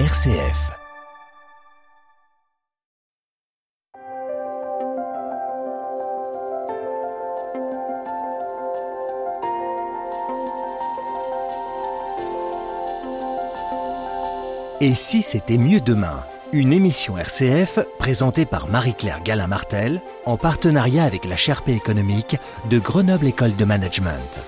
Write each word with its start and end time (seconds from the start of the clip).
RCF. 0.00 0.72
Et 14.80 14.94
si 14.94 15.22
c'était 15.22 15.56
mieux 15.56 15.80
demain? 15.80 16.24
Une 16.52 16.72
émission 16.72 17.16
RCF 17.16 17.78
présentée 18.00 18.46
par 18.46 18.66
Marie-Claire 18.66 19.22
Galin-Martel 19.22 20.00
en 20.26 20.36
partenariat 20.36 21.04
avec 21.04 21.24
la 21.24 21.36
Sherpa 21.36 21.70
économique 21.70 22.36
de 22.68 22.80
Grenoble 22.80 23.28
École 23.28 23.54
de 23.54 23.64
Management. 23.64 24.40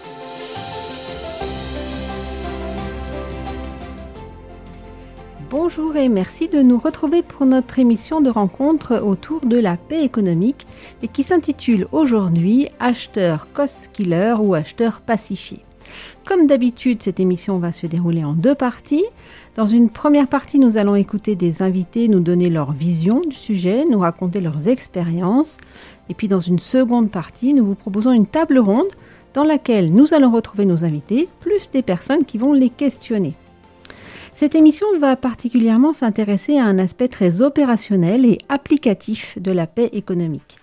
Bonjour 5.77 5.97
et 5.97 6.09
merci 6.09 6.49
de 6.49 6.63
nous 6.63 6.79
retrouver 6.79 7.23
pour 7.23 7.45
notre 7.45 7.79
émission 7.79 8.23
de 8.23 8.31
rencontre 8.31 8.99
autour 8.99 9.41
de 9.41 9.59
la 9.59 9.77
paix 9.77 10.05
économique 10.05 10.67
et 11.03 11.09
qui 11.09 11.23
s'intitule 11.23 11.87
aujourd'hui 11.93 12.69
Acheteur 12.81 13.47
cost 13.53 13.91
killer 13.93 14.37
ou 14.41 14.55
acheteur 14.55 15.03
pacifié. 15.03 15.61
Comme 16.25 16.47
d'habitude, 16.47 17.03
cette 17.03 17.21
émission 17.21 17.59
va 17.59 17.73
se 17.73 17.87
dérouler 17.87 18.25
en 18.25 18.33
deux 18.33 18.55
parties. 18.55 19.05
Dans 19.55 19.67
une 19.67 19.91
première 19.91 20.29
partie, 20.29 20.59
nous 20.59 20.79
allons 20.79 20.95
écouter 20.95 21.35
des 21.37 21.61
invités 21.61 22.09
nous 22.09 22.21
donner 22.21 22.49
leur 22.49 22.73
vision 22.73 23.21
du 23.21 23.37
sujet, 23.37 23.85
nous 23.85 23.99
raconter 23.99 24.41
leurs 24.41 24.69
expériences. 24.69 25.59
Et 26.09 26.15
puis 26.15 26.29
dans 26.29 26.41
une 26.41 26.61
seconde 26.61 27.11
partie, 27.11 27.53
nous 27.53 27.67
vous 27.67 27.75
proposons 27.75 28.13
une 28.13 28.27
table 28.27 28.59
ronde 28.59 28.93
dans 29.35 29.45
laquelle 29.45 29.93
nous 29.93 30.15
allons 30.15 30.31
retrouver 30.31 30.65
nos 30.65 30.85
invités, 30.85 31.29
plus 31.41 31.71
des 31.71 31.83
personnes 31.83 32.25
qui 32.25 32.39
vont 32.39 32.55
les 32.55 32.71
questionner. 32.71 33.35
Cette 34.39 34.55
émission 34.55 34.87
va 34.99 35.17
particulièrement 35.17 35.95
s'intéresser 35.95 36.59
à 36.59 36.67
un 36.67 36.79
aspect 36.79 37.09
très 37.09 37.41
opérationnel 37.41 38.27
et 38.27 38.37
applicatif 38.51 39.39
de 39.41 39.51
la 39.51 39.67
paix 39.67 39.89
économique. 39.95 40.59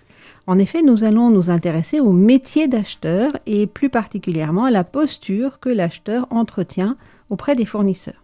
En 0.46 0.60
effet, 0.60 0.80
nous 0.80 1.02
allons 1.02 1.28
nous 1.30 1.50
intéresser 1.50 1.98
au 1.98 2.12
métier 2.12 2.68
d'acheteur 2.68 3.36
et 3.46 3.66
plus 3.66 3.88
particulièrement 3.88 4.62
à 4.62 4.70
la 4.70 4.84
posture 4.84 5.58
que 5.58 5.70
l'acheteur 5.70 6.28
entretient 6.30 6.96
auprès 7.30 7.56
des 7.56 7.64
fournisseurs. 7.64 8.22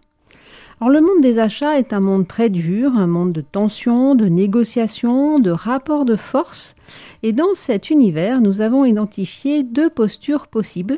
Alors, 0.79 0.89
le 0.89 1.01
monde 1.01 1.21
des 1.21 1.37
achats 1.37 1.77
est 1.77 1.91
un 1.91 1.99
monde 1.99 2.29
très 2.29 2.49
dur, 2.49 2.97
un 2.97 3.07
monde 3.07 3.33
de 3.33 3.41
tensions, 3.41 4.15
de 4.15 4.27
négociations, 4.27 5.39
de 5.39 5.51
rapports 5.51 6.05
de 6.05 6.15
force. 6.15 6.75
Et 7.23 7.33
dans 7.33 7.53
cet 7.55 7.89
univers, 7.89 8.39
nous 8.39 8.61
avons 8.61 8.85
identifié 8.85 9.63
deux 9.63 9.89
postures 9.89 10.47
possibles, 10.47 10.95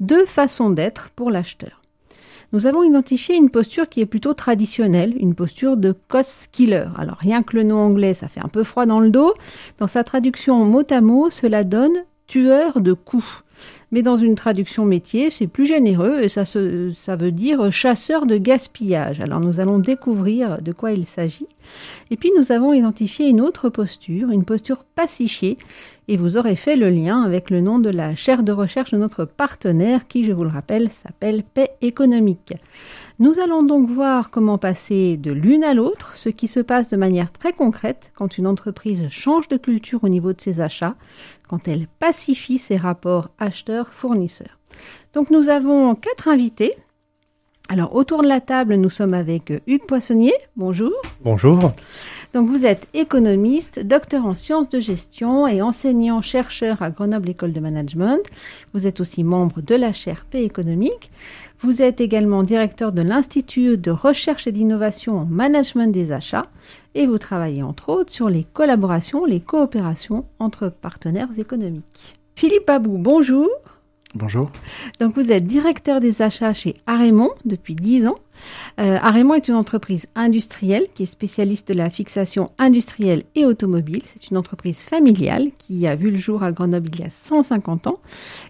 deux 0.00 0.26
façons 0.26 0.70
d'être 0.70 1.10
pour 1.14 1.30
l'acheteur 1.30 1.81
nous 2.52 2.66
avons 2.66 2.82
identifié 2.82 3.36
une 3.36 3.50
posture 3.50 3.88
qui 3.88 4.00
est 4.00 4.06
plutôt 4.06 4.34
traditionnelle, 4.34 5.14
une 5.18 5.34
posture 5.34 5.76
de 5.76 5.94
cost 6.08 6.48
killer. 6.52 6.84
Alors 6.98 7.16
rien 7.16 7.42
que 7.42 7.56
le 7.56 7.62
nom 7.62 7.78
anglais, 7.78 8.14
ça 8.14 8.28
fait 8.28 8.40
un 8.40 8.48
peu 8.48 8.62
froid 8.62 8.84
dans 8.84 9.00
le 9.00 9.10
dos. 9.10 9.32
Dans 9.78 9.86
sa 9.86 10.04
traduction 10.04 10.64
mot 10.64 10.82
à 10.90 11.00
mot, 11.00 11.30
cela 11.30 11.64
donne 11.64 11.96
tueur 12.26 12.80
de 12.80 12.92
coups 12.92 13.42
mais 13.92 14.02
dans 14.02 14.16
une 14.16 14.34
traduction 14.34 14.86
métier, 14.86 15.28
c'est 15.28 15.46
plus 15.46 15.66
généreux 15.66 16.22
et 16.22 16.28
ça, 16.28 16.44
veut 17.14 17.30
dire 17.30 17.70
chasseur 17.70 18.24
de 18.24 18.38
gaspillage. 18.38 19.20
Alors 19.20 19.38
nous 19.38 19.60
allons 19.60 19.78
découvrir 19.78 20.62
de 20.62 20.72
quoi 20.72 20.92
il 20.92 21.06
s'agit. 21.06 21.46
Et 22.10 22.16
puis 22.16 22.32
nous 22.36 22.50
avons 22.50 22.72
identifié 22.72 23.28
une 23.28 23.42
autre 23.42 23.68
posture, 23.68 24.30
une 24.30 24.44
posture 24.44 24.84
pacifiée, 24.94 25.58
et 26.08 26.16
vous 26.16 26.36
aurez 26.36 26.56
fait 26.56 26.74
le 26.74 26.90
lien 26.90 27.22
avec 27.22 27.50
le 27.50 27.60
nom 27.60 27.78
de 27.78 27.90
la 27.90 28.14
chaire 28.16 28.42
de 28.42 28.50
recherche 28.50 28.90
de 28.90 28.98
notre 28.98 29.24
partenaire 29.24 30.08
qui, 30.08 30.24
je 30.24 30.32
vous 30.32 30.42
le 30.42 30.50
rappelle, 30.50 30.90
s'appelle 30.90 31.42
Paix 31.42 31.70
économique. 31.82 32.54
Nous 33.18 33.38
allons 33.38 33.62
donc 33.62 33.90
voir 33.90 34.30
comment 34.30 34.58
passer 34.58 35.16
de 35.16 35.30
l'une 35.30 35.62
à 35.62 35.74
l'autre, 35.74 36.16
ce 36.16 36.28
qui 36.28 36.48
se 36.48 36.60
passe 36.60 36.88
de 36.88 36.96
manière 36.96 37.30
très 37.30 37.52
concrète 37.52 38.10
quand 38.16 38.36
une 38.38 38.46
entreprise 38.46 39.06
change 39.10 39.48
de 39.48 39.58
culture 39.58 40.02
au 40.02 40.08
niveau 40.08 40.32
de 40.32 40.40
ses 40.40 40.60
achats, 40.60 40.96
quand 41.52 41.68
elle 41.68 41.86
pacifie 41.98 42.56
ses 42.56 42.78
rapports 42.78 43.28
acheteurs-fournisseurs. 43.38 44.58
Donc 45.12 45.28
nous 45.28 45.50
avons 45.50 45.94
quatre 45.94 46.28
invités. 46.28 46.74
Alors 47.68 47.94
autour 47.94 48.22
de 48.22 48.26
la 48.26 48.40
table, 48.40 48.76
nous 48.76 48.88
sommes 48.88 49.12
avec 49.12 49.52
Hugues 49.66 49.84
Poissonnier. 49.86 50.32
Bonjour. 50.56 50.94
Bonjour. 51.22 51.74
Donc 52.32 52.48
vous 52.48 52.64
êtes 52.64 52.88
économiste, 52.94 53.80
docteur 53.80 54.24
en 54.24 54.34
sciences 54.34 54.70
de 54.70 54.80
gestion 54.80 55.46
et 55.46 55.60
enseignant-chercheur 55.60 56.80
à 56.80 56.90
Grenoble 56.90 57.28
École 57.28 57.52
de 57.52 57.60
Management. 57.60 58.22
Vous 58.72 58.86
êtes 58.86 59.00
aussi 59.00 59.22
membre 59.22 59.60
de 59.60 59.74
la 59.74 59.92
chaire 59.92 60.24
P 60.30 60.44
économique. 60.44 61.10
Vous 61.64 61.80
êtes 61.80 62.00
également 62.00 62.42
directeur 62.42 62.90
de 62.90 63.02
l'Institut 63.02 63.78
de 63.78 63.92
recherche 63.92 64.48
et 64.48 64.52
d'innovation 64.52 65.18
en 65.20 65.26
management 65.26 65.92
des 65.92 66.10
achats 66.10 66.42
et 66.96 67.06
vous 67.06 67.18
travaillez 67.18 67.62
entre 67.62 67.90
autres 67.90 68.12
sur 68.12 68.28
les 68.28 68.42
collaborations, 68.42 69.24
les 69.24 69.38
coopérations 69.38 70.24
entre 70.40 70.68
partenaires 70.68 71.28
économiques. 71.38 72.18
Philippe 72.34 72.66
Babou, 72.66 72.98
bonjour. 72.98 73.48
Bonjour. 74.14 74.50
Donc 75.00 75.14
vous 75.14 75.32
êtes 75.32 75.46
directeur 75.46 75.98
des 76.00 76.20
achats 76.20 76.52
chez 76.52 76.74
Arémont 76.86 77.30
depuis 77.46 77.74
10 77.74 78.08
ans. 78.08 78.16
Euh, 78.78 78.98
est 79.34 79.48
une 79.48 79.54
entreprise 79.54 80.06
industrielle 80.14 80.86
qui 80.94 81.04
est 81.04 81.06
spécialiste 81.06 81.68
de 81.68 81.74
la 81.74 81.88
fixation 81.88 82.50
industrielle 82.58 83.24
et 83.34 83.46
automobile. 83.46 84.02
C'est 84.04 84.30
une 84.30 84.36
entreprise 84.36 84.80
familiale 84.80 85.48
qui 85.56 85.86
a 85.86 85.94
vu 85.94 86.10
le 86.10 86.18
jour 86.18 86.42
à 86.42 86.52
Grenoble 86.52 86.90
il 86.92 87.00
y 87.00 87.04
a 87.04 87.10
150 87.10 87.86
ans 87.86 88.00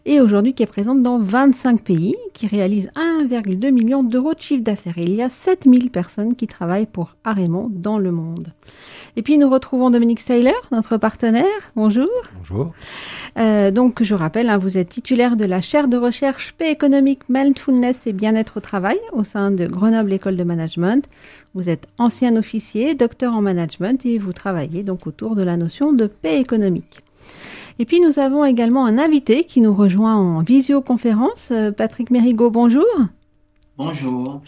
et 0.05 0.21
aujourd'hui 0.21 0.55
qui 0.55 0.65
est 0.65 0.67
présente 0.67 1.03
dans 1.03 1.21
25 1.21 1.83
pays, 1.83 2.17
qui 2.33 2.49
réalise 2.49 2.91
1,2 2.97 3.71
million 3.71 4.03
d'euros 4.03 4.35
de 4.35 4.41
chiffre 4.41 4.65
d'affaires. 4.65 4.99
Il 4.99 5.15
y 5.15 5.23
a 5.23 5.29
7000 5.29 5.91
personnes 5.91 6.35
qui 6.35 6.49
travaillent 6.49 6.87
pour 6.87 7.15
Arémont 7.23 7.69
dans 7.71 7.99
le 7.99 8.11
monde. 8.11 8.53
Et 9.15 9.23
puis 9.23 9.37
nous 9.37 9.51
retrouvons 9.51 9.91
Dominique 9.91 10.21
Steyler, 10.21 10.55
notre 10.71 10.97
partenaire. 10.97 11.45
Bonjour. 11.77 12.09
Bonjour. 12.39 12.73
Euh, 13.39 13.71
donc 13.71 14.03
je 14.03 14.15
rappelle, 14.15 14.49
hein, 14.49 14.57
vous 14.57 14.79
êtes 14.79 14.89
titulaire 14.89 15.37
de 15.37 15.45
la 15.45 15.61
chaire 15.61 15.87
de 15.87 15.99
recherche 15.99 16.55
Paix 16.57 16.73
économique, 16.73 17.21
mindfulness 17.29 18.07
et 18.07 18.15
bien-être 18.15 18.57
au 18.57 18.61
travail 18.61 18.99
au 19.13 19.23
sein 19.23 19.51
de 19.51 19.67
Grenoble 19.67 20.15
École 20.15 20.37
de 20.37 20.45
Management. 20.45 21.07
Vous 21.55 21.69
êtes 21.69 21.89
ancien 21.99 22.37
officier, 22.37 22.95
docteur 22.95 23.35
en 23.35 23.43
management 23.43 24.05
et 24.07 24.19
vous 24.19 24.33
travaillez 24.33 24.83
donc 24.83 25.07
autour 25.07 25.37
de 25.37 25.43
la 25.43 25.59
notion 25.59 25.93
de 25.93 26.07
paix 26.07 26.41
économique. 26.41 27.03
Et 27.79 27.85
puis 27.85 28.01
nous 28.01 28.19
avons 28.19 28.47
également 28.47 28.87
un 28.87 28.97
invité 28.97 29.45
qui 29.45 29.61
nous 29.61 29.75
rejoint 29.75 30.15
en 30.15 30.41
visioconférence, 30.41 31.49
euh, 31.51 31.71
Patrick 31.71 32.11
Mérigot, 32.11 32.51
bonjour. 32.51 32.87
Bonjour. 33.85 34.41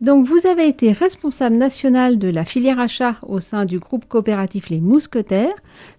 Donc, 0.00 0.28
vous 0.28 0.46
avez 0.46 0.68
été 0.68 0.92
responsable 0.92 1.56
national 1.56 2.18
de 2.18 2.28
la 2.28 2.44
filière 2.44 2.78
achat 2.78 3.16
au 3.26 3.40
sein 3.40 3.64
du 3.64 3.80
groupe 3.80 4.06
coopératif 4.06 4.68
Les 4.68 4.80
Mousquetaires, 4.80 5.54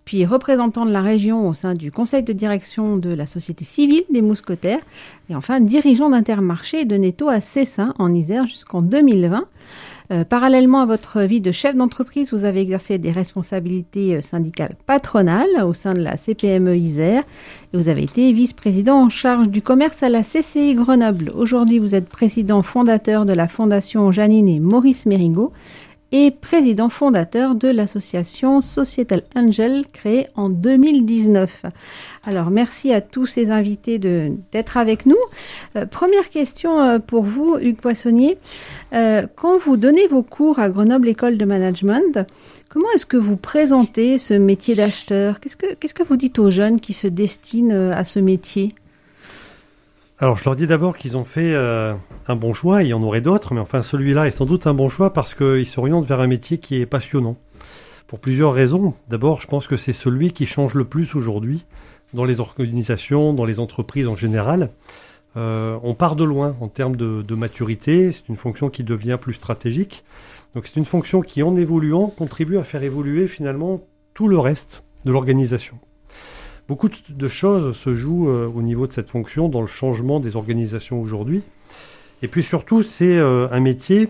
puis 0.09 0.25
représentant 0.25 0.87
de 0.87 0.91
la 0.91 1.03
région 1.03 1.47
au 1.47 1.53
sein 1.53 1.75
du 1.75 1.91
conseil 1.91 2.23
de 2.23 2.33
direction 2.33 2.97
de 2.97 3.13
la 3.13 3.27
société 3.27 3.63
civile 3.63 4.01
des 4.09 4.23
Mousquetaires, 4.23 4.79
et 5.29 5.35
enfin 5.35 5.59
dirigeant 5.59 6.09
d'Intermarché 6.09 6.85
de 6.85 6.95
Netto 6.95 7.29
à 7.29 7.41
Cessin 7.41 7.93
en 7.99 8.11
Isère 8.11 8.47
jusqu'en 8.47 8.81
2020. 8.81 9.45
Euh, 10.11 10.23
parallèlement 10.23 10.79
à 10.79 10.87
votre 10.87 11.21
vie 11.21 11.41
de 11.41 11.51
chef 11.51 11.75
d'entreprise, 11.75 12.33
vous 12.33 12.43
avez 12.43 12.61
exercé 12.61 12.97
des 12.97 13.11
responsabilités 13.11 14.15
euh, 14.15 14.21
syndicales 14.21 14.75
patronales 14.87 15.63
au 15.63 15.73
sein 15.73 15.93
de 15.93 15.99
la 15.99 16.17
CPME 16.17 16.75
Isère 16.75 17.21
et 17.71 17.77
vous 17.77 17.87
avez 17.87 18.01
été 18.01 18.33
vice-président 18.33 19.03
en 19.03 19.09
charge 19.09 19.49
du 19.49 19.61
commerce 19.61 20.01
à 20.01 20.09
la 20.09 20.23
CCI 20.23 20.73
Grenoble. 20.73 21.31
Aujourd'hui, 21.35 21.77
vous 21.77 21.93
êtes 21.93 22.09
président 22.09 22.63
fondateur 22.63 23.27
de 23.27 23.33
la 23.33 23.47
Fondation 23.47 24.11
Janine 24.11 24.49
et 24.49 24.59
Maurice 24.59 25.05
Mérigot 25.05 25.53
et 26.11 26.31
président 26.31 26.89
fondateur 26.89 27.55
de 27.55 27.67
l'association 27.67 28.61
Societal 28.61 29.23
Angel 29.35 29.85
créée 29.91 30.27
en 30.35 30.49
2019. 30.49 31.65
Alors 32.25 32.49
merci 32.49 32.91
à 32.93 33.01
tous 33.01 33.25
ces 33.25 33.51
invités 33.51 33.99
d'être 33.99 34.77
avec 34.77 35.05
nous. 35.05 35.17
Euh, 35.75 35.85
première 35.85 36.29
question 36.29 36.79
euh, 36.79 36.99
pour 36.99 37.23
vous, 37.23 37.57
Hugues 37.59 37.79
Poissonnier. 37.79 38.37
Euh, 38.93 39.27
quand 39.35 39.57
vous 39.57 39.77
donnez 39.77 40.07
vos 40.07 40.23
cours 40.23 40.59
à 40.59 40.69
Grenoble 40.69 41.09
École 41.09 41.37
de 41.37 41.45
Management, 41.45 42.19
comment 42.69 42.87
est-ce 42.95 43.05
que 43.05 43.17
vous 43.17 43.37
présentez 43.37 44.17
ce 44.17 44.33
métier 44.33 44.75
d'acheteur? 44.75 45.39
Qu'est-ce 45.39 45.57
que 45.57 45.73
qu'est-ce 45.75 45.93
que 45.93 46.03
vous 46.03 46.17
dites 46.17 46.39
aux 46.39 46.49
jeunes 46.49 46.79
qui 46.79 46.93
se 46.93 47.07
destinent 47.07 47.91
à 47.91 48.03
ce 48.03 48.19
métier? 48.19 48.69
Alors 50.21 50.35
je 50.35 50.43
leur 50.43 50.57
dis 50.57 50.67
d'abord 50.67 50.97
qu'ils 50.97 51.15
ont 51.15 51.23
fait 51.23 51.53
euh, 51.53 51.93
un 52.27 52.35
bon 52.35 52.53
choix, 52.53 52.83
il 52.83 52.89
y 52.89 52.93
en 52.93 53.01
aurait 53.01 53.21
d'autres, 53.21 53.53
mais 53.53 53.61
enfin 53.61 53.81
celui-là 53.81 54.27
est 54.27 54.31
sans 54.31 54.45
doute 54.45 54.67
un 54.67 54.73
bon 54.73 54.89
choix 54.89 55.13
parce 55.13 55.33
qu'ils 55.33 55.65
s'orientent 55.65 56.05
vers 56.05 56.19
un 56.19 56.27
métier 56.27 56.57
qui 56.57 56.81
est 56.81 56.85
passionnant. 56.85 57.37
Pour 58.07 58.19
plusieurs 58.19 58.53
raisons. 58.53 58.95
D'abord, 59.07 59.39
je 59.39 59.47
pense 59.47 59.67
que 59.67 59.77
c'est 59.77 59.93
celui 59.93 60.33
qui 60.33 60.45
change 60.45 60.73
le 60.73 60.83
plus 60.83 61.15
aujourd'hui 61.15 61.63
dans 62.13 62.25
les 62.25 62.39
organisations, 62.39 63.33
dans 63.33 63.45
les 63.45 63.59
entreprises 63.59 64.07
en 64.07 64.15
général. 64.15 64.71
Euh, 65.37 65.77
on 65.83 65.93
part 65.93 66.15
de 66.15 66.23
loin 66.23 66.55
en 66.59 66.67
termes 66.67 66.95
de, 66.95 67.21
de 67.21 67.35
maturité, 67.35 68.11
c'est 68.11 68.27
une 68.27 68.35
fonction 68.35 68.69
qui 68.69 68.83
devient 68.83 69.17
plus 69.21 69.35
stratégique. 69.35 70.03
Donc 70.53 70.67
c'est 70.67 70.79
une 70.79 70.85
fonction 70.85 71.21
qui, 71.21 71.43
en 71.43 71.55
évoluant, 71.55 72.07
contribue 72.07 72.57
à 72.57 72.63
faire 72.63 72.83
évoluer 72.83 73.27
finalement 73.27 73.81
tout 74.15 74.27
le 74.27 74.39
reste 74.39 74.83
de 75.05 75.11
l'organisation. 75.11 75.77
Beaucoup 76.69 76.87
de 76.87 77.27
choses 77.27 77.75
se 77.75 77.95
jouent 77.95 78.29
euh, 78.29 78.45
au 78.45 78.61
niveau 78.61 78.85
de 78.85 78.93
cette 78.93 79.09
fonction 79.09 79.49
dans 79.49 79.61
le 79.61 79.67
changement 79.67 80.19
des 80.19 80.35
organisations 80.35 81.01
aujourd'hui. 81.01 81.41
Et 82.21 82.27
puis 82.27 82.43
surtout, 82.43 82.83
c'est 82.83 83.17
euh, 83.17 83.47
un 83.51 83.59
métier 83.59 84.07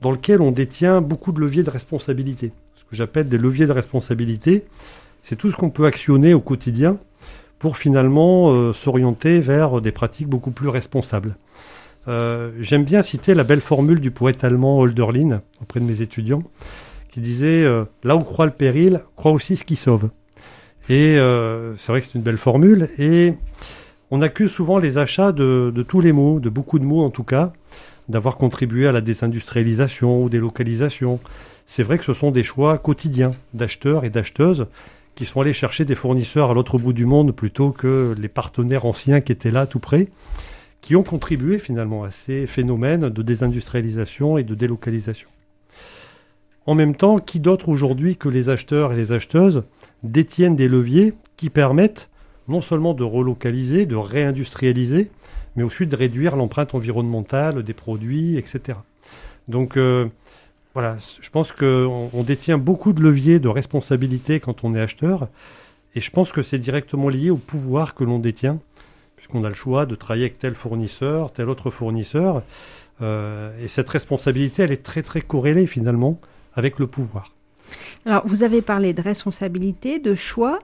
dans 0.00 0.10
lequel 0.10 0.40
on 0.40 0.50
détient 0.50 1.00
beaucoup 1.00 1.30
de 1.30 1.38
leviers 1.38 1.62
de 1.62 1.70
responsabilité. 1.70 2.50
Ce 2.74 2.82
que 2.82 2.96
j'appelle 2.96 3.28
des 3.28 3.38
leviers 3.38 3.68
de 3.68 3.72
responsabilité, 3.72 4.64
c'est 5.22 5.36
tout 5.36 5.52
ce 5.52 5.56
qu'on 5.56 5.70
peut 5.70 5.86
actionner 5.86 6.34
au 6.34 6.40
quotidien 6.40 6.96
pour 7.60 7.76
finalement 7.76 8.50
euh, 8.50 8.72
s'orienter 8.72 9.38
vers 9.38 9.80
des 9.80 9.92
pratiques 9.92 10.28
beaucoup 10.28 10.50
plus 10.50 10.68
responsables. 10.68 11.36
J'aime 12.58 12.82
bien 12.82 13.04
citer 13.04 13.32
la 13.32 13.44
belle 13.44 13.60
formule 13.60 14.00
du 14.00 14.10
poète 14.10 14.42
allemand 14.42 14.80
Holderlin 14.80 15.40
auprès 15.60 15.78
de 15.78 15.84
mes 15.84 16.00
étudiants, 16.00 16.42
qui 17.12 17.20
disait 17.20 17.64
là 18.02 18.16
où 18.16 18.24
croit 18.24 18.46
le 18.46 18.50
péril, 18.50 19.02
croit 19.14 19.30
aussi 19.30 19.56
ce 19.56 19.62
qui 19.62 19.76
sauve. 19.76 20.10
Et 20.88 21.16
c'est 21.76 21.92
vrai 21.92 22.00
que 22.00 22.06
c'est 22.06 22.14
une 22.14 22.22
belle 22.22 22.38
formule. 22.38 22.88
Et 22.98 23.34
on 24.10 24.20
accuse 24.20 24.50
souvent 24.50 24.78
les 24.78 24.98
achats 24.98 25.32
de, 25.32 25.72
de 25.74 25.82
tous 25.82 26.00
les 26.00 26.12
mots, 26.12 26.40
de 26.40 26.48
beaucoup 26.48 26.78
de 26.78 26.84
mots 26.84 27.02
en 27.02 27.10
tout 27.10 27.24
cas, 27.24 27.52
d'avoir 28.08 28.36
contribué 28.36 28.86
à 28.86 28.92
la 28.92 29.00
désindustrialisation 29.00 30.22
ou 30.22 30.28
délocalisation. 30.28 31.20
C'est 31.66 31.82
vrai 31.82 31.98
que 31.98 32.04
ce 32.04 32.14
sont 32.14 32.30
des 32.30 32.42
choix 32.42 32.78
quotidiens 32.78 33.32
d'acheteurs 33.54 34.04
et 34.04 34.10
d'acheteuses 34.10 34.66
qui 35.14 35.24
sont 35.24 35.40
allés 35.40 35.52
chercher 35.52 35.84
des 35.84 35.94
fournisseurs 35.94 36.50
à 36.50 36.54
l'autre 36.54 36.78
bout 36.78 36.92
du 36.92 37.06
monde 37.06 37.32
plutôt 37.32 37.70
que 37.70 38.14
les 38.18 38.28
partenaires 38.28 38.86
anciens 38.86 39.20
qui 39.20 39.32
étaient 39.32 39.50
là 39.50 39.66
tout 39.66 39.78
près, 39.78 40.08
qui 40.80 40.96
ont 40.96 41.02
contribué 41.02 41.58
finalement 41.58 42.04
à 42.04 42.10
ces 42.10 42.46
phénomènes 42.46 43.08
de 43.08 43.22
désindustrialisation 43.22 44.38
et 44.38 44.42
de 44.42 44.54
délocalisation. 44.54 45.28
En 46.66 46.74
même 46.74 46.96
temps, 46.96 47.18
qui 47.18 47.40
d'autre 47.40 47.68
aujourd'hui 47.68 48.16
que 48.16 48.28
les 48.28 48.48
acheteurs 48.48 48.92
et 48.92 48.96
les 48.96 49.12
acheteuses 49.12 49.64
détiennent 50.02 50.56
des 50.56 50.68
leviers 50.68 51.14
qui 51.36 51.50
permettent 51.50 52.08
non 52.48 52.60
seulement 52.60 52.94
de 52.94 53.04
relocaliser, 53.04 53.86
de 53.86 53.96
réindustrialiser, 53.96 55.10
mais 55.56 55.62
aussi 55.62 55.86
de 55.86 55.96
réduire 55.96 56.36
l'empreinte 56.36 56.74
environnementale 56.74 57.62
des 57.62 57.74
produits, 57.74 58.36
etc. 58.36 58.78
Donc 59.48 59.76
euh, 59.76 60.08
voilà, 60.74 60.96
je 61.20 61.30
pense 61.30 61.52
qu'on 61.52 62.10
on 62.12 62.22
détient 62.22 62.58
beaucoup 62.58 62.92
de 62.92 63.02
leviers 63.02 63.38
de 63.38 63.48
responsabilité 63.48 64.40
quand 64.40 64.64
on 64.64 64.74
est 64.74 64.80
acheteur, 64.80 65.28
et 65.94 66.00
je 66.00 66.10
pense 66.10 66.32
que 66.32 66.42
c'est 66.42 66.58
directement 66.58 67.08
lié 67.08 67.30
au 67.30 67.36
pouvoir 67.36 67.94
que 67.94 68.04
l'on 68.04 68.18
détient, 68.18 68.58
puisqu'on 69.16 69.44
a 69.44 69.48
le 69.48 69.54
choix 69.54 69.86
de 69.86 69.94
travailler 69.94 70.24
avec 70.24 70.38
tel 70.38 70.54
fournisseur, 70.54 71.32
tel 71.32 71.48
autre 71.48 71.70
fournisseur, 71.70 72.42
euh, 73.02 73.50
et 73.62 73.68
cette 73.68 73.88
responsabilité, 73.88 74.62
elle 74.62 74.72
est 74.72 74.82
très 74.82 75.02
très 75.02 75.20
corrélée 75.20 75.66
finalement 75.66 76.18
avec 76.54 76.78
le 76.78 76.86
pouvoir. 76.86 77.32
Alors, 78.06 78.22
vous 78.26 78.42
avez 78.42 78.62
parlé 78.62 78.92
de 78.92 79.02
responsabilité, 79.02 79.98
de 79.98 80.14
choix. 80.14 80.58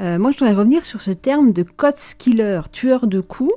Euh, 0.00 0.18
moi, 0.18 0.30
je 0.30 0.38
voudrais 0.38 0.54
revenir 0.54 0.84
sur 0.84 1.00
ce 1.00 1.10
terme 1.10 1.52
de 1.52 1.62
cost 1.62 2.16
killer, 2.18 2.60
tueur 2.72 3.06
de 3.06 3.20
coûts. 3.20 3.52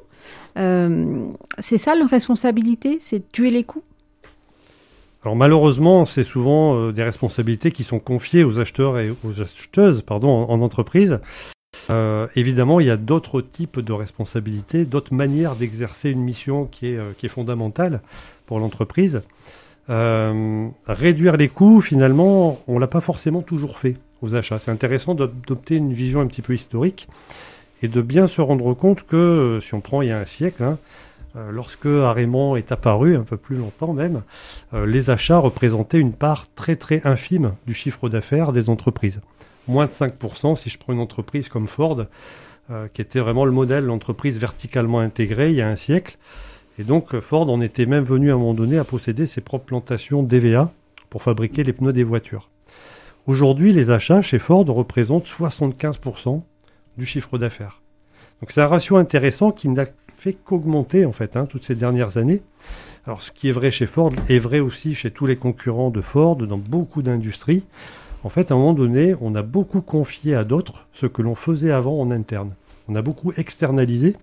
Euh, 0.58 1.28
c'est 1.60 1.78
ça 1.78 1.96
leur 1.96 2.10
responsabilité, 2.10 2.98
c'est 3.02 3.32
tuer 3.32 3.52
les 3.52 3.64
coûts 3.64 3.84
alors 5.26 5.36
malheureusement, 5.36 6.06
c'est 6.06 6.24
souvent 6.24 6.78
euh, 6.78 6.92
des 6.94 7.04
responsabilités 7.04 7.74
qui 7.74 7.84
sont 7.84 8.00
confiées 8.00 8.46
aux 8.46 8.58
acheteurs 8.58 8.98
et 9.00 9.14
aux 9.26 9.42
acheteuses 9.42 10.02
pardon, 10.02 10.30
en, 10.30 10.62
entreprise. 10.62 11.20
Évidemment, 12.36 12.80
il 12.80 12.88
y 12.88 12.90
a 12.90 12.96
d'autres 12.96 13.42
types 13.42 13.82
de 13.82 13.92
responsabilités, 13.92 14.86
d'autres 14.86 15.14
manières 15.14 15.58
d'exercer 15.58 16.10
une 16.10 16.22
mission 16.22 16.68
qui 16.68 16.88
est 16.88 17.28
fondamentale 17.28 18.00
pour 18.46 18.60
l'entreprise. 18.60 19.22
Réduire 19.90 21.36
les 21.38 21.48
coûts, 21.48 21.82
finalement, 21.82 22.60
on 22.68 22.80
l'a 22.80 22.88
pas 22.88 23.02
forcément 23.02 23.42
toujours 23.42 23.80
fait 23.80 23.98
aux 24.22 24.36
achats. 24.36 24.60
C'est 24.60 24.72
intéressant 24.72 25.16
d'adopter 25.16 25.76
une 25.76 25.94
vision 25.94 26.22
un 26.22 26.28
petit 26.28 26.42
peu 26.42 26.54
historique 26.54 27.08
et 27.82 27.88
de 27.88 28.02
bien 28.02 28.28
se 28.28 28.42
rendre 28.42 28.74
compte 28.74 29.04
que, 29.04 29.16
euh, 29.16 29.62
si 29.62 29.74
on 29.74 29.82
prend 29.82 30.02
il 30.02 30.10
y 30.10 30.12
a 30.12 30.20
un 30.20 30.26
siècle, 30.26 30.64
hein, 30.64 30.78
euh, 31.36 31.52
lorsque 31.52 31.86
Arémon 31.86 32.56
est 32.56 32.72
apparu, 32.72 33.16
un 33.16 33.24
peu 33.24 33.38
plus 33.38 33.56
longtemps 33.56 33.94
même, 33.94 34.24
euh, 34.74 34.86
les 34.86 35.10
achats 35.10 35.38
représentaient 35.38 36.00
une 36.00 36.14
part 36.14 36.46
très 36.56 36.76
très 36.76 37.02
infime 37.06 37.54
du 37.68 37.74
chiffre 37.74 38.10
d'affaires 38.10 38.52
des 38.52 38.70
entreprises. 38.70 39.22
Moins 39.68 39.86
de 39.86 39.92
5% 39.92 40.56
si 40.56 40.70
je 40.70 40.78
prends 40.78 40.94
une 40.94 41.00
entreprise 41.00 41.48
comme 41.48 41.68
Ford, 41.68 42.06
qui 42.94 43.02
était 43.02 43.20
vraiment 43.20 43.46
le 43.46 43.52
modèle, 43.52 43.86
l'entreprise 43.86 44.38
verticalement 44.38 45.00
intégrée 45.00 45.50
il 45.50 45.56
y 45.56 45.62
a 45.62 45.68
un 45.68 45.76
siècle. 45.76 46.20
Et 46.80 46.84
donc 46.84 47.20
Ford 47.20 47.50
en 47.50 47.60
était 47.60 47.86
même 47.86 48.06
venu 48.06 48.32
à 48.32 48.36
un 48.36 48.38
moment 48.38 48.54
donné 48.54 48.78
à 48.78 48.86
posséder 48.86 49.26
ses 49.26 49.42
propres 49.42 49.66
plantations 49.66 50.24
d'EVA 50.24 50.72
pour 51.10 51.22
fabriquer 51.22 51.66
les 51.66 51.74
pneus 51.74 51.92
des 51.92 52.06
voitures. 52.06 52.50
Aujourd'hui, 53.28 53.74
les 53.74 53.92
achats 53.92 54.22
chez 54.22 54.40
Ford 54.40 54.66
représentent 54.66 55.28
75% 55.28 56.42
du 56.98 57.06
chiffre 57.06 57.38
d'affaires. 57.38 57.82
Donc 58.42 58.54
c'est 58.54 58.62
un 58.62 58.68
ratio 58.68 58.96
intéressant 58.96 59.52
qui 59.52 59.68
n'a 59.68 59.88
fait 60.16 60.34
qu'augmenter 60.34 61.06
en 61.06 61.12
fait 61.12 61.36
hein, 61.36 61.46
toutes 61.46 61.66
ces 61.66 61.76
dernières 61.76 62.16
années. 62.16 62.42
Alors 63.06 63.24
ce 63.24 63.32
qui 63.32 63.50
est 63.50 63.54
vrai 63.54 63.72
chez 63.72 63.86
Ford 63.86 64.14
est 64.30 64.40
vrai 64.40 64.62
aussi 64.62 64.96
chez 64.96 65.12
tous 65.12 65.26
les 65.26 65.36
concurrents 65.36 65.90
de 65.90 66.00
Ford 66.00 66.38
dans 66.38 66.58
beaucoup 66.58 67.02
d'industries. 67.02 67.64
En 68.24 68.30
fait, 68.30 68.52
à 68.52 68.54
un 68.54 68.58
moment 68.58 68.74
donné, 68.74 69.16
on 69.20 69.36
a 69.36 69.42
beaucoup 69.42 69.82
confié 69.82 70.34
à 70.34 70.46
d'autres 70.46 70.88
ce 70.94 71.08
que 71.08 71.22
l'on 71.22 71.36
faisait 71.36 71.72
avant 71.72 72.00
en 72.00 72.10
interne. 72.10 72.54
On 72.90 72.96
a 72.96 73.02
beaucoup 73.04 73.32
externalisé. 73.38 74.16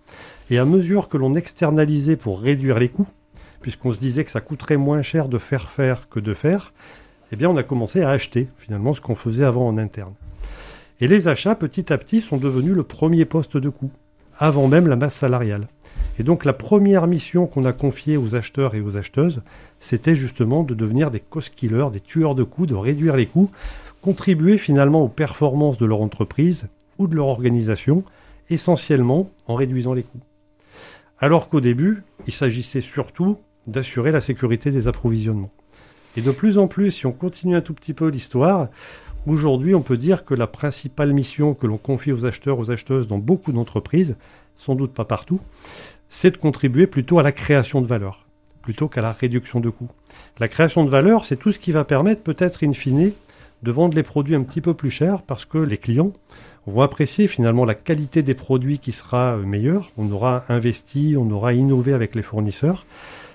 Et 0.50 0.58
à 0.58 0.64
mesure 0.64 1.08
que 1.08 1.16
l'on 1.16 1.36
externalisait 1.36 2.16
pour 2.16 2.40
réduire 2.40 2.78
les 2.80 2.88
coûts, 2.88 3.06
puisqu'on 3.60 3.92
se 3.92 3.98
disait 3.98 4.24
que 4.24 4.30
ça 4.32 4.40
coûterait 4.40 4.76
moins 4.76 5.02
cher 5.02 5.28
de 5.28 5.38
faire 5.38 5.70
faire 5.70 6.08
que 6.08 6.20
de 6.20 6.34
faire, 6.34 6.72
eh 7.32 7.36
bien 7.36 7.48
on 7.48 7.56
a 7.56 7.62
commencé 7.62 8.02
à 8.02 8.10
acheter 8.10 8.48
finalement 8.58 8.92
ce 8.92 9.00
qu'on 9.00 9.14
faisait 9.14 9.44
avant 9.44 9.66
en 9.66 9.78
interne. 9.78 10.14
Et 11.00 11.08
les 11.08 11.28
achats, 11.28 11.54
petit 11.54 11.92
à 11.92 11.98
petit, 11.98 12.20
sont 12.20 12.38
devenus 12.38 12.74
le 12.74 12.82
premier 12.82 13.24
poste 13.24 13.56
de 13.56 13.68
coût, 13.68 13.90
avant 14.38 14.66
même 14.66 14.88
la 14.88 14.96
masse 14.96 15.14
salariale. 15.14 15.68
Et 16.18 16.22
donc 16.22 16.44
la 16.44 16.52
première 16.52 17.06
mission 17.06 17.46
qu'on 17.46 17.66
a 17.66 17.72
confiée 17.72 18.16
aux 18.16 18.34
acheteurs 18.34 18.74
et 18.74 18.80
aux 18.80 18.96
acheteuses, 18.96 19.42
c'était 19.78 20.14
justement 20.14 20.64
de 20.64 20.74
devenir 20.74 21.10
des 21.10 21.20
cost 21.20 21.54
killers, 21.54 21.90
des 21.92 22.00
tueurs 22.00 22.34
de 22.34 22.44
coûts, 22.44 22.66
de 22.66 22.74
réduire 22.74 23.16
les 23.16 23.26
coûts, 23.26 23.50
contribuer 24.02 24.58
finalement 24.58 25.02
aux 25.02 25.08
performances 25.08 25.78
de 25.78 25.86
leur 25.86 26.00
entreprise 26.00 26.66
ou 26.98 27.06
de 27.06 27.14
leur 27.14 27.26
organisation, 27.26 28.02
essentiellement 28.50 29.31
en 29.46 29.54
réduisant 29.54 29.94
les 29.94 30.02
coûts. 30.02 30.20
Alors 31.19 31.48
qu'au 31.48 31.60
début, 31.60 32.02
il 32.26 32.32
s'agissait 32.32 32.81
surtout 32.81 33.38
d'assurer 33.66 34.12
la 34.12 34.20
sécurité 34.20 34.70
des 34.70 34.88
approvisionnements. 34.88 35.50
Et 36.16 36.22
de 36.22 36.31
plus 36.31 36.56
en 36.56 36.66
plus, 36.69 36.93
si 36.93 37.06
on 37.06 37.12
continue 37.12 37.56
un 37.56 37.60
tout 37.60 37.75
petit 37.75 37.93
peu 37.93 38.08
l'histoire, 38.08 38.69
Aujourd'hui, 39.26 39.75
on 39.75 39.82
peut 39.82 39.96
dire 39.96 40.25
que 40.25 40.34
la 40.34 40.46
principale 40.46 41.12
mission 41.12 41.54
que 41.54 41.66
l'on 41.66 41.78
confie 41.78 42.12
aux 42.12 42.25
acheteurs, 42.25 42.60
aux 42.60 42.70
acheteuses 42.70 43.08
dans 43.08 43.19
beaucoup 43.19 43.50
d'entreprises, 43.50 44.14
sans 44.56 44.76
doute 44.76 44.94
pas 44.94 45.04
partout, 45.04 45.40
c'est 46.10 46.31
de 46.31 46.37
contribuer 46.37 46.87
plutôt 46.87 47.19
à 47.19 47.25
la 47.25 47.32
création 47.32 47.82
de 47.82 47.88
valeur, 47.88 48.25
plutôt 48.62 48.87
qu'à 48.87 49.02
la 49.02 49.10
réduction 49.10 49.58
de 49.58 49.69
coûts. 49.69 49.90
La 50.38 50.46
création 50.46 50.84
de 50.84 50.90
valeur, 50.90 51.25
c'est 51.25 51.34
tout 51.34 51.50
ce 51.50 51.58
qui 51.58 51.72
va 51.72 51.82
permettre 51.82 52.23
peut-être 52.23 52.64
in 52.64 52.73
fine 52.73 53.11
de 53.64 53.73
vendre 53.73 53.97
les 53.97 54.04
produits 54.04 54.37
un 54.37 54.44
petit 54.44 54.61
peu 54.61 54.75
plus 54.75 54.92
chers 54.92 55.23
parce 55.23 55.44
que 55.44 55.59
les 55.59 55.78
clients 55.78 56.12
vont 56.66 56.82
apprécier 56.82 57.28
finalement 57.28 57.64
la 57.64 57.75
qualité 57.75 58.23
des 58.23 58.35
produits 58.35 58.78
qui 58.78 58.92
sera 58.92 59.37
meilleure. 59.37 59.90
On 59.96 60.11
aura 60.11 60.44
investi, 60.49 61.16
on 61.18 61.30
aura 61.30 61.52
innové 61.52 61.92
avec 61.92 62.14
les 62.14 62.23
fournisseurs. 62.23 62.85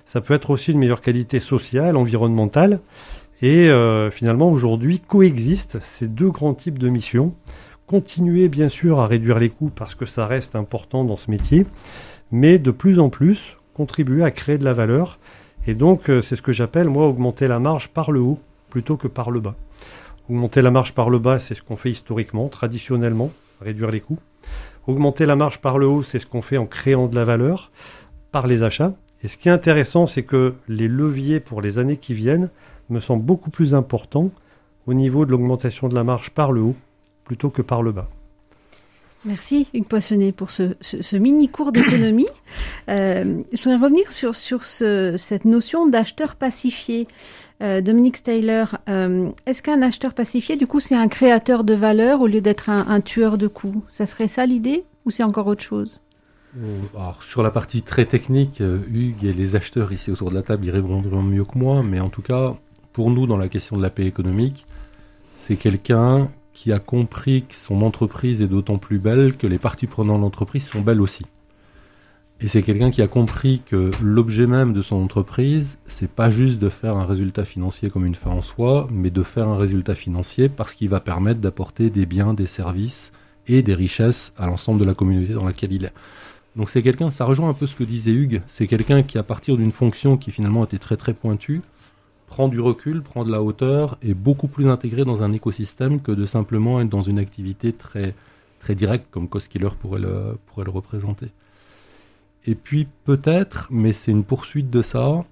Ça 0.05 0.19
peut 0.19 0.33
être 0.33 0.49
aussi 0.49 0.71
une 0.71 0.79
meilleure 0.79 1.01
qualité 1.01 1.39
sociale, 1.39 1.95
environnementale. 1.95 2.81
Et 3.41 3.69
euh, 3.69 4.11
finalement, 4.11 4.51
aujourd'hui, 4.51 4.99
coexistent 4.99 5.79
ces 5.81 6.07
deux 6.07 6.29
grands 6.29 6.53
types 6.53 6.77
de 6.77 6.89
missions. 6.89 7.33
Continuer, 7.87 8.49
bien 8.49 8.69
sûr, 8.69 8.99
à 8.99 9.07
réduire 9.07 9.39
les 9.39 9.49
coûts 9.49 9.71
parce 9.73 9.95
que 9.95 10.05
ça 10.05 10.27
reste 10.27 10.55
important 10.55 11.03
dans 11.03 11.15
ce 11.17 11.31
métier, 11.31 11.65
mais 12.31 12.59
de 12.59 12.71
plus 12.71 12.99
en 12.99 13.09
plus, 13.09 13.57
contribuer 13.73 14.23
à 14.23 14.31
créer 14.31 14.57
de 14.57 14.65
la 14.65 14.73
valeur. 14.73 15.17
Et 15.65 15.73
donc, 15.73 16.09
euh, 16.09 16.21
c'est 16.21 16.35
ce 16.35 16.41
que 16.41 16.51
j'appelle, 16.51 16.89
moi, 16.89 17.07
augmenter 17.07 17.47
la 17.47 17.59
marge 17.59 17.87
par 17.87 18.11
le 18.11 18.19
haut 18.19 18.39
plutôt 18.69 18.97
que 18.97 19.07
par 19.07 19.31
le 19.31 19.39
bas. 19.39 19.55
Augmenter 20.31 20.61
la 20.61 20.71
marge 20.71 20.93
par 20.93 21.09
le 21.09 21.19
bas, 21.19 21.39
c'est 21.39 21.55
ce 21.55 21.61
qu'on 21.61 21.75
fait 21.75 21.91
historiquement, 21.91 22.47
traditionnellement, 22.47 23.31
réduire 23.59 23.91
les 23.91 23.99
coûts. 23.99 24.19
Augmenter 24.87 25.25
la 25.25 25.35
marge 25.35 25.59
par 25.59 25.77
le 25.77 25.87
haut, 25.87 26.03
c'est 26.03 26.19
ce 26.19 26.25
qu'on 26.25 26.41
fait 26.41 26.55
en 26.55 26.65
créant 26.65 27.07
de 27.07 27.15
la 27.15 27.25
valeur 27.25 27.69
par 28.31 28.47
les 28.47 28.63
achats. 28.63 28.93
Et 29.23 29.27
ce 29.27 29.35
qui 29.35 29.49
est 29.49 29.51
intéressant, 29.51 30.07
c'est 30.07 30.23
que 30.23 30.55
les 30.69 30.87
leviers 30.87 31.41
pour 31.41 31.61
les 31.61 31.79
années 31.79 31.97
qui 31.97 32.13
viennent 32.13 32.49
me 32.89 33.01
semble 33.01 33.25
beaucoup 33.25 33.49
plus 33.49 33.75
important 33.75 34.31
au 34.87 34.93
niveau 34.93 35.25
de 35.25 35.31
l'augmentation 35.31 35.89
de 35.89 35.95
la 35.95 36.05
marge 36.05 36.29
par 36.29 36.53
le 36.53 36.61
haut 36.61 36.75
plutôt 37.25 37.49
que 37.49 37.61
par 37.61 37.83
le 37.83 37.91
bas. 37.91 38.07
Merci 39.23 39.67
Hugues 39.73 39.85
Poissonnet 39.85 40.31
pour 40.31 40.49
ce, 40.49 41.15
mini 41.15 41.49
cours 41.49 41.71
d'économie. 41.71 42.27
Euh, 42.89 43.39
je 43.53 43.57
voudrais 43.63 43.75
revenir 43.75 44.11
sur, 44.11 44.35
sur 44.35 44.63
cette 44.63 45.45
notion 45.45 45.87
d'acheteur 45.87 46.35
pacifié. 46.35 47.07
Euh, 47.61 47.79
Dominique 47.79 48.23
Taylor, 48.23 48.77
euh, 48.89 49.29
est-ce 49.45 49.61
qu'un 49.61 49.81
acheteur 49.81 50.13
pacifié, 50.13 50.57
du 50.57 50.67
coup, 50.67 50.81
c'est 50.81 50.95
un 50.95 51.07
créateur 51.07 51.63
de 51.63 51.73
valeur 51.73 52.21
au 52.21 52.27
lieu 52.27 52.41
d'être 52.41 52.69
un, 52.69 52.99
tueur 52.99 53.37
de 53.37 53.47
coûts 53.47 53.83
Ça 53.89 54.05
serait 54.05 54.27
ça 54.27 54.45
l'idée 54.45 54.83
ou 55.05 55.11
c'est 55.11 55.23
encore 55.23 55.47
autre 55.47 55.61
chose? 55.61 56.01
Sur 57.29 57.43
la 57.43 57.51
partie 57.51 57.83
très 57.83 58.05
technique, 58.05 58.59
Hugues 58.59 59.23
et 59.23 59.31
les 59.31 59.55
acheteurs 59.55 59.93
ici 59.93 60.11
autour 60.11 60.31
de 60.31 60.35
la 60.35 60.41
table 60.41 60.65
y 60.65 60.71
répondront 60.71 61.21
mieux 61.21 61.45
que 61.45 61.57
moi, 61.57 61.83
mais 61.83 62.01
en 62.01 62.09
tout 62.09 62.23
cas, 62.23 62.55
pour 62.91 63.11
nous, 63.11 63.27
dans 63.27 63.37
la 63.37 63.47
question 63.47 63.77
de 63.77 63.81
la 63.81 63.91
paix 63.91 64.05
économique, 64.05 64.65
c'est 65.37 65.55
quelqu'un 65.55 66.29
qui 66.53 66.71
a 66.71 66.79
compris 66.79 67.43
que 67.43 67.55
son 67.55 67.81
entreprise 67.81 68.41
est 68.41 68.47
d'autant 68.47 68.77
plus 68.77 68.99
belle 68.99 69.35
que 69.37 69.47
les 69.47 69.57
parties 69.57 69.87
prenantes 69.87 70.17
de 70.17 70.21
l'entreprise 70.21 70.67
sont 70.67 70.81
belles 70.81 71.01
aussi. 71.01 71.25
Et 72.43 72.47
c'est 72.47 72.63
quelqu'un 72.63 72.89
qui 72.89 73.03
a 73.03 73.07
compris 73.07 73.61
que 73.63 73.91
l'objet 74.01 74.47
même 74.47 74.73
de 74.73 74.81
son 74.81 74.95
entreprise, 74.95 75.77
c'est 75.85 76.09
pas 76.09 76.31
juste 76.31 76.59
de 76.59 76.69
faire 76.69 76.97
un 76.97 77.05
résultat 77.05 77.45
financier 77.45 77.91
comme 77.91 78.05
une 78.05 78.15
fin 78.15 78.31
en 78.31 78.41
soi, 78.41 78.87
mais 78.91 79.11
de 79.11 79.21
faire 79.21 79.47
un 79.47 79.57
résultat 79.57 79.93
financier 79.93 80.49
parce 80.49 80.73
qu'il 80.73 80.89
va 80.89 80.99
permettre 80.99 81.39
d'apporter 81.39 81.91
des 81.91 82.07
biens, 82.07 82.33
des 82.33 82.47
services 82.47 83.11
et 83.47 83.61
des 83.61 83.75
richesses 83.75 84.33
à 84.37 84.47
l'ensemble 84.47 84.79
de 84.79 84.85
la 84.85 84.95
communauté 84.95 85.33
dans 85.33 85.45
laquelle 85.45 85.71
il 85.71 85.85
est. 85.85 85.93
Donc 86.55 86.69
c'est 86.71 86.81
quelqu'un, 86.81 87.11
ça 87.11 87.25
rejoint 87.25 87.47
un 87.47 87.53
peu 87.53 87.67
ce 87.67 87.75
que 87.75 87.83
disait 87.83 88.11
Hugues, 88.11 88.41
c'est 88.47 88.65
quelqu'un 88.67 89.03
qui 89.03 89.19
à 89.19 89.23
partir 89.23 89.55
d'une 89.55 89.71
fonction 89.71 90.17
qui 90.17 90.31
finalement 90.31 90.65
était 90.65 90.79
très 90.79 90.97
très 90.97 91.13
pointue, 91.13 91.61
prend 92.31 92.47
du 92.47 92.61
recul, 92.61 93.01
prend 93.01 93.25
de 93.25 93.31
la 93.31 93.43
hauteur, 93.43 93.97
et 94.01 94.13
beaucoup 94.13 94.47
plus 94.47 94.69
intégré 94.69 95.03
dans 95.03 95.21
un 95.21 95.33
écosystème 95.33 96.01
que 96.01 96.13
de 96.13 96.25
simplement 96.25 96.79
être 96.79 96.87
dans 96.87 97.01
une 97.01 97.19
activité 97.19 97.73
très 97.73 98.15
très 98.61 98.73
directe 98.73 99.07
comme 99.11 99.27
Coskiller 99.27 99.71
pourrait 99.77 99.99
le, 99.99 100.37
pourrait 100.45 100.63
le 100.63 100.71
représenter. 100.71 101.27
Et 102.45 102.55
puis 102.55 102.87
peut-être, 103.03 103.67
mais 103.69 103.91
c'est 103.91 104.11
une 104.11 104.23
poursuite 104.23 104.69
de 104.69 104.81
ça, 104.81 105.25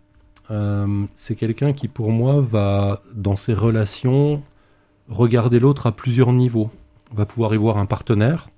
euh, 0.52 1.06
c'est 1.16 1.36
quelqu'un 1.36 1.72
qui 1.72 1.88
pour 1.88 2.12
moi 2.12 2.42
va, 2.42 3.02
dans 3.14 3.38
ses 3.38 3.54
relations, 3.54 4.42
regarder 5.08 5.60
l'autre 5.60 5.88
à 5.88 5.94
plusieurs 5.94 6.34
niveaux. 6.34 6.70
Va 7.16 7.26
pouvoir 7.26 7.54
y 7.54 7.58
voir 7.58 7.78
un 7.78 7.86
partenaire, 7.86 8.50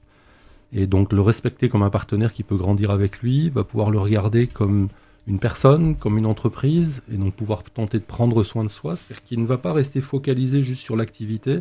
et 0.74 0.88
donc 0.88 1.14
le 1.14 1.22
respecter 1.22 1.70
comme 1.70 1.84
un 1.84 1.92
partenaire 1.92 2.34
qui 2.34 2.42
peut 2.42 2.58
grandir 2.58 2.90
avec 2.90 3.20
lui, 3.20 3.50
va 3.50 3.64
pouvoir 3.64 3.92
le 3.92 4.00
regarder 4.00 4.48
comme 4.48 4.88
une 5.28 5.40
personne, 5.40 5.96
comme 5.96 6.18
une 6.18 6.26
entreprise, 6.26 7.02
et 7.12 7.18
donc 7.18 7.34
pouvoir 7.36 7.64
tenter 7.64 8.00
de 8.00 8.04
prendre 8.04 8.44
soin 8.44 8.64
de 8.64 8.70
soi, 8.70 8.96
c'est-à-dire 8.96 9.24
qu'il 9.24 9.42
ne 9.42 9.46
va 9.46 9.58
pas 9.58 9.74
rester 9.74 10.02
focalisé 10.02 10.62
juste 10.62 10.82
sur 10.82 10.96
l'activité, 10.96 11.60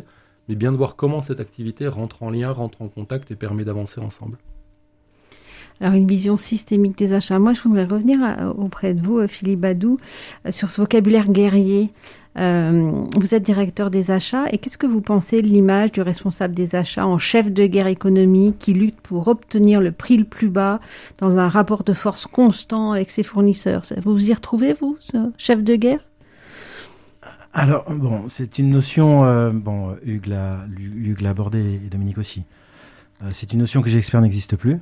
mais 0.49 0.55
bien 0.55 0.71
de 0.71 0.77
voir 0.77 0.95
comment 0.95 1.21
cette 1.21 1.39
activité 1.39 1.87
rentre 1.87 2.23
en 2.23 2.31
lien, 2.31 2.51
rentre 2.51 2.81
en 2.81 2.87
contact 2.87 3.31
et 3.31 3.35
permet 3.35 3.63
d'avancer 3.63 4.01
ensemble. 4.01 4.37
Alors 5.79 5.95
une 5.95 6.07
vision 6.07 6.37
systémique 6.37 6.95
des 6.97 7.11
achats. 7.11 7.39
Moi, 7.39 7.53
je 7.53 7.61
voudrais 7.61 7.85
revenir 7.85 8.19
auprès 8.55 8.93
de 8.93 9.01
vous, 9.01 9.17
euh, 9.17 9.27
Philippe 9.27 9.61
Badou, 9.61 9.99
euh, 10.45 10.51
sur 10.51 10.69
ce 10.69 10.79
vocabulaire 10.79 11.27
guerrier. 11.29 11.89
Euh, 12.37 13.03
vous 13.17 13.35
êtes 13.35 13.43
directeur 13.43 13.91
des 13.91 14.09
achats 14.09 14.45
et 14.51 14.57
qu'est-ce 14.57 14.77
que 14.77 14.87
vous 14.87 15.01
pensez 15.01 15.41
de 15.41 15.47
l'image 15.47 15.91
du 15.91 16.01
responsable 16.01 16.53
des 16.53 16.75
achats 16.75 17.05
en 17.05 17.17
chef 17.17 17.51
de 17.51 17.65
guerre 17.65 17.87
économique 17.87 18.57
qui 18.57 18.73
lutte 18.73 19.01
pour 19.01 19.27
obtenir 19.27 19.81
le 19.81 19.91
prix 19.91 20.17
le 20.17 20.23
plus 20.23 20.49
bas 20.49 20.79
dans 21.17 21.37
un 21.37 21.49
rapport 21.49 21.83
de 21.83 21.93
force 21.93 22.25
constant 22.25 22.93
avec 22.93 23.11
ses 23.11 23.23
fournisseurs? 23.23 23.83
Vous 24.03 24.13
vous 24.13 24.29
y 24.29 24.33
retrouvez, 24.33 24.73
vous, 24.73 24.97
ce 24.99 25.31
chef 25.37 25.61
de 25.63 25.75
guerre? 25.75 25.99
Alors, 27.53 27.91
bon, 27.91 28.29
c'est 28.29 28.59
une 28.59 28.69
notion, 28.69 29.51
bon, 29.51 29.97
Hugues 30.05 30.27
l'a 30.27 31.29
abordé 31.29 31.81
et 31.85 31.89
Dominique 31.89 32.17
aussi. 32.17 32.43
c'est 33.31 33.51
une 33.51 33.59
notion 33.59 33.81
que 33.81 33.89
j'espère 33.89 34.21
n'existe 34.21 34.55
plus. 34.55 34.79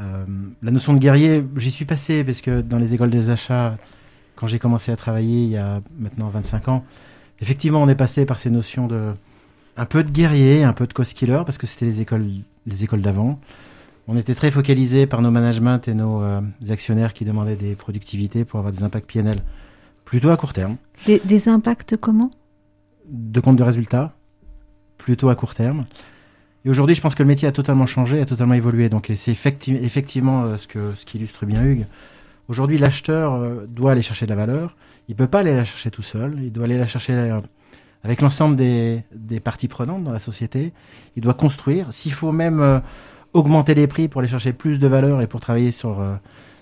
Euh, 0.00 0.24
la 0.62 0.70
notion 0.70 0.94
de 0.94 0.98
guerrier, 0.98 1.44
j'y 1.56 1.70
suis 1.70 1.84
passé 1.84 2.24
parce 2.24 2.40
que 2.40 2.60
dans 2.60 2.78
les 2.78 2.94
écoles 2.94 3.10
des 3.10 3.30
achats, 3.30 3.76
quand 4.40 4.46
j'ai 4.46 4.58
commencé 4.58 4.90
à 4.90 4.96
travailler 4.96 5.42
il 5.42 5.50
y 5.50 5.58
a 5.58 5.82
maintenant 5.98 6.30
25 6.30 6.68
ans, 6.68 6.84
effectivement, 7.40 7.82
on 7.82 7.88
est 7.88 7.94
passé 7.94 8.24
par 8.24 8.38
ces 8.38 8.48
notions 8.48 8.86
de 8.86 9.12
un 9.76 9.84
peu 9.84 10.02
de 10.02 10.10
guerrier, 10.10 10.64
un 10.64 10.72
peu 10.72 10.86
de 10.86 10.92
cost 10.94 11.14
killer 11.14 11.42
parce 11.44 11.58
que 11.58 11.66
c'était 11.66 11.84
les 11.84 12.00
écoles, 12.00 12.26
les 12.66 12.84
écoles 12.84 13.02
d'avant. 13.02 13.38
On 14.08 14.16
était 14.16 14.34
très 14.34 14.50
focalisé 14.50 15.06
par 15.06 15.20
nos 15.20 15.30
managements 15.30 15.80
et 15.86 15.94
nos 15.94 16.22
euh, 16.22 16.40
actionnaires 16.70 17.12
qui 17.12 17.24
demandaient 17.24 17.56
des 17.56 17.76
productivités 17.76 18.44
pour 18.44 18.58
avoir 18.58 18.72
des 18.72 18.82
impacts 18.82 19.10
PNL 19.10 19.42
plutôt 20.04 20.30
à 20.30 20.36
court 20.36 20.54
terme. 20.54 20.76
Des, 21.06 21.20
des 21.24 21.48
impacts 21.48 21.96
comment? 21.96 22.30
De 23.08 23.40
compte 23.40 23.56
de 23.56 23.62
résultats, 23.62 24.14
plutôt 24.98 25.28
à 25.28 25.36
court 25.36 25.54
terme. 25.54 25.84
Et 26.64 26.70
aujourd'hui, 26.70 26.94
je 26.94 27.00
pense 27.00 27.14
que 27.14 27.22
le 27.22 27.28
métier 27.28 27.46
a 27.46 27.52
totalement 27.52 27.86
changé, 27.86 28.20
a 28.20 28.26
totalement 28.26 28.54
évolué. 28.54 28.88
Donc, 28.88 29.12
c'est 29.14 29.30
effectivement 29.30 30.44
euh, 30.44 30.56
ce 30.56 30.66
que 30.66 30.92
ce 30.96 31.06
qui 31.06 31.18
illustre 31.18 31.46
bien 31.46 31.62
Hugues. 31.62 31.86
Aujourd'hui, 32.50 32.78
l'acheteur 32.78 33.34
euh, 33.34 33.64
doit 33.68 33.92
aller 33.92 34.02
chercher 34.02 34.26
de 34.26 34.30
la 34.30 34.36
valeur. 34.36 34.74
Il 35.08 35.14
peut 35.14 35.28
pas 35.28 35.38
aller 35.38 35.54
la 35.54 35.62
chercher 35.62 35.92
tout 35.92 36.02
seul. 36.02 36.36
Il 36.42 36.50
doit 36.50 36.64
aller 36.64 36.78
la 36.78 36.86
chercher 36.86 37.12
euh, 37.12 37.40
avec 38.02 38.20
l'ensemble 38.20 38.56
des, 38.56 39.04
parties 39.42 39.68
prenantes 39.68 40.02
dans 40.02 40.10
la 40.10 40.18
société. 40.18 40.72
Il 41.14 41.22
doit 41.22 41.34
construire. 41.34 41.94
S'il 41.94 42.12
faut 42.12 42.32
même 42.32 42.82
augmenter 43.34 43.74
les 43.74 43.86
prix 43.86 44.08
pour 44.08 44.20
aller 44.20 44.28
chercher 44.28 44.52
plus 44.52 44.80
de 44.80 44.88
valeur 44.88 45.22
et 45.22 45.28
pour 45.28 45.38
travailler 45.40 45.70
sur 45.70 46.02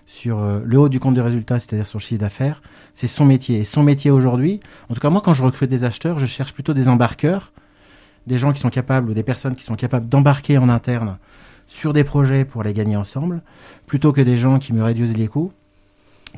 sur 0.05 0.43
le 0.43 0.79
haut 0.79 0.89
du 0.89 1.01
compte 1.01 1.15
de 1.15 1.21
résultat, 1.21 1.59
c'est-à-dire 1.59 1.87
sur 1.87 1.99
le 1.99 2.03
chiffre 2.03 2.21
d'affaires, 2.21 2.63
c'est 2.95 3.09
son 3.09 3.25
métier. 3.25 3.59
Et 3.59 3.65
son 3.65 3.83
métier 3.83 4.11
aujourd'hui, 4.11 4.61
en 4.89 4.95
tout 4.95 5.01
cas 5.01 5.11
moi, 5.11 5.21
quand 5.23 5.35
je 5.35 5.45
recrute 5.45 5.71
des 5.71 5.85
acheteurs, 5.85 6.19
je 6.19 6.27
cherche 6.27 6.53
plutôt 6.53 6.75
des 6.75 6.89
embarqueurs 6.89 7.53
des 8.29 8.39
gens 8.39 8.53
qui 8.53 8.61
sont 8.61 8.71
capables 8.71 9.11
ou 9.11 9.15
des 9.15 9.23
personnes 9.23 9.57
qui 9.57 9.65
sont 9.65 9.75
capables 9.75 10.09
d'embarquer 10.09 10.59
en 10.59 10.69
interne 10.69 11.19
sur 11.67 11.93
des 11.93 12.05
projets 12.05 12.45
pour 12.45 12.63
les 12.63 12.73
gagner 12.75 12.97
ensemble, 12.97 13.43
plutôt 13.87 14.13
que 14.13 14.21
des 14.21 14.37
gens 14.37 14.59
qui 14.59 14.73
me 14.73 14.83
réduisent 14.83 15.17
les 15.17 15.29
coûts, 15.29 15.53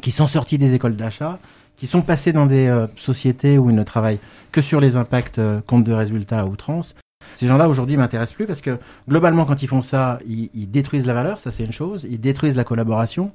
qui 0.02 0.10
sont 0.10 0.26
sortis 0.26 0.58
des 0.58 0.74
écoles 0.74 0.96
d'achat, 0.96 1.38
qui 1.76 1.86
sont 1.86 2.02
passés 2.02 2.32
dans 2.32 2.46
des 2.46 2.66
euh, 2.66 2.86
sociétés 2.96 3.58
où 3.58 3.70
ils 3.70 3.76
ne 3.76 3.84
travaillent 3.84 4.18
que 4.52 4.60
sur 4.60 4.80
les 4.80 4.96
impacts 4.96 5.38
euh, 5.38 5.60
compte 5.66 5.84
de 5.84 5.92
résultats 5.92 6.40
à 6.40 6.44
outrance. 6.44 6.94
Ces 7.36 7.46
gens-là 7.46 7.68
aujourd'hui 7.68 7.96
m'intéressent 7.96 8.34
plus 8.34 8.46
parce 8.46 8.60
que 8.60 8.78
globalement 9.08 9.44
quand 9.44 9.62
ils 9.62 9.66
font 9.68 9.82
ça, 9.82 10.18
ils, 10.26 10.70
détruisent 10.70 11.06
la 11.06 11.14
valeur, 11.14 11.40
ça 11.40 11.52
c'est 11.52 11.64
une 11.64 11.72
chose, 11.72 12.06
ils 12.10 12.20
détruisent 12.20 12.56
la 12.56 12.64
collaboration, 12.64 13.32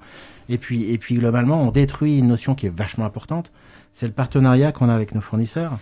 et 0.50 0.58
puis 0.58 0.92
et 0.92 0.98
puis 0.98 1.16
globalement 1.16 1.62
on 1.62 1.72
détruit 1.72 2.18
une 2.18 2.28
notion 2.28 2.56
qui 2.56 2.66
est 2.66 2.76
vachement 2.76 3.06
importante, 3.06 3.52
c'est 3.94 4.06
le 4.06 4.12
partenariat 4.12 4.72
qu'on 4.72 4.90
a 4.90 4.94
avec 4.94 5.16
nos 5.16 5.22
fournisseurs. 5.22 5.78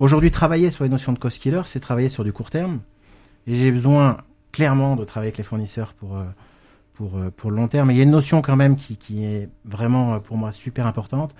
Aujourd'hui, 0.00 0.30
travailler 0.30 0.70
sur 0.70 0.84
les 0.84 0.90
notions 0.90 1.12
de 1.12 1.18
cost 1.18 1.40
killer, 1.40 1.62
c'est 1.66 1.80
travailler 1.80 2.08
sur 2.08 2.22
du 2.22 2.32
court 2.32 2.50
terme. 2.50 2.80
Et 3.48 3.56
j'ai 3.56 3.72
besoin 3.72 4.18
clairement 4.52 4.94
de 4.94 5.04
travailler 5.04 5.28
avec 5.28 5.38
les 5.38 5.44
fournisseurs 5.44 5.92
pour, 5.94 6.16
euh, 6.16 6.24
pour, 6.98 7.16
euh, 7.16 7.30
pour 7.34 7.50
le 7.50 7.56
long 7.56 7.68
terme. 7.68 7.92
Il 7.92 7.96
y 7.96 8.00
a 8.00 8.02
une 8.02 8.10
notion 8.10 8.42
quand 8.42 8.56
même 8.56 8.74
qui, 8.74 9.24
est 9.24 9.48
vraiment 9.64 10.14
euh, 10.14 10.18
pour 10.18 10.36
moi 10.36 10.50
super 10.50 10.84
importante, 10.86 11.32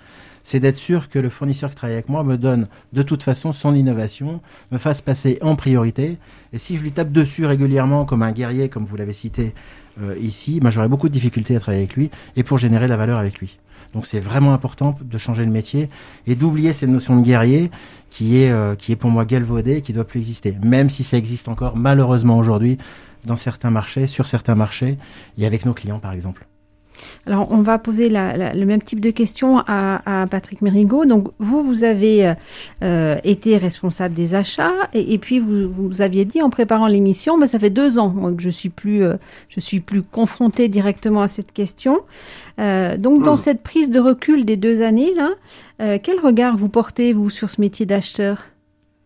c'est 0.45 0.61
d'être 0.61 0.77
sûr 0.77 1.09
que 1.09 1.19
le 1.19 1.29
fournisseur 1.29 1.69
qui 1.69 1.75
travaille 1.75 1.95
avec 1.95 2.07
moi 2.07 2.23
me 2.23 2.37
donne 2.37 2.67
de 2.93 3.03
toute 3.03 3.23
façon 3.23 3.51
son 3.51 3.75
innovation, 3.75 4.39
me 4.71 4.77
fasse 4.77 5.01
passer 5.01 5.37
en 5.41 5.55
priorité. 5.57 6.17
Et 6.53 6.57
si 6.57 6.77
je 6.77 6.83
lui 6.83 6.93
tape 6.93 7.11
dessus 7.11 7.45
régulièrement 7.45 8.05
comme 8.05 8.23
un 8.23 8.31
guerrier, 8.31 8.69
comme 8.69 8.85
vous 8.85 8.95
l'avez 8.95 9.13
cité 9.13 9.53
ici, 10.21 10.61
ben 10.61 10.69
j'aurai 10.69 10.87
beaucoup 10.87 11.09
de 11.09 11.13
difficultés 11.13 11.57
à 11.57 11.59
travailler 11.59 11.83
avec 11.83 11.97
lui 11.97 12.09
et 12.37 12.43
pour 12.43 12.57
générer 12.57 12.85
de 12.85 12.89
la 12.91 12.95
valeur 12.95 13.19
avec 13.19 13.37
lui. 13.39 13.59
Donc 13.93 14.05
c'est 14.05 14.19
vraiment 14.19 14.53
important 14.53 14.95
de 15.01 15.17
changer 15.17 15.43
le 15.45 15.51
métier 15.51 15.89
et 16.27 16.35
d'oublier 16.35 16.73
cette 16.73 16.89
notion 16.89 17.19
de 17.19 17.25
guerrier 17.25 17.71
qui 18.11 18.37
est, 18.37 18.51
euh, 18.51 18.75
qui 18.75 18.91
est 18.91 18.95
pour 18.95 19.09
moi 19.09 19.25
galvaudée 19.25 19.77
et 19.77 19.81
qui 19.81 19.93
doit 19.93 20.03
plus 20.03 20.19
exister. 20.19 20.55
Même 20.63 20.89
si 20.89 21.03
ça 21.03 21.17
existe 21.17 21.47
encore 21.47 21.75
malheureusement 21.75 22.37
aujourd'hui 22.37 22.77
dans 23.25 23.37
certains 23.37 23.69
marchés, 23.69 24.07
sur 24.07 24.27
certains 24.27 24.55
marchés 24.55 24.97
et 25.37 25.45
avec 25.45 25.65
nos 25.65 25.73
clients 25.73 25.99
par 25.99 26.13
exemple. 26.13 26.45
Alors, 27.25 27.47
on 27.51 27.61
va 27.61 27.77
poser 27.77 28.09
le 28.09 28.65
même 28.65 28.81
type 28.81 28.99
de 28.99 29.11
questions 29.11 29.59
à, 29.67 30.25
Patrick 30.29 30.61
Mérigot. 30.61 31.05
Donc, 31.05 31.27
vous, 31.39 31.63
vous 31.63 31.83
avez 31.83 32.33
euh, 32.83 33.15
été 33.23 33.57
responsable 33.57 34.13
des 34.13 34.35
achats 34.35 34.89
et, 34.93 35.17
puis 35.17 35.39
vous, 35.39 35.71
vous 35.71 36.01
aviez 36.01 36.25
dit 36.25 36.41
en 36.41 36.49
préparant 36.49 36.87
l'émission, 36.87 37.37
mais 37.37 37.47
ça 37.47 37.59
fait 37.59 37.69
deux 37.69 37.97
ans 37.99 38.33
que 38.35 38.41
je 38.41 38.49
suis 38.49 38.69
plus, 38.69 39.03
euh, 39.03 39.15
je 39.49 39.59
suis 39.59 39.79
plus 39.79 40.01
confronté 40.01 40.67
directement 40.67 41.21
à 41.21 41.27
cette 41.27 41.51
question. 41.51 41.99
Euh, 42.59 42.97
donc, 42.97 43.23
dans 43.23 43.33
hmm. 43.33 43.37
cette 43.37 43.63
prise 43.63 43.89
de 43.89 43.99
recul 43.99 44.45
des 44.45 44.57
deux 44.57 44.81
années 44.81 45.13
là, 45.15 45.31
quel 46.03 46.19
regard 46.19 46.57
vous 46.57 46.67
portez 46.67 47.13
vous 47.13 47.29
sur 47.29 47.49
ce 47.49 47.61
métier 47.61 47.85
d'acheteur? 47.85 48.43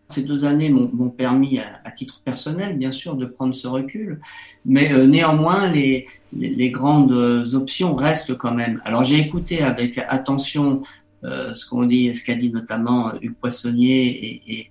Ces 0.08 0.22
deux 0.22 0.44
années 0.44 0.68
m'ont 0.70 1.10
permis, 1.10 1.58
à, 1.58 1.90
titre 1.90 2.20
personnel, 2.24 2.76
bien 2.76 2.90
sûr, 2.90 3.14
de 3.16 3.26
prendre 3.26 3.54
ce 3.54 3.66
recul, 3.66 4.20
mais 4.64 4.92
euh, 4.92 5.06
néanmoins, 5.06 5.68
les, 5.68 6.06
les, 6.36 6.70
grandes 6.70 7.12
options 7.54 7.94
restent 7.94 8.36
quand 8.36 8.54
même. 8.54 8.80
Alors, 8.84 9.04
j'ai 9.04 9.18
écouté 9.18 9.62
avec 9.62 9.98
attention 10.08 10.82
euh, 11.24 11.54
ce 11.54 11.66
qu'on 11.66 11.84
dit, 11.84 12.14
ce 12.14 12.24
qu'a 12.24 12.34
dit 12.34 12.50
notamment 12.50 13.14
Hugues 13.20 13.34
Poissonnier 13.34 14.06
et, 14.06 14.42
et 14.46 14.68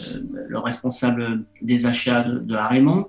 euh, 0.00 0.46
le 0.48 0.58
responsable 0.58 1.42
des 1.62 1.86
achats 1.86 2.22
de, 2.22 2.38
de 2.38 2.54
Harémont. 2.54 3.08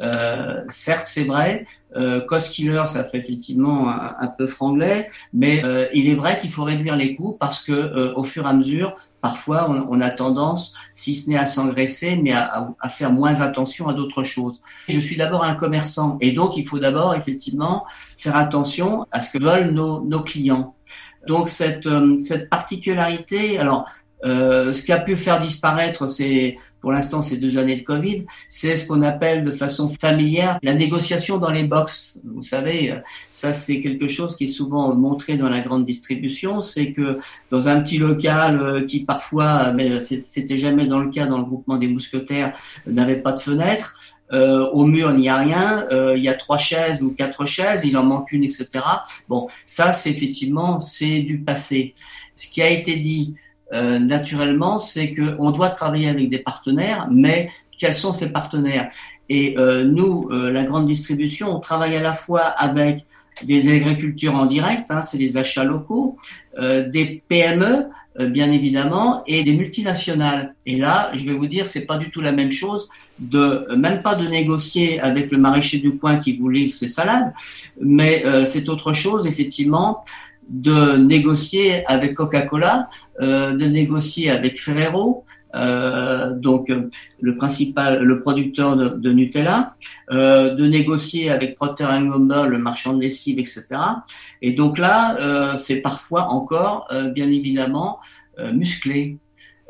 Euh, 0.00 0.62
certes, 0.70 1.08
c'est 1.08 1.24
vrai, 1.24 1.66
euh, 1.96 2.20
cost 2.20 2.52
killer, 2.52 2.84
ça 2.86 3.04
fait 3.04 3.18
effectivement 3.18 3.88
un, 3.88 4.28
peu 4.28 4.46
franglais, 4.46 5.08
mais 5.32 5.64
euh, 5.64 5.86
il 5.92 6.08
est 6.08 6.14
vrai 6.14 6.38
qu'il 6.38 6.50
faut 6.50 6.64
réduire 6.64 6.96
les 6.96 7.14
coûts 7.14 7.36
parce 7.38 7.62
que 7.62 7.72
euh, 7.72 8.14
au 8.14 8.24
fur 8.24 8.46
et 8.46 8.48
à 8.48 8.52
mesure, 8.52 8.94
parfois, 9.20 9.68
on, 9.68 10.00
a 10.00 10.10
tendance, 10.10 10.74
si 10.94 11.14
ce 11.14 11.28
n'est 11.28 11.38
à 11.38 11.46
s'engraisser, 11.46 12.16
mais 12.16 12.32
à, 12.32 12.70
à, 12.80 12.88
faire 12.88 13.12
moins 13.12 13.40
attention 13.40 13.88
à 13.88 13.94
d'autres 13.94 14.22
choses. 14.22 14.60
Je 14.88 15.00
suis 15.00 15.16
d'abord 15.16 15.44
un 15.44 15.54
commerçant, 15.54 16.18
et 16.20 16.32
donc 16.32 16.56
il 16.56 16.66
faut 16.66 16.78
d'abord 16.78 17.14
effectivement 17.14 17.84
faire 17.88 18.36
attention 18.36 19.06
à 19.10 19.20
ce 19.20 19.30
que 19.30 19.42
veulent 19.42 19.72
nos, 19.72 20.00
nos 20.04 20.20
clients. 20.20 20.74
Donc 21.26 21.48
cette, 21.48 21.86
euh, 21.86 22.16
cette 22.18 22.48
particularité, 22.48 23.58
alors 23.58 23.86
euh, 24.24 24.72
ce 24.72 24.82
qui 24.82 24.92
a 24.92 24.98
pu 24.98 25.16
faire 25.16 25.40
disparaître, 25.40 26.06
c'est 26.08 26.56
pour 26.80 26.92
l'instant 26.92 27.22
ces 27.22 27.36
deux 27.36 27.58
années 27.58 27.76
de 27.76 27.82
Covid, 27.82 28.24
c'est 28.48 28.76
ce 28.76 28.86
qu'on 28.86 29.02
appelle 29.02 29.44
de 29.44 29.52
façon 29.52 29.88
familière 29.88 30.58
la 30.62 30.74
négociation 30.74 31.38
dans 31.38 31.50
les 31.50 31.64
box. 31.64 32.20
Vous 32.24 32.42
savez, 32.42 32.94
ça 33.30 33.52
c'est 33.52 33.80
quelque 33.80 34.08
chose 34.08 34.36
qui 34.36 34.44
est 34.44 34.48
souvent 34.48 34.94
montré 34.94 35.36
dans 35.36 35.48
la 35.48 35.60
grande 35.60 35.84
distribution, 35.84 36.60
c'est 36.60 36.92
que 36.92 37.18
dans 37.50 37.68
un 37.68 37.80
petit 37.80 37.98
local 37.98 38.60
euh, 38.60 38.84
qui 38.84 39.04
parfois, 39.04 39.72
mais 39.72 40.00
c'était 40.00 40.58
jamais 40.58 40.86
dans 40.86 41.00
le 41.00 41.10
cas 41.10 41.26
dans 41.26 41.38
le 41.38 41.44
groupement 41.44 41.76
des 41.76 41.88
mousquetaires, 41.88 42.52
n'avait 42.86 43.20
pas 43.22 43.32
de 43.32 43.40
fenêtre, 43.40 43.96
euh, 44.32 44.68
au 44.70 44.84
mur, 44.84 45.10
il 45.12 45.18
n'y 45.18 45.28
a 45.28 45.36
rien, 45.36 45.86
euh, 45.90 46.16
il 46.16 46.22
y 46.22 46.28
a 46.28 46.34
trois 46.34 46.58
chaises 46.58 47.02
ou 47.02 47.10
quatre 47.10 47.46
chaises, 47.46 47.84
il 47.84 47.96
en 47.96 48.04
manque 48.04 48.32
une, 48.32 48.44
etc. 48.44 48.68
Bon, 49.28 49.48
ça, 49.64 49.92
c'est 49.92 50.10
effectivement, 50.10 50.78
c'est 50.78 51.20
du 51.20 51.40
passé. 51.40 51.94
Ce 52.36 52.48
qui 52.48 52.62
a 52.62 52.68
été 52.68 52.96
dit 52.96 53.34
euh, 53.72 53.98
naturellement, 53.98 54.78
c'est 54.78 55.14
qu'on 55.14 55.50
doit 55.50 55.70
travailler 55.70 56.08
avec 56.08 56.30
des 56.30 56.38
partenaires, 56.38 57.08
mais 57.10 57.48
quels 57.78 57.94
sont 57.94 58.12
ces 58.12 58.32
partenaires? 58.32 58.88
Et 59.28 59.54
nous, 59.84 60.28
la 60.30 60.64
grande 60.64 60.86
distribution, 60.86 61.54
on 61.54 61.60
travaille 61.60 61.94
à 61.94 62.00
la 62.00 62.14
fois 62.14 62.40
avec 62.40 63.04
des 63.44 63.72
agricultures 63.72 64.34
en 64.34 64.46
direct, 64.46 64.90
hein, 64.90 65.02
c'est 65.02 65.18
les 65.18 65.36
achats 65.36 65.62
locaux, 65.64 66.16
des 66.58 67.22
PME, 67.28 67.88
euh, 68.20 68.28
bien 68.28 68.50
évidemment, 68.50 69.22
et 69.28 69.44
des 69.44 69.52
multinationales. 69.52 70.54
Et 70.66 70.76
là, 70.76 71.12
je 71.14 71.24
vais 71.24 71.34
vous 71.34 71.46
dire, 71.46 71.68
c'est 71.68 71.86
pas 71.86 71.98
du 71.98 72.10
tout 72.10 72.20
la 72.20 72.32
même 72.32 72.50
chose 72.50 72.88
de 73.20 73.68
même 73.76 74.02
pas 74.02 74.16
de 74.16 74.26
négocier 74.26 74.98
avec 74.98 75.30
le 75.30 75.38
maraîcher 75.38 75.78
du 75.78 75.96
coin 75.96 76.16
qui 76.16 76.36
vous 76.36 76.48
livre 76.48 76.74
ses 76.74 76.88
salades, 76.88 77.32
mais 77.80 78.24
euh, 78.26 78.44
c'est 78.44 78.68
autre 78.68 78.92
chose 78.92 79.28
effectivement 79.28 80.04
de 80.48 80.96
négocier 80.96 81.86
avec 81.86 82.14
Coca-Cola, 82.14 82.88
euh, 83.20 83.52
de 83.52 83.66
négocier 83.66 84.30
avec 84.30 84.58
Ferrero, 84.58 85.24
euh, 85.54 86.34
donc 86.34 86.70
le 87.20 87.36
principal, 87.36 88.02
le 88.02 88.20
producteur 88.20 88.76
de, 88.76 89.12
Nutella, 89.12 89.74
euh, 90.10 90.54
de 90.54 90.66
négocier 90.66 91.30
avec 91.30 91.56
Procter 91.56 91.86
Gamble, 91.86 92.48
le 92.48 92.58
marchand 92.58 92.92
de 92.92 93.00
lessive, 93.00 93.38
etc. 93.38 93.64
Et 94.42 94.52
donc 94.52 94.78
là, 94.78 95.16
euh, 95.18 95.56
c'est 95.56 95.80
parfois 95.80 96.28
encore, 96.28 96.86
euh, 96.92 97.08
bien 97.08 97.30
évidemment, 97.30 97.98
euh, 98.38 98.52
musclé. 98.52 99.18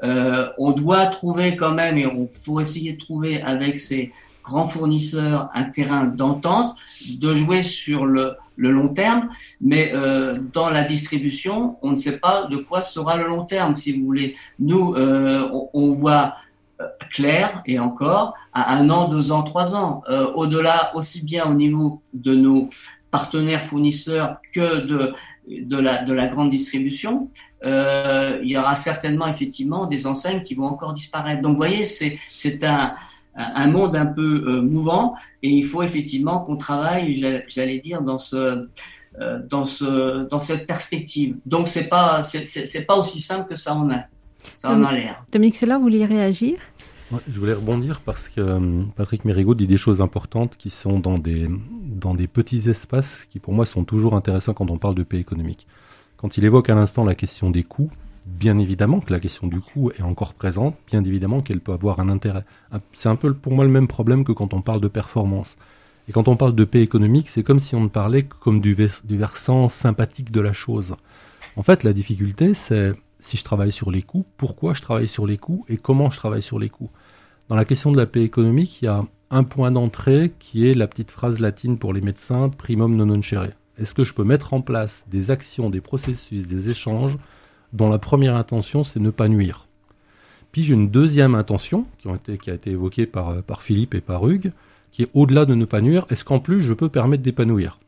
on 0.02 0.70
doit 0.73 1.06
trouver 1.06 1.56
quand 1.56 1.73
même, 1.73 1.99
et 1.99 2.06
on 2.06 2.28
faut 2.28 2.61
essayer 2.61 2.92
de 2.92 2.99
trouver 2.99 3.42
avec 3.42 3.76
ces 3.76 4.12
grands 4.44 4.68
fournisseurs 4.68 5.50
un 5.54 5.64
terrain 5.64 6.04
d'entente, 6.06 6.76
de 7.18 7.35
jouer 7.35 7.62
sur 7.62 8.06
le, 8.06 8.35
le 8.58 8.72
long 8.72 8.88
terme, 8.88 9.30
mais 9.60 9.92
euh, 9.94 10.38
dans 10.52 10.68
la 10.68 10.82
distribution, 10.82 11.76
on 11.80 11.92
ne 11.92 11.96
sait 11.96 12.18
pas 12.18 12.46
de 12.50 12.56
quoi 12.56 12.82
sera 12.82 13.16
le 13.16 13.26
long 13.26 13.44
terme, 13.44 13.74
si 13.76 13.92
vous 13.92 14.04
voulez. 14.04 14.34
Nous, 14.58 14.94
euh, 14.94 15.48
on, 15.72 15.92
voit 15.92 16.34
euh, 16.80 16.86
clair, 17.10 17.62
et 17.66 17.78
encore, 17.78 18.34
à 18.52 18.74
un 18.74 18.90
an, 18.90 19.08
deux 19.08 19.30
ans, 19.30 19.44
trois 19.44 19.76
ans. 19.76 20.02
Au-delà, 20.34 20.90
aussi 20.94 21.24
bien 21.24 21.46
au 21.46 21.54
niveau 21.54 22.02
de 22.12 22.34
nos 22.34 22.68
partenaires 23.12 23.62
fournisseurs 23.62 24.38
que 24.52 24.80
de, 24.80 25.14
de, 25.48 25.76
la, 25.76 26.02
de 26.02 26.12
la 26.12 26.26
grande 26.26 26.50
distribution, 26.50 27.30
il 27.64 28.40
y 28.42 28.58
aura 28.58 28.74
certainement 28.74 29.28
effectivement 29.28 29.86
des 29.86 30.06
enseignes 30.06 30.42
qui 30.42 30.54
vont 30.54 30.66
encore 30.66 30.94
disparaître. 30.94 31.42
Donc, 31.42 31.52
vous 31.52 31.58
voyez, 31.58 31.86
c'est 31.86 32.64
un 32.64 32.94
un 33.35 33.68
monde 33.68 33.97
un 33.97 34.06
peu 34.06 34.44
euh, 34.47 34.62
mouvant 34.62 35.14
et 35.42 35.49
il 35.49 35.64
faut 35.64 35.82
effectivement 35.82 36.40
qu'on 36.40 36.56
travaille, 36.56 37.14
j'allais 37.49 37.78
dire, 37.78 38.02
dans 38.02 38.18
ce 38.18 38.68
euh, 39.20 39.40
dans 39.49 39.64
ce 39.64 40.28
dans 40.28 40.38
cette 40.38 40.66
perspective. 40.66 41.37
Donc 41.47 41.68
c'est 41.68 41.88
pas 41.88 42.23
c'est 42.23 42.87
pas 42.87 42.97
aussi 42.97 43.20
simple 43.20 43.49
que 43.49 43.56
ça 43.56 43.75
en 43.75 43.90
a. 43.90 44.04
Ça 44.54 44.70
en 44.70 44.85
a 44.85 44.92
l'air. 44.92 45.25
Dominique 45.32 45.56
Sella, 45.56 45.76
vous 45.76 45.85
vouliez 45.85 46.06
réagir? 46.06 46.58
Je 47.26 47.40
voulais 47.40 47.54
rebondir 47.54 48.02
parce 48.04 48.28
que 48.28 48.40
euh, 48.40 48.82
Patrick 48.97 49.25
Mérigot 49.25 49.54
dit 49.54 49.66
des 49.66 49.78
choses 49.78 50.00
importantes 50.00 50.56
qui 50.58 50.70
sont 50.70 50.99
dans 50.99 51.18
des 51.18 51.49
dans 51.82 52.14
des 52.14 52.26
petits 52.26 52.68
espaces 52.68 53.25
qui 53.30 53.38
pour 53.38 53.54
moi 53.54 53.66
sont 53.66 53.85
toujours 53.85 54.14
intéressants 54.14 54.52
quand 54.52 54.70
on 54.70 54.78
parle 54.78 54.94
de 54.94 55.02
paix 55.02 55.18
économique. 55.18 55.66
Quand 56.16 56.37
il 56.37 56.44
évoque 56.44 56.68
à 56.68 56.75
l'instant 56.75 57.04
la 57.04 57.14
question 57.14 57.50
des 57.50 57.62
coûts, 57.62 57.90
bien 58.28 58.58
évidemment 58.58 59.00
que 59.00 59.12
la 59.12 59.20
question 59.20 59.47
du 59.47 59.61
coût 59.61 59.90
est 59.92 60.02
encore 60.02 60.35
présente, 60.35 60.76
bien 60.87 61.02
évidemment 61.02 61.40
qu'elle 61.40 61.61
peut 61.61 61.73
avoir 61.73 62.00
un 62.00 62.08
intérêt. 62.08 62.44
C'est 62.92 63.08
un 63.08 63.16
peu 63.16 63.32
pour 63.35 63.52
moi 63.52 63.64
le 63.64 63.70
même 63.70 63.88
problème 63.88 64.25
que 64.25 64.32
quand 64.32 64.54
on 64.54 64.61
parle 64.61 64.80
de 64.80 64.88
performance. 64.88 65.56
Et 66.08 66.12
quand 66.12 66.28
on 66.28 66.37
parle 66.37 66.54
de 66.54 66.64
paix 66.64 66.80
économique, 66.80 67.28
c'est 67.28 67.42
comme 67.42 67.61
si 67.61 67.75
on 67.75 67.82
ne 67.82 67.88
parlait 67.88 68.23
que 68.23 68.37
comme 68.37 68.61
du, 68.61 68.75
versant 69.04 69.68
sympathique 69.68 70.30
de 70.30 70.40
la 70.40 70.52
chose. 70.52 70.94
En 71.56 71.62
fait, 71.62 71.82
la 71.85 71.92
difficulté, 71.92 72.54
c'est 72.54 72.94
si 73.20 73.37
je 73.37 73.44
travaille 73.44 73.73
sur 73.73 73.90
les 73.90 74.02
coûts, 74.02 74.25
pourquoi 74.37 74.75
je 74.75 74.82
travaille 74.82 75.08
sur 75.08 75.26
les 75.26 75.38
coûts 75.38 75.64
et 75.68 75.76
comment 75.76 76.11
je 76.11 76.18
travaille 76.18 76.42
sur 76.42 76.58
les 76.58 76.70
coûts? 76.70 76.90
Dans 77.49 77.56
la 77.56 77.64
question 77.64 77.92
de 77.92 77.96
la 77.96 78.07
paix 78.07 78.22
économique, 78.22 78.81
il 78.81 78.87
y 78.87 78.88
a 78.88 79.02
un 79.31 79.44
point 79.44 79.70
d'entrée 79.70 80.33
qui 80.38 80.68
est 80.68 80.74
la 80.74 80.87
petite 80.87 81.11
phrase 81.11 81.40
latine 81.40 81.79
pour 81.79 81.92
les 81.92 82.00
médecins, 82.00 82.48
primum 82.48 82.96
non 82.96 83.07
nocere. 83.07 83.48
Est-ce 83.79 83.94
que 83.94 84.05
je 84.05 84.14
peux 84.14 84.24
mettre 84.24 84.55
en 84.55 84.61
place 84.61 85.05
des 85.09 85.31
actions, 85.31 85.70
des 85.70 85.81
processus, 85.81 86.46
des 86.46 86.70
échanges 86.70 87.18
dont 87.72 87.88
la 87.88 87.98
première 87.98 88.37
intention, 88.37 88.85
c'est 88.85 89.00
ne 89.00 89.11
pas 89.11 89.28
nuire. 89.28 89.66
Puis 90.52 90.62
j'ai 90.62 90.74
une 90.74 90.88
deuxième 90.88 91.35
intention, 91.35 91.87
qui, 92.42 92.50
a 92.50 92.54
été 92.54 92.70
évoquée 92.70 93.07
par, 93.07 93.31
euh, 93.31 93.42
par 93.42 93.62
Philippe 93.62 93.94
et 93.94 94.00
par 94.00 94.28
Hugues, 94.28 94.52
qui 94.92 95.02
est 95.02 95.11
au-delà 95.14 95.44
de 95.44 95.54
ne 95.54 95.64
pas 95.64 95.81
nuire, 95.81 96.07
est-ce 96.11 96.24
qu'en 96.24 96.40
plus 96.40 96.61
je 96.61 96.72
peux 96.72 96.88
permettre 96.88 97.22
d'épanouir? 97.22 97.78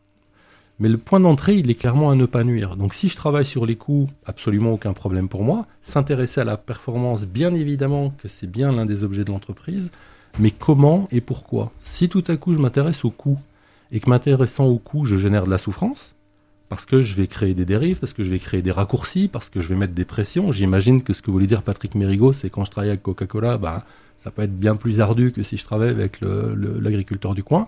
Mais 0.79 0.88
le 0.88 0.97
point 0.97 1.21
d'entrée, 1.21 1.57
il 1.57 1.71
est 1.71 1.75
clairement 1.75 2.11
à 2.11 2.14
ne 2.14 2.25
pas 2.25 2.43
nuire. 2.43 2.77
Donc 2.77 2.95
si 2.95 3.09
je 3.09 3.16
travaille 3.16 3.45
sur 3.45 3.66
les 3.66 3.77
coûts, 3.77 4.09
absolument 4.25 4.73
aucun 4.73 4.95
problème 4.95 5.29
pour 5.29 5.45
moi. 5.45 5.66
S'intéresser 5.83 6.40
à 6.40 6.45
la 6.45 6.57
performance, 6.57 7.27
bien 7.27 7.55
évidemment 7.55 8.14
que 8.19 8.29
c'est 8.29 8.51
bien 8.51 8.73
l'un 8.73 8.87
des 8.87 9.03
objets 9.03 9.25
de 9.25 9.31
l'entreprise, 9.31 9.93
mais 10.38 10.51
comment 10.51 11.07
et 11.11 11.21
pourquoi? 11.21 11.71
Si 11.81 12.09
tout 12.09 12.25
à 12.29 12.37
coup 12.37 12.55
je 12.55 12.59
m'intéresse 12.59 13.05
aux 13.05 13.11
coûts, 13.11 13.38
et 13.93 14.01
que 14.01 14.09
m'intéressant 14.09 14.66
aux 14.66 14.79
coûts, 14.79 15.05
je 15.05 15.16
génère 15.16 15.45
de 15.45 15.51
la 15.51 15.59
souffrance, 15.59 16.14
parce 16.71 16.87
que 16.87 17.03
je 17.03 17.17
vais 17.17 17.27
créer 17.27 17.53
des 17.53 17.65
dérives, 17.65 17.99
parce 17.99 18.13
que 18.13 18.23
je 18.23 18.31
vais 18.31 18.39
créer 18.39 18.63
des 18.63 18.71
raccourcis, 18.71 19.27
parce 19.27 19.49
que 19.49 19.61
je 19.61 19.67
vais 19.67 19.75
mettre 19.75 19.93
des 19.93 20.05
pressions. 20.05 20.53
J'imagine 20.53 21.03
que 21.03 21.13
ce 21.13 21.21
que 21.21 21.33
voulait 21.33 21.49
dire 21.49 21.63
Patrick 21.63 21.97
Mérigot, 21.97 22.33
c'est 22.33 22.49
quand 22.49 22.65
je 22.65 22.71
travaille 22.71 22.91
avec 22.91 23.03
Coca-Cola, 23.03 23.59
bah, 23.59 23.85
ça 24.17 24.31
peut 24.31 24.43
être 24.43 24.57
bien 24.57 24.77
plus 24.77 25.01
ardu 25.01 25.33
que 25.33 25.43
si 25.43 25.57
je 25.57 25.65
travaille 25.65 25.89
avec 25.91 26.21
l'agriculteur 26.21 27.35
du 27.35 27.43
coin. 27.43 27.67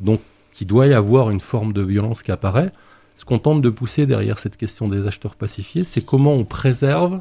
Donc, 0.00 0.20
il 0.60 0.66
doit 0.66 0.88
y 0.88 0.94
avoir 0.94 1.30
une 1.30 1.38
forme 1.38 1.72
de 1.72 1.80
violence 1.80 2.24
qui 2.24 2.32
apparaît. 2.32 2.72
Ce 3.14 3.24
qu'on 3.24 3.38
tente 3.38 3.62
de 3.62 3.70
pousser 3.70 4.06
derrière 4.06 4.40
cette 4.40 4.56
question 4.56 4.88
des 4.88 5.06
acheteurs 5.06 5.36
pacifiés, 5.36 5.84
c'est 5.84 6.04
comment 6.04 6.34
on 6.34 6.44
préserve 6.44 7.20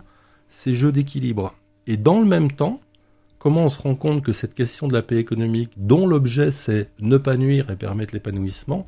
ces 0.50 0.74
jeux 0.74 0.92
d'équilibre. 0.92 1.54
Et 1.86 1.96
dans 1.96 2.20
le 2.20 2.26
même 2.26 2.52
temps, 2.52 2.82
comment 3.38 3.66
on 3.66 3.70
se 3.70 3.80
rend 3.80 3.94
compte 3.94 4.24
que 4.24 4.34
cette 4.34 4.56
question 4.56 4.88
de 4.88 4.94
la 4.94 5.04
paix 5.04 5.18
économique, 5.18 5.70
dont 5.78 6.08
l'objet 6.08 6.52
c'est 6.52 6.90
ne 7.00 7.18
pas 7.18 7.38
nuire 7.38 7.70
et 7.70 7.76
permettre 7.76 8.16
l'épanouissement, 8.16 8.88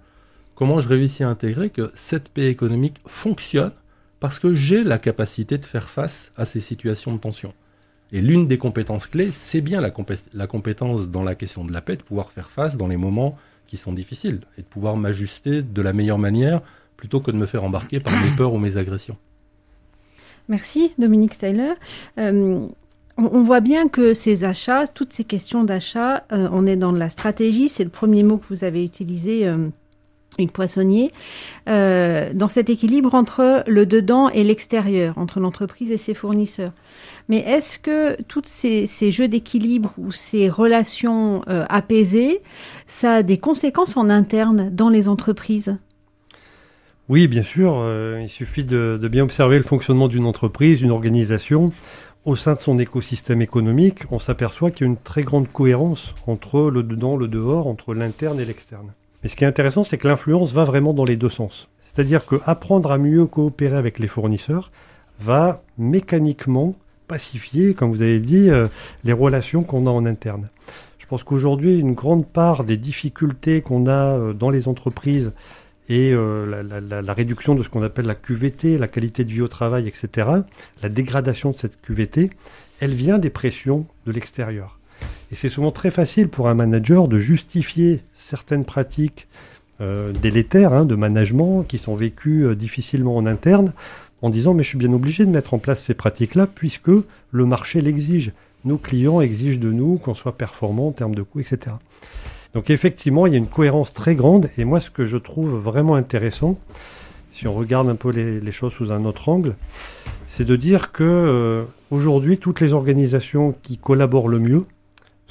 comment 0.61 0.79
je 0.79 0.87
réussis 0.87 1.23
à 1.23 1.27
intégrer 1.27 1.71
que 1.71 1.91
cette 1.95 2.29
paix 2.29 2.45
économique 2.45 2.97
fonctionne 3.07 3.71
parce 4.19 4.37
que 4.37 4.53
j'ai 4.53 4.83
la 4.83 4.99
capacité 4.99 5.57
de 5.57 5.65
faire 5.65 5.89
face 5.89 6.31
à 6.37 6.45
ces 6.45 6.61
situations 6.61 7.11
de 7.15 7.17
tension. 7.17 7.55
Et 8.11 8.21
l'une 8.21 8.47
des 8.47 8.59
compétences 8.59 9.07
clés, 9.07 9.31
c'est 9.31 9.61
bien 9.61 9.81
la, 9.81 9.89
compétence 9.89 11.09
dans 11.09 11.23
la 11.23 11.33
question 11.33 11.65
de 11.65 11.73
la 11.73 11.81
paix, 11.81 11.95
de 11.95 12.03
pouvoir 12.03 12.29
faire 12.29 12.51
face 12.51 12.77
dans 12.77 12.87
les 12.87 12.95
moments 12.95 13.39
qui 13.65 13.75
sont 13.75 13.91
difficiles 13.91 14.41
et 14.55 14.61
de 14.61 14.67
pouvoir 14.67 14.97
m'ajuster 14.97 15.63
de 15.63 15.81
la 15.81 15.93
meilleure 15.93 16.19
manière 16.19 16.61
plutôt 16.95 17.21
que 17.21 17.31
de 17.31 17.37
me 17.37 17.47
faire 17.47 17.63
embarquer 17.63 17.99
par 17.99 18.15
mes 18.21 18.29
peurs 18.29 18.53
ou 18.53 18.59
mes 18.59 18.77
agressions. 18.77 19.17
Merci 20.47 20.93
Dominique 20.99 21.33
Steyler. 21.33 21.73
Euh, 22.19 22.67
on, 23.17 23.41
voit 23.41 23.61
bien 23.61 23.87
que 23.87 24.13
ces 24.13 24.43
achats, 24.43 24.85
toutes 24.85 25.13
ces 25.13 25.23
questions 25.23 25.63
d'achat, 25.63 26.23
euh, 26.31 26.47
on 26.51 26.67
est 26.67 26.75
dans 26.75 26.91
la 26.91 27.09
stratégie, 27.09 27.67
c'est 27.67 27.83
le 27.83 27.89
premier 27.89 28.21
mot 28.21 28.37
que 28.37 28.45
vous 28.47 28.63
avez 28.63 28.85
utilisé. 28.85 29.47
Euh, 29.47 29.69
une 30.37 30.49
Poissonnier, 30.49 31.11
euh, 31.67 32.31
dans 32.33 32.47
cet 32.47 32.69
équilibre 32.69 33.13
entre 33.13 33.63
le 33.67 33.85
dedans 33.85 34.29
et 34.29 34.43
l'extérieur, 34.43 35.17
entre 35.17 35.39
l'entreprise 35.39 35.91
et 35.91 35.97
ses 35.97 36.13
fournisseurs. 36.13 36.71
Mais 37.29 37.39
est-ce 37.39 37.79
que 37.79 38.21
tous 38.23 38.43
ces, 38.45 39.11
jeux 39.11 39.27
d'équilibre 39.27 39.93
ou 39.97 40.11
ces 40.11 40.49
relations 40.49 41.43
euh, 41.47 41.65
apaisées, 41.69 42.41
ça 42.87 43.15
a 43.15 43.23
des 43.23 43.37
conséquences 43.37 43.97
en 43.97 44.09
interne 44.09 44.69
dans 44.71 44.89
les 44.89 45.07
entreprises? 45.07 45.77
Oui, 47.09 47.27
bien 47.27 47.43
sûr. 47.43 47.75
Euh, 47.77 48.21
il 48.23 48.29
suffit 48.29 48.63
de, 48.63 48.97
de, 49.01 49.07
bien 49.09 49.23
observer 49.23 49.57
le 49.57 49.63
fonctionnement 49.63 50.07
d'une 50.07 50.25
entreprise, 50.25 50.79
d'une 50.79 50.91
organisation. 50.91 51.73
Au 52.23 52.35
sein 52.35 52.53
de 52.53 52.59
son 52.59 52.79
écosystème 52.79 53.41
économique, 53.41 54.03
on 54.11 54.19
s'aperçoit 54.19 54.71
qu'il 54.71 54.85
y 54.85 54.89
a 54.89 54.91
une 54.91 54.97
très 54.97 55.23
grande 55.23 55.51
cohérence 55.51 56.13
entre 56.27 56.69
le 56.69 56.83
dedans, 56.83 57.17
le 57.17 57.27
dehors, 57.27 57.67
entre 57.67 57.93
l'interne 57.93 58.39
et 58.39 58.45
l'externe. 58.45 58.93
Mais 59.23 59.29
ce 59.29 59.35
qui 59.35 59.43
est 59.43 59.47
intéressant, 59.47 59.83
c'est 59.83 59.97
que 59.97 60.07
l'influence 60.07 60.53
va 60.53 60.63
vraiment 60.63 60.93
dans 60.93 61.05
les 61.05 61.15
deux 61.15 61.29
sens. 61.29 61.67
C'est-à-dire 61.93 62.25
que 62.25 62.37
apprendre 62.45 62.91
à 62.91 62.97
mieux 62.97 63.25
coopérer 63.25 63.77
avec 63.77 63.99
les 63.99 64.07
fournisseurs 64.07 64.71
va 65.19 65.61
mécaniquement 65.77 66.75
pacifier, 67.07 67.73
comme 67.73 67.91
vous 67.91 68.01
avez 68.01 68.19
dit, 68.19 68.49
euh, 68.49 68.67
les 69.03 69.13
relations 69.13 69.63
qu'on 69.63 69.85
a 69.85 69.89
en 69.89 70.05
interne. 70.05 70.49
Je 70.97 71.05
pense 71.05 71.23
qu'aujourd'hui, 71.23 71.77
une 71.77 71.93
grande 71.93 72.25
part 72.25 72.63
des 72.63 72.77
difficultés 72.77 73.61
qu'on 73.61 73.87
a 73.87 74.17
euh, 74.17 74.33
dans 74.33 74.49
les 74.49 74.69
entreprises 74.69 75.33
et 75.89 76.13
euh, 76.13 76.63
la, 76.63 77.01
la, 77.01 77.13
réduction 77.13 77.53
de 77.53 77.63
ce 77.63 77.69
qu'on 77.69 77.83
appelle 77.83 78.05
la 78.05 78.15
QVT, 78.15 78.77
la 78.77 78.87
qualité 78.87 79.25
de 79.25 79.31
vie 79.31 79.41
au 79.41 79.49
travail, 79.49 79.89
etc., 79.89 80.29
la 80.81 80.89
dégradation 80.89 81.51
de 81.51 81.57
cette 81.57 81.81
QVT, 81.81 82.29
elle 82.79 82.93
vient 82.93 83.17
des 83.17 83.29
pressions 83.29 83.85
de 84.05 84.13
l'extérieur. 84.13 84.79
Et 85.31 85.35
c'est 85.35 85.49
souvent 85.49 85.71
très 85.71 85.91
facile 85.91 86.27
pour 86.27 86.49
un 86.49 86.53
manager 86.53 87.07
de 87.07 87.17
justifier 87.17 88.01
certaines 88.13 88.65
pratiques 88.65 89.27
euh, 89.79 90.11
délétères 90.11 90.73
hein, 90.73 90.85
de 90.85 90.95
management 90.95 91.63
qui 91.63 91.79
sont 91.79 91.95
vécues 91.95 92.45
euh, 92.45 92.55
difficilement 92.55 93.15
en 93.15 93.25
interne 93.25 93.73
en 94.21 94.29
disant 94.29 94.53
mais 94.53 94.63
je 94.63 94.69
suis 94.69 94.77
bien 94.77 94.91
obligé 94.91 95.25
de 95.25 95.31
mettre 95.31 95.53
en 95.53 95.57
place 95.57 95.81
ces 95.81 95.93
pratiques-là 95.93 96.47
puisque 96.47 96.91
le 97.31 97.45
marché 97.45 97.81
l'exige. 97.81 98.33
Nos 98.65 98.77
clients 98.77 99.21
exigent 99.21 99.59
de 99.59 99.71
nous 99.71 99.97
qu'on 99.97 100.13
soit 100.13 100.37
performant 100.37 100.89
en 100.89 100.91
termes 100.91 101.15
de 101.15 101.23
coûts, 101.23 101.39
etc. 101.39 101.77
Donc 102.53 102.69
effectivement, 102.69 103.25
il 103.25 103.33
y 103.33 103.35
a 103.35 103.39
une 103.39 103.47
cohérence 103.47 103.93
très 103.93 104.13
grande. 104.13 104.49
Et 104.57 104.65
moi, 104.65 104.79
ce 104.79 104.91
que 104.91 105.05
je 105.05 105.17
trouve 105.17 105.55
vraiment 105.55 105.95
intéressant, 105.95 106.59
si 107.33 107.47
on 107.47 107.53
regarde 107.53 107.89
un 107.89 107.95
peu 107.95 108.11
les, 108.11 108.51
choses 108.51 108.73
sous 108.73 108.91
un 108.91 109.05
autre 109.05 109.29
angle, 109.29 109.55
c'est 110.29 110.43
de 110.45 110.55
dire 110.55 110.91
que 110.91 111.03
euh, 111.03 111.63
aujourd'hui, 111.89 112.37
toutes 112.37 112.59
les 112.59 112.73
organisations 112.73 113.55
qui 113.63 113.77
collaborent 113.77 114.29
le 114.29 114.39
mieux 114.39 114.65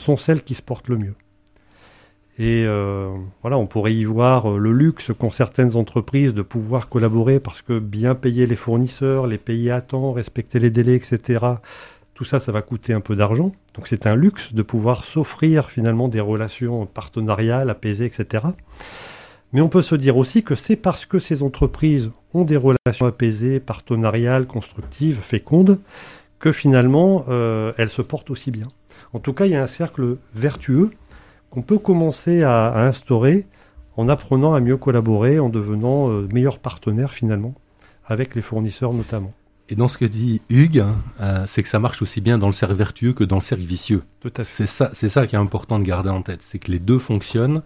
sont 0.00 0.16
celles 0.16 0.42
qui 0.42 0.54
se 0.54 0.62
portent 0.62 0.88
le 0.88 0.98
mieux. 0.98 1.14
Et 2.38 2.64
euh, 2.64 3.14
voilà, 3.42 3.58
on 3.58 3.66
pourrait 3.66 3.94
y 3.94 4.04
voir 4.04 4.50
euh, 4.50 4.58
le 4.58 4.72
luxe 4.72 5.12
qu'ont 5.18 5.30
certaines 5.30 5.76
entreprises 5.76 6.32
de 6.32 6.40
pouvoir 6.40 6.88
collaborer 6.88 7.38
parce 7.38 7.60
que 7.60 7.78
bien 7.78 8.14
payer 8.14 8.46
les 8.46 8.56
fournisseurs, 8.56 9.26
les 9.26 9.36
payer 9.36 9.72
à 9.72 9.82
temps, 9.82 10.12
respecter 10.12 10.58
les 10.58 10.70
délais, 10.70 10.94
etc. 10.94 11.44
Tout 12.14 12.24
ça, 12.24 12.40
ça 12.40 12.50
va 12.50 12.62
coûter 12.62 12.94
un 12.94 13.00
peu 13.00 13.14
d'argent. 13.14 13.52
Donc 13.74 13.88
c'est 13.88 14.06
un 14.06 14.14
luxe 14.14 14.54
de 14.54 14.62
pouvoir 14.62 15.04
s'offrir 15.04 15.68
finalement 15.68 16.08
des 16.08 16.20
relations 16.20 16.86
partenariales, 16.86 17.68
apaisées, 17.68 18.06
etc. 18.06 18.44
Mais 19.52 19.60
on 19.60 19.68
peut 19.68 19.82
se 19.82 19.94
dire 19.94 20.16
aussi 20.16 20.42
que 20.42 20.54
c'est 20.54 20.76
parce 20.76 21.06
que 21.06 21.18
ces 21.18 21.42
entreprises 21.42 22.10
ont 22.32 22.44
des 22.44 22.56
relations 22.56 23.06
apaisées, 23.06 23.60
partenariales, 23.60 24.46
constructives, 24.46 25.18
fécondes, 25.20 25.78
que 26.38 26.52
finalement 26.52 27.26
euh, 27.28 27.72
elles 27.76 27.90
se 27.90 28.00
portent 28.00 28.30
aussi 28.30 28.50
bien. 28.50 28.68
En 29.12 29.18
tout 29.18 29.32
cas, 29.32 29.46
il 29.46 29.52
y 29.52 29.56
a 29.56 29.62
un 29.62 29.66
cercle 29.66 30.16
vertueux 30.34 30.90
qu'on 31.50 31.62
peut 31.62 31.78
commencer 31.78 32.42
à, 32.42 32.78
instaurer 32.78 33.46
en 33.96 34.08
apprenant 34.08 34.54
à 34.54 34.60
mieux 34.60 34.76
collaborer, 34.76 35.40
en 35.40 35.48
devenant 35.48 36.10
euh, 36.10 36.28
meilleurs 36.32 36.58
partenaires 36.58 37.12
finalement, 37.12 37.54
avec 38.06 38.34
les 38.34 38.42
fournisseurs 38.42 38.94
notamment. 38.94 39.32
Et 39.68 39.76
dans 39.76 39.88
ce 39.88 39.98
que 39.98 40.04
dit 40.04 40.40
Hugues, 40.48 40.84
euh, 41.20 41.44
c'est 41.46 41.62
que 41.62 41.68
ça 41.68 41.78
marche 41.78 42.02
aussi 42.02 42.20
bien 42.20 42.38
dans 42.38 42.46
le 42.46 42.52
cercle 42.52 42.74
vertueux 42.74 43.12
que 43.12 43.24
dans 43.24 43.36
le 43.36 43.42
cercle 43.42 43.64
vicieux. 43.64 44.02
C'est 44.40 44.66
ça, 44.66 44.90
c'est 44.92 45.08
ça 45.08 45.26
qui 45.26 45.36
est 45.36 45.38
important 45.38 45.78
de 45.78 45.84
garder 45.84 46.10
en 46.10 46.22
tête, 46.22 46.42
c'est 46.42 46.58
que 46.58 46.70
les 46.70 46.78
deux 46.78 46.98
fonctionnent. 46.98 47.62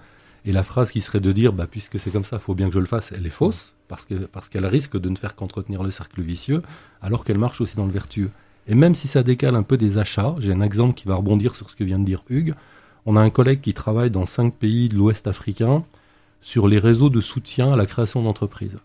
Et 0.46 0.52
la 0.52 0.62
phrase 0.62 0.90
qui 0.90 1.00
serait 1.00 1.20
de 1.20 1.32
dire, 1.32 1.54
bah, 1.54 1.66
puisque 1.66 1.98
c'est 1.98 2.10
comme 2.10 2.24
ça, 2.24 2.36
il 2.36 2.42
faut 2.42 2.54
bien 2.54 2.68
que 2.68 2.74
je 2.74 2.78
le 2.78 2.84
fasse, 2.84 3.12
elle 3.16 3.24
est 3.24 3.30
fausse, 3.30 3.74
parce 3.88 4.04
que 4.04 4.14
parce 4.26 4.50
qu'elle 4.50 4.66
risque 4.66 4.98
de 4.98 5.08
ne 5.08 5.16
faire 5.16 5.36
qu'entretenir 5.36 5.82
le 5.82 5.90
cercle 5.90 6.20
vicieux, 6.20 6.62
alors 7.00 7.24
qu'elle 7.24 7.38
marche 7.38 7.62
aussi 7.62 7.76
dans 7.76 7.86
le 7.86 7.92
vertueux. 7.92 8.30
Et 8.66 8.74
même 8.74 8.94
si 8.94 9.08
ça 9.08 9.22
décale 9.22 9.56
un 9.56 9.62
peu 9.62 9.76
des 9.76 9.98
achats, 9.98 10.34
j'ai 10.38 10.52
un 10.52 10.62
exemple 10.62 10.94
qui 10.94 11.06
va 11.06 11.16
rebondir 11.16 11.54
sur 11.54 11.68
ce 11.68 11.76
que 11.76 11.84
vient 11.84 11.98
de 11.98 12.04
dire 12.04 12.24
Hugues. 12.30 12.54
On 13.06 13.16
a 13.16 13.20
un 13.20 13.30
collègue 13.30 13.60
qui 13.60 13.74
travaille 13.74 14.10
dans 14.10 14.26
cinq 14.26 14.54
pays 14.54 14.88
de 14.88 14.96
l'Ouest 14.96 15.26
africain 15.26 15.84
sur 16.40 16.68
les 16.68 16.78
réseaux 16.78 17.10
de 17.10 17.20
soutien 17.20 17.72
à 17.72 17.76
la 17.76 17.86
création 17.86 18.22
d'entreprises. 18.22 18.78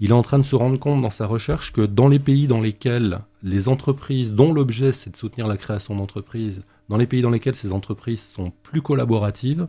Il 0.00 0.10
est 0.10 0.14
en 0.14 0.22
train 0.22 0.38
de 0.38 0.44
se 0.44 0.56
rendre 0.56 0.78
compte 0.78 1.00
dans 1.00 1.10
sa 1.10 1.26
recherche 1.26 1.72
que 1.72 1.82
dans 1.82 2.08
les 2.08 2.18
pays 2.18 2.46
dans 2.46 2.60
lesquels 2.60 3.20
les 3.42 3.68
entreprises 3.68 4.32
dont 4.32 4.52
l'objet 4.52 4.92
c'est 4.92 5.10
de 5.10 5.16
soutenir 5.16 5.46
la 5.46 5.56
création 5.56 5.94
d'entreprises, 5.94 6.62
dans 6.88 6.96
les 6.96 7.06
pays 7.06 7.22
dans 7.22 7.30
lesquels 7.30 7.54
ces 7.54 7.72
entreprises 7.72 8.32
sont 8.34 8.52
plus 8.62 8.82
collaboratives, 8.82 9.68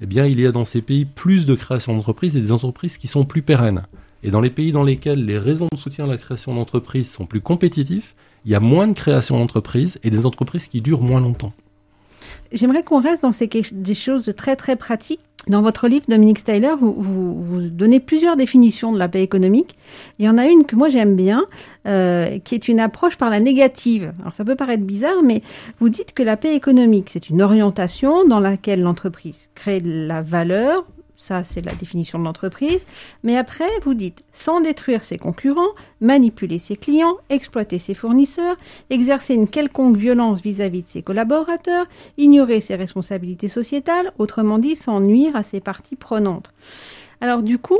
eh 0.00 0.06
bien 0.06 0.26
il 0.26 0.38
y 0.38 0.46
a 0.46 0.52
dans 0.52 0.64
ces 0.64 0.82
pays 0.82 1.04
plus 1.04 1.46
de 1.46 1.54
création 1.54 1.94
d'entreprises 1.94 2.36
et 2.36 2.40
des 2.40 2.52
entreprises 2.52 2.98
qui 2.98 3.08
sont 3.08 3.24
plus 3.24 3.42
pérennes. 3.42 3.82
Et 4.22 4.30
dans 4.30 4.40
les 4.40 4.50
pays 4.50 4.72
dans 4.72 4.82
lesquels 4.82 5.24
les 5.24 5.38
raisons 5.38 5.68
de 5.72 5.78
soutien 5.78 6.04
à 6.04 6.08
la 6.08 6.18
création 6.18 6.54
d'entreprises 6.54 7.10
sont 7.10 7.26
plus 7.26 7.40
compétitifs, 7.40 8.14
il 8.44 8.50
y 8.50 8.54
a 8.54 8.60
moins 8.60 8.86
de 8.86 8.94
création 8.94 9.38
d'entreprises 9.38 9.98
et 10.02 10.10
des 10.10 10.26
entreprises 10.26 10.66
qui 10.66 10.80
durent 10.80 11.02
moins 11.02 11.20
longtemps. 11.20 11.52
J'aimerais 12.52 12.82
qu'on 12.82 13.00
reste 13.00 13.22
dans 13.22 13.32
ces, 13.32 13.48
des 13.72 13.94
choses 13.94 14.32
très 14.36 14.56
très 14.56 14.76
pratiques. 14.76 15.20
Dans 15.46 15.62
votre 15.62 15.88
livre, 15.88 16.04
Dominique 16.06 16.40
Styler, 16.40 16.74
vous, 16.78 16.92
vous, 16.92 17.60
donnez 17.62 17.98
plusieurs 17.98 18.36
définitions 18.36 18.92
de 18.92 18.98
la 18.98 19.08
paix 19.08 19.22
économique. 19.22 19.78
Il 20.18 20.26
y 20.26 20.28
en 20.28 20.36
a 20.36 20.44
une 20.46 20.66
que 20.66 20.76
moi 20.76 20.90
j'aime 20.90 21.16
bien, 21.16 21.46
euh, 21.86 22.38
qui 22.40 22.54
est 22.54 22.68
une 22.68 22.78
approche 22.78 23.16
par 23.16 23.30
la 23.30 23.40
négative. 23.40 24.12
Alors 24.20 24.34
ça 24.34 24.44
peut 24.44 24.56
paraître 24.56 24.82
bizarre, 24.82 25.22
mais 25.24 25.42
vous 25.78 25.88
dites 25.88 26.12
que 26.12 26.22
la 26.22 26.36
paix 26.36 26.54
économique, 26.54 27.08
c'est 27.08 27.30
une 27.30 27.40
orientation 27.40 28.26
dans 28.26 28.40
laquelle 28.40 28.82
l'entreprise 28.82 29.48
crée 29.54 29.80
de 29.80 30.06
la 30.06 30.20
valeur, 30.20 30.84
ça, 31.20 31.44
c'est 31.44 31.64
la 31.64 31.74
définition 31.74 32.18
de 32.18 32.24
l'entreprise. 32.24 32.80
Mais 33.22 33.36
après, 33.36 33.68
vous 33.84 33.92
dites 33.92 34.24
sans 34.32 34.62
détruire 34.62 35.04
ses 35.04 35.18
concurrents, 35.18 35.74
manipuler 36.00 36.58
ses 36.58 36.76
clients, 36.76 37.18
exploiter 37.28 37.78
ses 37.78 37.92
fournisseurs, 37.92 38.56
exercer 38.88 39.34
une 39.34 39.46
quelconque 39.46 39.98
violence 39.98 40.40
vis-à-vis 40.40 40.82
de 40.82 40.88
ses 40.88 41.02
collaborateurs, 41.02 41.84
ignorer 42.16 42.60
ses 42.60 42.74
responsabilités 42.74 43.48
sociétales, 43.48 44.12
autrement 44.18 44.58
dit, 44.58 44.76
sans 44.76 45.00
nuire 45.00 45.36
à 45.36 45.42
ses 45.42 45.60
parties 45.60 45.94
prenantes. 45.94 46.50
Alors 47.20 47.42
du 47.42 47.58
coup, 47.58 47.78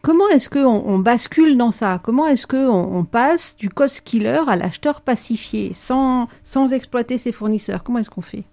comment 0.00 0.28
est-ce 0.28 0.48
qu'on 0.48 0.64
on 0.64 0.98
bascule 0.98 1.58
dans 1.58 1.72
ça? 1.72 2.00
Comment 2.02 2.26
est-ce 2.26 2.46
qu'on 2.46 2.56
on 2.58 3.04
passe 3.04 3.54
du 3.58 3.68
cost 3.68 4.00
killer 4.00 4.44
à 4.48 4.56
l'acheteur 4.56 5.02
pacifié 5.02 5.74
sans, 5.74 6.26
sans 6.42 6.72
exploiter 6.72 7.18
ses 7.18 7.32
fournisseurs? 7.32 7.84
Comment 7.84 7.98
est-ce 7.98 8.10
qu'on 8.10 8.22
fait? 8.22 8.44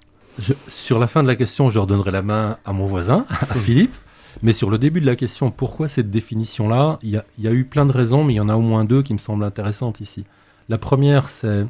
Sur 0.68 1.00
la 1.00 1.08
fin 1.08 1.22
de 1.22 1.28
la 1.28 1.38
question, 1.38 1.70
je 1.70 1.80
redonnerai 1.80 2.12
la 2.12 2.22
main 2.22 2.58
à 2.66 2.74
mon 2.74 2.86
voisin, 2.86 3.26
à 3.30 3.56
Philippe. 3.56 3.96
Mais 4.44 4.54
sur 4.54 4.70
le 4.70 4.78
début 4.78 5.02
de 5.02 5.06
la 5.06 5.16
question, 5.16 5.52
pourquoi 5.52 5.88
cette 5.88 6.12
définition-là 6.12 7.00
il 7.04 7.22
y, 7.40 7.48
a, 7.48 7.52
eu 7.52 7.66
plein 7.66 7.86
de 7.86 7.92
raisons, 7.92 8.24
mais 8.24 8.34
il 8.34 8.38
y 8.38 8.42
en 8.42 8.50
a 8.50 8.56
au 8.56 8.62
moins 8.62 8.86
deux 8.86 9.02
qui 9.02 9.14
me 9.14 9.18
semblent 9.18 9.44
intéressantes 9.44 10.02
ici. 10.02 10.26
La 10.70 10.78
première, 10.78 11.30
c'est 11.30 11.66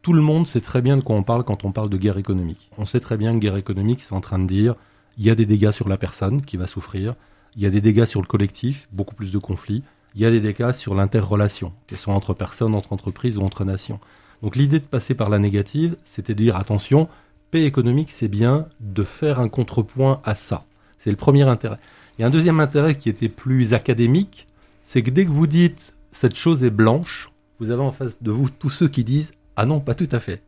tout 0.00 0.12
le 0.12 0.22
monde 0.22 0.46
sait 0.46 0.60
très 0.60 0.82
bien 0.82 0.96
de 0.96 1.02
quoi 1.02 1.16
on 1.16 1.22
parle 1.22 1.44
quand 1.44 1.64
on 1.64 1.72
parle 1.72 1.90
de 1.90 1.96
guerre 1.96 2.18
économique. 2.18 2.70
On 2.78 2.84
sait 2.84 3.00
très 3.00 3.16
bien 3.16 3.32
que 3.34 3.38
guerre 3.38 3.56
économique, 3.56 4.00
c'est 4.00 4.14
en 4.14 4.20
train 4.20 4.38
de 4.38 4.46
dire 4.46 4.74
il 5.18 5.24
y 5.24 5.30
a 5.30 5.34
des 5.34 5.46
dégâts 5.46 5.70
sur 5.70 5.88
la 5.88 5.96
personne 5.96 6.42
qui 6.42 6.56
va 6.56 6.66
souffrir, 6.66 7.14
il 7.54 7.62
y 7.62 7.66
a 7.66 7.70
des 7.70 7.80
dégâts 7.80 8.06
sur 8.06 8.20
le 8.20 8.26
collectif, 8.26 8.88
beaucoup 8.92 9.14
plus 9.14 9.30
de 9.30 9.38
conflits, 9.38 9.82
il 10.14 10.22
y 10.22 10.26
a 10.26 10.30
des 10.30 10.40
dégâts 10.40 10.72
sur 10.72 10.94
l'interrelation, 10.94 11.72
qu'elles 11.86 11.98
soient 11.98 12.14
entre 12.14 12.34
personnes, 12.34 12.74
entre 12.74 12.92
entreprises 12.92 13.38
ou 13.38 13.42
entre 13.42 13.64
nations. 13.64 14.00
Donc 14.42 14.56
l'idée 14.56 14.80
de 14.80 14.86
passer 14.86 15.14
par 15.14 15.30
la 15.30 15.38
négative, 15.38 15.96
c'était 16.04 16.34
de 16.34 16.42
dire 16.42 16.56
attention, 16.56 17.08
paix 17.50 17.64
économique, 17.64 18.10
c'est 18.10 18.28
bien 18.28 18.66
de 18.80 19.04
faire 19.04 19.38
un 19.38 19.48
contrepoint 19.48 20.20
à 20.24 20.34
ça. 20.34 20.64
C'est 21.02 21.10
le 21.10 21.16
premier 21.16 21.42
intérêt. 21.42 21.78
A 22.20 22.26
un 22.26 22.30
deuxième 22.30 22.60
intérêt 22.60 22.94
qui 22.96 23.08
était 23.08 23.28
plus 23.28 23.74
académique, 23.74 24.46
c'est 24.84 25.02
que 25.02 25.10
dès 25.10 25.24
que 25.24 25.30
vous 25.30 25.48
dites 25.48 25.94
cette 26.12 26.36
chose 26.36 26.62
est 26.62 26.70
blanche, 26.70 27.30
vous 27.58 27.70
avez 27.70 27.82
en 27.82 27.90
face 27.90 28.22
de 28.22 28.30
vous 28.30 28.48
tous 28.48 28.70
ceux 28.70 28.86
qui 28.86 29.02
disent 29.02 29.32
ah 29.56 29.66
non, 29.66 29.80
pas 29.80 29.94
tout 29.94 30.08
à 30.12 30.20
fait. 30.20 30.42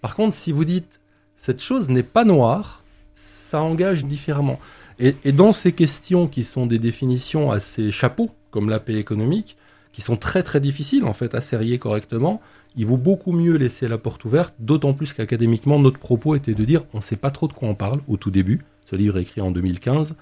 Par 0.00 0.14
contre, 0.14 0.34
si 0.36 0.52
vous 0.52 0.64
dites 0.64 1.00
cette 1.36 1.60
chose 1.60 1.88
n'est 1.88 2.04
pas 2.04 2.24
noire, 2.24 2.84
ça 3.14 3.60
engage 3.62 4.04
différemment. 4.04 4.60
Et, 5.00 5.32
dans 5.32 5.52
ces 5.52 5.72
questions 5.72 6.28
qui 6.28 6.44
sont 6.44 6.66
des 6.66 6.78
définitions 6.78 7.50
assez 7.50 7.90
chapeaux, 7.90 8.30
comme 8.50 8.68
la 8.68 8.78
paix 8.78 8.96
économique, 8.96 9.56
qui 9.92 10.02
sont 10.02 10.16
très 10.16 10.44
très 10.44 10.60
difficiles 10.60 11.04
en 11.04 11.14
fait 11.14 11.34
à 11.34 11.40
serrer 11.40 11.78
correctement, 11.78 12.40
il 12.76 12.86
vaut 12.86 12.98
beaucoup 12.98 13.32
mieux 13.32 13.56
laisser 13.56 13.88
la 13.88 13.98
porte 13.98 14.24
ouverte, 14.24 14.54
d'autant 14.60 14.92
plus 14.92 15.14
qu'académiquement 15.14 15.80
notre 15.80 15.98
propos 15.98 16.36
était 16.36 16.54
de 16.54 16.64
dire 16.64 16.84
on 16.92 16.98
ne 16.98 17.02
sait 17.02 17.16
pas 17.16 17.32
trop 17.32 17.48
de 17.48 17.54
quoi 17.54 17.68
on 17.68 17.74
parle 17.74 18.00
au 18.06 18.16
tout 18.16 18.30
début, 18.30 18.60
ce 18.90 18.96
livre 18.96 19.18
est 19.18 19.22
écrit 19.22 19.40
en 19.40 19.50
2015. 19.50 20.16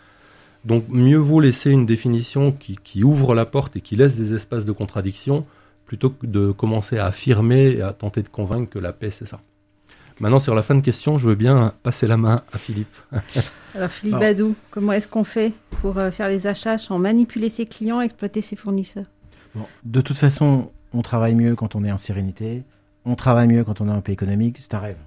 Donc 0.65 0.85
mieux 0.89 1.17
vaut 1.17 1.41
laisser 1.41 1.71
une 1.71 1.87
définition 1.87 2.53
qui, 2.53 3.05
ouvre 3.05 3.35
la 3.35 3.47
porte 3.47 3.77
et 3.77 3.81
qui 3.81 3.97
laisse 3.97 4.17
des 4.17 4.35
espaces 4.35 4.65
de 4.65 4.73
contradiction 4.73 5.47
plutôt 5.87 6.11
que 6.11 6.27
de 6.27 6.51
commencer 6.51 6.99
à 6.99 7.07
affirmer 7.07 7.71
et 7.71 7.83
à 7.83 7.93
tenter 7.93 8.23
de 8.23 8.29
convaincre 8.29 8.69
que 8.71 8.79
la 8.79 8.93
paix 8.93 9.11
c'est 9.11 9.27
ça. 9.27 9.41
Maintenant 10.21 10.41
sur 10.41 10.55
la 10.55 10.63
fin 10.63 10.75
de 10.75 10.81
question, 10.81 11.17
je 11.17 11.29
veux 11.29 11.37
bien 11.37 11.73
passer 11.83 12.07
la 12.07 12.17
main 12.17 12.43
à 12.53 12.59
Philippe. 12.59 12.95
Alors 13.75 13.91
Philippe 13.91 14.19
Badou, 14.19 14.55
comment 14.71 14.93
est-ce 14.93 15.09
qu'on 15.09 15.25
fait 15.25 15.53
pour 15.81 15.97
euh, 15.97 16.11
faire 16.11 16.29
les 16.29 16.47
achats 16.47 16.77
sans 16.77 16.99
manipuler 16.99 17.49
ses 17.49 17.67
clients, 17.67 18.01
exploiter 18.01 18.43
ses 18.43 18.57
fournisseurs? 18.57 19.07
De 19.85 20.01
toute 20.01 20.17
façon, 20.17 20.71
on 20.93 21.03
travaille 21.03 21.35
mieux 21.35 21.55
quand 21.55 21.75
on 21.75 21.85
est 21.85 21.93
en 21.93 21.99
sérénité, 21.99 22.65
on 23.05 23.15
travaille 23.15 23.49
mieux 23.49 23.65
quand 23.65 23.81
on 23.81 23.89
est 23.89 23.93
en 23.93 24.01
paix 24.01 24.13
économique, 24.13 24.59
c'est 24.61 24.75
un 24.75 24.79
rêve. 24.79 24.99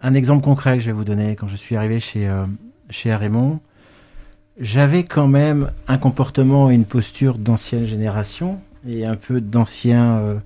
Un 0.00 0.14
exemple 0.14 0.42
concret 0.42 0.78
que 0.78 0.80
je 0.80 0.86
vais 0.86 0.92
vous 0.92 1.04
donner, 1.04 1.36
quand 1.36 1.48
je 1.48 1.56
suis 1.56 1.76
arrivé 1.76 2.00
chez, 2.00 2.28
euh, 2.28 2.46
chez 2.90 3.14
Raymond, 3.14 3.60
j'avais 4.60 5.04
quand 5.04 5.28
même 5.28 5.70
un 5.86 5.98
comportement 5.98 6.70
et 6.70 6.74
une 6.74 6.84
posture 6.84 7.38
d'ancienne 7.38 7.84
génération 7.84 8.60
et 8.88 9.06
un 9.06 9.16
peu 9.16 9.40
d'ancien 9.40 10.18
euh, 10.18 10.38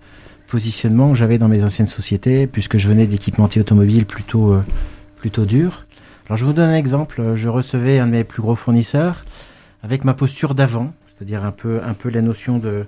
positionnement 0.48 1.12
que 1.12 1.18
j'avais 1.18 1.38
dans 1.38 1.48
mes 1.48 1.64
anciennes 1.64 1.86
sociétés, 1.86 2.46
puisque 2.46 2.76
je 2.76 2.88
venais 2.88 3.06
d'équipementiers 3.06 3.60
automobiles 3.60 4.04
plutôt, 4.04 4.52
euh, 4.52 4.62
plutôt 5.16 5.46
durs. 5.46 5.86
Alors 6.26 6.36
je 6.36 6.44
vous 6.44 6.52
donne 6.52 6.70
un 6.70 6.76
exemple, 6.76 7.34
je 7.34 7.48
recevais 7.48 7.98
un 7.98 8.06
de 8.06 8.12
mes 8.12 8.24
plus 8.24 8.42
gros 8.42 8.54
fournisseurs 8.54 9.24
avec 9.82 10.04
ma 10.04 10.14
posture 10.14 10.54
d'avant, 10.54 10.92
c'est-à-dire 11.08 11.44
un 11.44 11.52
peu, 11.52 11.80
un 11.84 11.94
peu 11.94 12.10
la 12.10 12.22
notion 12.22 12.58
de, 12.58 12.86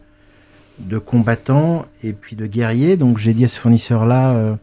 de 0.78 0.98
combattant 0.98 1.86
et 2.02 2.12
puis 2.12 2.36
de 2.36 2.46
guerrier. 2.46 2.96
Donc 2.96 3.18
j'ai 3.18 3.34
dit 3.34 3.44
à 3.44 3.48
ce 3.48 3.58
fournisseur-là, 3.58 4.32
euh, 4.32 4.54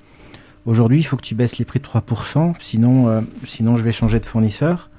Aujourd'hui, 0.66 1.00
il 1.00 1.04
faut 1.04 1.18
que 1.18 1.24
tu 1.24 1.34
baisses 1.34 1.58
les 1.58 1.66
prix 1.66 1.80
de 1.80 1.86
3%, 1.86 2.54
sinon, 2.60 3.08
euh, 3.08 3.22
sinon 3.46 3.78
je 3.78 3.84
vais 3.84 3.92
changer 3.92 4.20
de 4.20 4.26
fournisseur. 4.26 4.90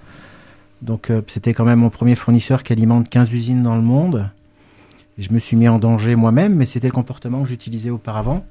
Donc 0.81 1.11
euh, 1.11 1.23
c'était 1.29 1.55
quand 1.55 1.65
même 1.65 1.79
mon 1.79 1.91
premier 1.91 2.17
fournisseur 2.17 2.65
qui 2.65 2.73
alimente 2.73 3.09
15 3.09 3.33
usines 3.33 3.63
dans 3.63 3.77
le 3.77 3.83
monde. 3.83 4.29
je 5.19 5.33
me 5.33 5.39
suis 5.39 5.57
mis 5.57 5.69
en 5.69 5.79
danger 5.79 6.17
moi-même, 6.17 6.57
mais 6.57 6.67
c'était 6.67 6.89
le 6.89 6.93
comportement 6.93 7.43
que 7.43 7.49
j'utilisais 7.49 7.91
auparavant. 7.91 8.45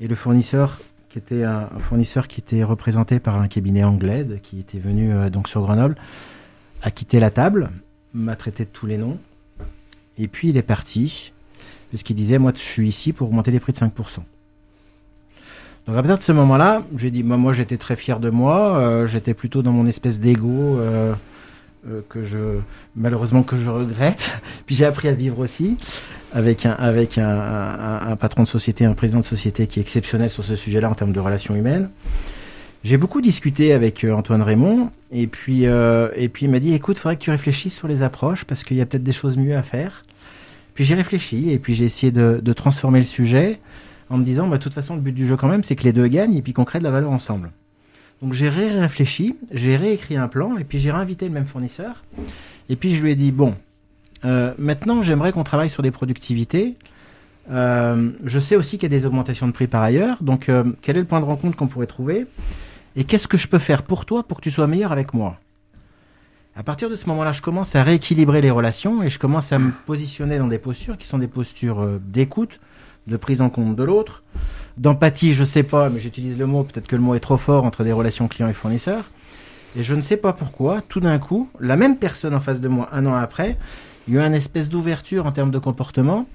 Et 0.00 0.06
le 0.06 0.14
fournisseur, 0.14 0.82
qui 1.08 1.16
était 1.16 1.44
un, 1.44 1.70
fournisseur 1.78 2.28
qui 2.28 2.40
était 2.40 2.62
représenté 2.62 3.20
par 3.20 3.40
un 3.40 3.48
cabinet 3.48 3.82
anglais, 3.82 4.26
qui 4.42 4.60
était 4.60 4.78
venu 4.78 5.12
euh, 5.12 5.30
donc 5.30 5.48
sur 5.48 5.62
Grenoble, 5.62 5.96
a 6.82 6.90
quitté 6.90 7.20
la 7.20 7.30
table, 7.30 7.70
m'a 8.12 8.36
traité 8.36 8.64
de 8.64 8.70
tous 8.70 8.86
les 8.86 8.98
noms. 8.98 9.18
Et 10.18 10.28
puis 10.28 10.50
il 10.50 10.58
est 10.58 10.62
parti, 10.62 11.32
parce 11.90 12.02
qu'il 12.02 12.16
disait, 12.16 12.36
moi 12.36 12.52
je 12.54 12.60
suis 12.60 12.86
ici 12.86 13.14
pour 13.14 13.28
augmenter 13.28 13.50
les 13.50 13.60
prix 13.60 13.72
de 13.72 13.78
5%. 13.78 13.90
Donc 15.86 15.96
à 15.96 16.02
partir 16.02 16.18
de 16.18 16.22
ce 16.22 16.32
moment-là, 16.32 16.82
j'ai 16.96 17.10
dit, 17.10 17.22
moi, 17.22 17.36
moi 17.36 17.52
j'étais 17.52 17.76
très 17.76 17.96
fier 17.96 18.18
de 18.18 18.30
moi, 18.30 18.78
euh, 18.78 19.06
j'étais 19.06 19.34
plutôt 19.34 19.62
dans 19.62 19.72
mon 19.72 19.86
espèce 19.86 20.18
d'ego, 20.18 20.78
euh, 20.78 21.14
que 22.08 22.22
je 22.22 22.38
malheureusement 22.96 23.42
que 23.42 23.58
je 23.58 23.68
regrette. 23.68 24.30
Puis 24.66 24.74
j'ai 24.74 24.86
appris 24.86 25.08
à 25.08 25.12
vivre 25.12 25.38
aussi 25.40 25.76
avec 26.32 26.64
un 26.64 26.72
avec 26.72 27.18
un, 27.18 28.00
un, 28.08 28.16
patron 28.16 28.44
de 28.44 28.48
société, 28.48 28.86
un 28.86 28.94
président 28.94 29.20
de 29.20 29.24
société 29.24 29.66
qui 29.66 29.78
est 29.78 29.82
exceptionnel 29.82 30.30
sur 30.30 30.42
ce 30.42 30.56
sujet-là 30.56 30.88
en 30.88 30.94
termes 30.94 31.12
de 31.12 31.20
relations 31.20 31.54
humaines. 31.54 31.90
J'ai 32.82 32.96
beaucoup 32.96 33.20
discuté 33.20 33.74
avec 33.74 34.04
Antoine 34.04 34.42
Raymond 34.42 34.90
et 35.12 35.26
puis 35.26 35.64
et 35.64 36.28
puis 36.30 36.46
il 36.46 36.50
m'a 36.50 36.58
dit 36.58 36.72
écoute, 36.72 36.96
faudrait 36.96 37.16
que 37.16 37.22
tu 37.22 37.30
réfléchisses 37.30 37.74
sur 37.74 37.86
les 37.86 38.02
approches 38.02 38.44
parce 38.44 38.64
qu'il 38.64 38.78
y 38.78 38.80
a 38.80 38.86
peut-être 38.86 39.04
des 39.04 39.12
choses 39.12 39.36
mieux 39.36 39.56
à 39.56 39.62
faire. 39.62 40.04
Puis 40.74 40.84
j'ai 40.84 40.94
réfléchi 40.94 41.50
et 41.50 41.58
puis 41.58 41.74
j'ai 41.74 41.84
essayé 41.84 42.10
de, 42.10 42.40
de, 42.42 42.52
transformer 42.52 42.98
le 42.98 43.04
sujet 43.04 43.60
en 44.10 44.18
me 44.18 44.24
disant, 44.24 44.48
bah, 44.48 44.58
de 44.58 44.62
toute 44.62 44.74
façon, 44.74 44.94
le 44.94 45.00
but 45.00 45.12
du 45.12 45.26
jeu 45.26 45.36
quand 45.36 45.48
même, 45.48 45.64
c'est 45.64 45.76
que 45.76 45.84
les 45.84 45.92
deux 45.92 46.08
gagnent 46.08 46.36
et 46.36 46.42
puis 46.42 46.52
qu'on 46.52 46.64
crée 46.64 46.78
de 46.78 46.84
la 46.84 46.90
valeur 46.90 47.10
ensemble. 47.10 47.50
Donc 48.22 48.32
j'ai 48.32 48.48
réfléchi, 48.48 49.36
j'ai 49.50 49.76
réécrit 49.76 50.16
un 50.16 50.28
plan 50.28 50.56
et 50.56 50.64
puis 50.64 50.78
j'ai 50.78 50.90
réinvité 50.90 51.26
le 51.26 51.32
même 51.32 51.46
fournisseur. 51.46 52.04
Et 52.68 52.76
puis 52.76 52.94
je 52.94 53.02
lui 53.02 53.10
ai 53.10 53.16
dit, 53.16 53.32
bon, 53.32 53.54
euh, 54.24 54.54
maintenant 54.58 55.02
j'aimerais 55.02 55.32
qu'on 55.32 55.44
travaille 55.44 55.70
sur 55.70 55.82
des 55.82 55.90
productivités. 55.90 56.76
Euh, 57.50 58.10
je 58.24 58.38
sais 58.38 58.56
aussi 58.56 58.78
qu'il 58.78 58.90
y 58.90 58.94
a 58.94 58.98
des 58.98 59.04
augmentations 59.04 59.46
de 59.46 59.52
prix 59.52 59.66
par 59.66 59.82
ailleurs. 59.82 60.22
Donc 60.22 60.48
euh, 60.48 60.64
quel 60.80 60.96
est 60.96 61.00
le 61.00 61.06
point 61.06 61.20
de 61.20 61.26
rencontre 61.26 61.56
qu'on 61.56 61.66
pourrait 61.66 61.86
trouver 61.86 62.26
Et 62.96 63.04
qu'est-ce 63.04 63.28
que 63.28 63.36
je 63.36 63.48
peux 63.48 63.58
faire 63.58 63.82
pour 63.82 64.06
toi 64.06 64.22
pour 64.22 64.38
que 64.38 64.42
tu 64.42 64.50
sois 64.50 64.66
meilleur 64.66 64.92
avec 64.92 65.12
moi? 65.12 65.38
À 66.56 66.62
partir 66.62 66.88
de 66.88 66.94
ce 66.94 67.06
moment-là, 67.08 67.32
je 67.32 67.42
commence 67.42 67.74
à 67.74 67.82
rééquilibrer 67.82 68.40
les 68.40 68.50
relations 68.50 69.02
et 69.02 69.10
je 69.10 69.18
commence 69.18 69.52
à 69.52 69.58
me 69.58 69.72
positionner 69.86 70.38
dans 70.38 70.46
des 70.46 70.58
postures 70.58 70.96
qui 70.96 71.06
sont 71.06 71.18
des 71.18 71.26
postures 71.26 71.98
d'écoute, 72.00 72.60
de 73.06 73.16
prise 73.16 73.42
en 73.42 73.50
compte 73.50 73.76
de 73.76 73.84
l'autre, 73.84 74.22
d'empathie, 74.76 75.32
je 75.32 75.44
sais 75.44 75.62
pas, 75.62 75.88
mais 75.88 76.00
j'utilise 76.00 76.38
le 76.38 76.46
mot, 76.46 76.64
peut-être 76.64 76.86
que 76.86 76.96
le 76.96 77.02
mot 77.02 77.14
est 77.14 77.20
trop 77.20 77.36
fort 77.36 77.64
entre 77.64 77.84
des 77.84 77.92
relations 77.92 78.28
clients 78.28 78.48
et 78.48 78.52
fournisseurs. 78.52 79.10
Et 79.76 79.82
je 79.82 79.94
ne 79.94 80.00
sais 80.00 80.16
pas 80.16 80.32
pourquoi, 80.32 80.82
tout 80.88 81.00
d'un 81.00 81.18
coup, 81.18 81.48
la 81.60 81.76
même 81.76 81.96
personne 81.96 82.34
en 82.34 82.40
face 82.40 82.60
de 82.60 82.68
moi, 82.68 82.88
un 82.92 83.06
an 83.06 83.14
après, 83.14 83.56
il 84.06 84.14
y 84.14 84.18
a 84.18 84.22
eu 84.22 84.26
une 84.26 84.34
espèce 84.34 84.68
d'ouverture 84.68 85.26
en 85.26 85.32
termes 85.32 85.50
de 85.50 85.58
comportement. 85.58 86.26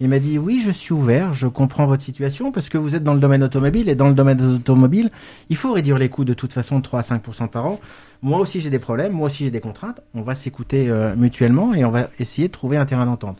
Il 0.00 0.08
m'a 0.08 0.20
dit 0.20 0.38
oui, 0.38 0.62
je 0.64 0.70
suis 0.70 0.94
ouvert, 0.94 1.34
je 1.34 1.48
comprends 1.48 1.86
votre 1.86 2.02
situation 2.02 2.52
parce 2.52 2.68
que 2.68 2.78
vous 2.78 2.94
êtes 2.94 3.02
dans 3.02 3.14
le 3.14 3.20
domaine 3.20 3.42
automobile 3.42 3.88
et 3.88 3.96
dans 3.96 4.08
le 4.08 4.14
domaine 4.14 4.40
automobile, 4.40 5.10
il 5.50 5.56
faut 5.56 5.72
réduire 5.72 5.98
les 5.98 6.08
coûts 6.08 6.24
de 6.24 6.34
toute 6.34 6.52
façon 6.52 6.78
de 6.78 6.84
3 6.84 7.00
à 7.00 7.02
5 7.02 7.22
par 7.50 7.66
an. 7.66 7.80
Moi 8.22 8.38
aussi 8.38 8.60
j'ai 8.60 8.70
des 8.70 8.78
problèmes, 8.78 9.12
moi 9.12 9.26
aussi 9.26 9.44
j'ai 9.44 9.50
des 9.50 9.60
contraintes. 9.60 10.00
On 10.14 10.22
va 10.22 10.36
s'écouter 10.36 10.88
euh, 10.88 11.16
mutuellement 11.16 11.74
et 11.74 11.84
on 11.84 11.90
va 11.90 12.10
essayer 12.20 12.46
de 12.46 12.52
trouver 12.52 12.76
un 12.76 12.86
terrain 12.86 13.06
d'entente. 13.06 13.38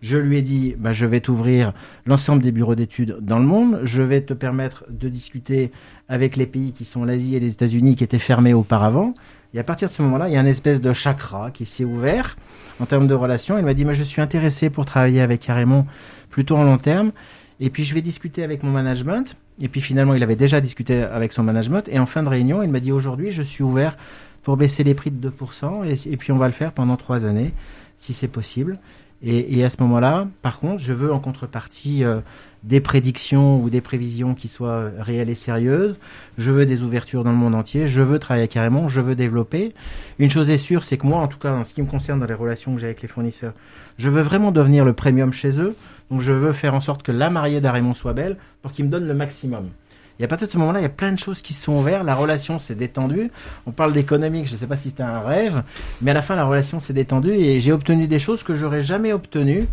Je 0.00 0.18
lui 0.18 0.38
ai 0.38 0.42
dit, 0.42 0.74
bah, 0.78 0.92
je 0.92 1.06
vais 1.06 1.20
t'ouvrir 1.20 1.72
l'ensemble 2.04 2.42
des 2.42 2.52
bureaux 2.52 2.74
d'études 2.74 3.16
dans 3.20 3.38
le 3.38 3.46
monde. 3.46 3.80
Je 3.84 4.02
vais 4.02 4.20
te 4.20 4.34
permettre 4.34 4.84
de 4.90 5.08
discuter 5.08 5.72
avec 6.08 6.36
les 6.36 6.46
pays 6.46 6.72
qui 6.72 6.84
sont 6.84 7.04
l'Asie 7.04 7.34
et 7.34 7.40
les 7.40 7.52
États-Unis 7.52 7.96
qui 7.96 8.04
étaient 8.04 8.18
fermés 8.18 8.54
auparavant. 8.54 9.14
Et 9.54 9.58
à 9.58 9.64
partir 9.64 9.88
de 9.88 9.92
ce 9.94 10.02
moment-là, 10.02 10.28
il 10.28 10.34
y 10.34 10.36
a 10.36 10.40
une 10.40 10.46
espèce 10.46 10.80
de 10.80 10.92
chakra 10.92 11.50
qui 11.50 11.64
s'est 11.64 11.84
ouvert 11.84 12.36
en 12.78 12.84
termes 12.84 13.06
de 13.06 13.14
relations. 13.14 13.56
Il 13.58 13.64
m'a 13.64 13.74
dit, 13.74 13.86
je 13.90 14.02
suis 14.02 14.20
intéressé 14.20 14.68
pour 14.68 14.84
travailler 14.84 15.22
avec 15.22 15.40
Carrément 15.40 15.86
plutôt 16.28 16.56
en 16.56 16.64
long 16.64 16.78
terme. 16.78 17.12
Et 17.58 17.70
puis, 17.70 17.84
je 17.84 17.94
vais 17.94 18.02
discuter 18.02 18.42
avec 18.42 18.62
mon 18.62 18.70
management. 18.70 19.36
Et 19.62 19.68
puis, 19.68 19.80
finalement, 19.80 20.12
il 20.12 20.22
avait 20.22 20.36
déjà 20.36 20.60
discuté 20.60 21.02
avec 21.02 21.32
son 21.32 21.42
management. 21.42 21.88
Et 21.88 21.98
en 21.98 22.04
fin 22.04 22.22
de 22.22 22.28
réunion, 22.28 22.62
il 22.62 22.68
m'a 22.68 22.80
dit, 22.80 22.92
aujourd'hui, 22.92 23.30
je 23.30 23.42
suis 23.42 23.64
ouvert 23.64 23.96
pour 24.42 24.58
baisser 24.58 24.84
les 24.84 24.92
prix 24.92 25.10
de 25.10 25.30
2%. 25.30 25.86
Et, 25.86 26.12
et 26.12 26.16
puis, 26.18 26.32
on 26.32 26.36
va 26.36 26.48
le 26.48 26.52
faire 26.52 26.72
pendant 26.72 26.96
trois 26.96 27.24
années, 27.24 27.54
si 27.98 28.12
c'est 28.12 28.28
possible. 28.28 28.78
Et, 29.22 29.64
à 29.64 29.70
ce 29.70 29.80
moment-là, 29.80 30.28
par 30.42 30.60
contre, 30.60 30.82
je 30.82 30.92
veux 30.92 31.10
en 31.10 31.18
contrepartie 31.18 32.04
euh, 32.04 32.20
des 32.62 32.80
prédictions 32.80 33.58
ou 33.58 33.70
des 33.70 33.80
prévisions 33.80 34.34
qui 34.34 34.46
soient 34.48 34.90
réelles 34.98 35.30
et 35.30 35.34
sérieuses. 35.34 35.98
Je 36.36 36.50
veux 36.50 36.66
des 36.66 36.82
ouvertures 36.82 37.24
dans 37.24 37.30
le 37.30 37.36
monde 37.36 37.54
entier. 37.54 37.86
Je 37.86 38.02
veux 38.02 38.18
travailler 38.18 38.46
carrément. 38.46 38.88
Je 38.88 39.00
veux 39.00 39.14
développer. 39.14 39.72
Une 40.18 40.30
chose 40.30 40.50
est 40.50 40.58
sûre, 40.58 40.84
c'est 40.84 40.98
que 40.98 41.06
moi, 41.06 41.20
en 41.20 41.28
tout 41.28 41.38
cas, 41.38 41.52
en 41.52 41.64
ce 41.64 41.72
qui 41.72 41.80
me 41.80 41.86
concerne 41.86 42.20
dans 42.20 42.26
les 42.26 42.34
relations 42.34 42.74
que 42.74 42.80
j'ai 42.80 42.86
avec 42.86 43.00
les 43.00 43.08
fournisseurs, 43.08 43.54
je 43.96 44.10
veux 44.10 44.22
vraiment 44.22 44.52
devenir 44.52 44.84
le 44.84 44.92
premium 44.92 45.32
chez 45.32 45.60
eux. 45.60 45.74
Donc, 46.10 46.20
je 46.20 46.32
veux 46.32 46.52
faire 46.52 46.74
en 46.74 46.80
sorte 46.80 47.02
que 47.02 47.12
la 47.12 47.30
mariée 47.30 47.62
d'Arémon 47.62 47.94
soit 47.94 48.12
belle 48.12 48.36
pour 48.60 48.70
qu'ils 48.70 48.84
me 48.84 48.90
donnent 48.90 49.08
le 49.08 49.14
maximum. 49.14 49.70
Et 50.18 50.24
à 50.24 50.28
partir 50.28 50.46
de 50.46 50.52
ce 50.52 50.58
moment-là, 50.58 50.80
il 50.80 50.82
y 50.82 50.86
a 50.86 50.90
plein 50.90 51.12
de 51.12 51.18
choses 51.18 51.42
qui 51.42 51.52
se 51.52 51.64
sont 51.64 51.74
ouvertes. 51.74 52.04
La 52.04 52.14
relation 52.14 52.58
s'est 52.58 52.74
détendue. 52.74 53.30
On 53.66 53.70
parle 53.70 53.92
d'économique, 53.92 54.46
je 54.46 54.52
ne 54.52 54.58
sais 54.58 54.66
pas 54.66 54.76
si 54.76 54.88
c'était 54.88 55.02
un 55.02 55.20
rêve, 55.20 55.62
mais 56.00 56.10
à 56.10 56.14
la 56.14 56.22
fin, 56.22 56.36
la 56.36 56.44
relation 56.44 56.80
s'est 56.80 56.92
détendue 56.92 57.32
et 57.32 57.60
j'ai 57.60 57.72
obtenu 57.72 58.06
des 58.06 58.18
choses 58.18 58.42
que 58.42 58.54
j'aurais 58.54 58.82
jamais 58.82 59.12
obtenues 59.12 59.66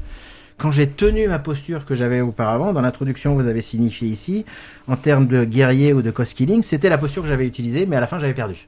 quand 0.58 0.72
j'ai 0.72 0.88
tenu 0.88 1.28
ma 1.28 1.40
posture 1.40 1.86
que 1.86 1.96
j'avais 1.96 2.22
auparavant, 2.22 2.74
dans 2.74 2.82
l'introduction 2.82 3.34
vous 3.34 3.48
avez 3.48 3.62
signifié 3.62 4.08
ici, 4.08 4.46
en 4.88 4.96
termes 4.96 5.28
de 5.28 5.44
guerrier 5.44 5.94
ou 5.94 6.02
de 6.02 6.12
cost 6.12 6.36
killing, 6.36 6.62
c'était 6.62 6.90
la 6.90 6.98
posture 6.98 7.24
que 7.24 7.28
j'avais 7.28 7.46
utilisée, 7.46 7.86
mais 7.86 7.96
à 7.96 8.00
la 8.00 8.08
fin 8.08 8.20
j'avais 8.20 8.34
perdu. 8.34 8.68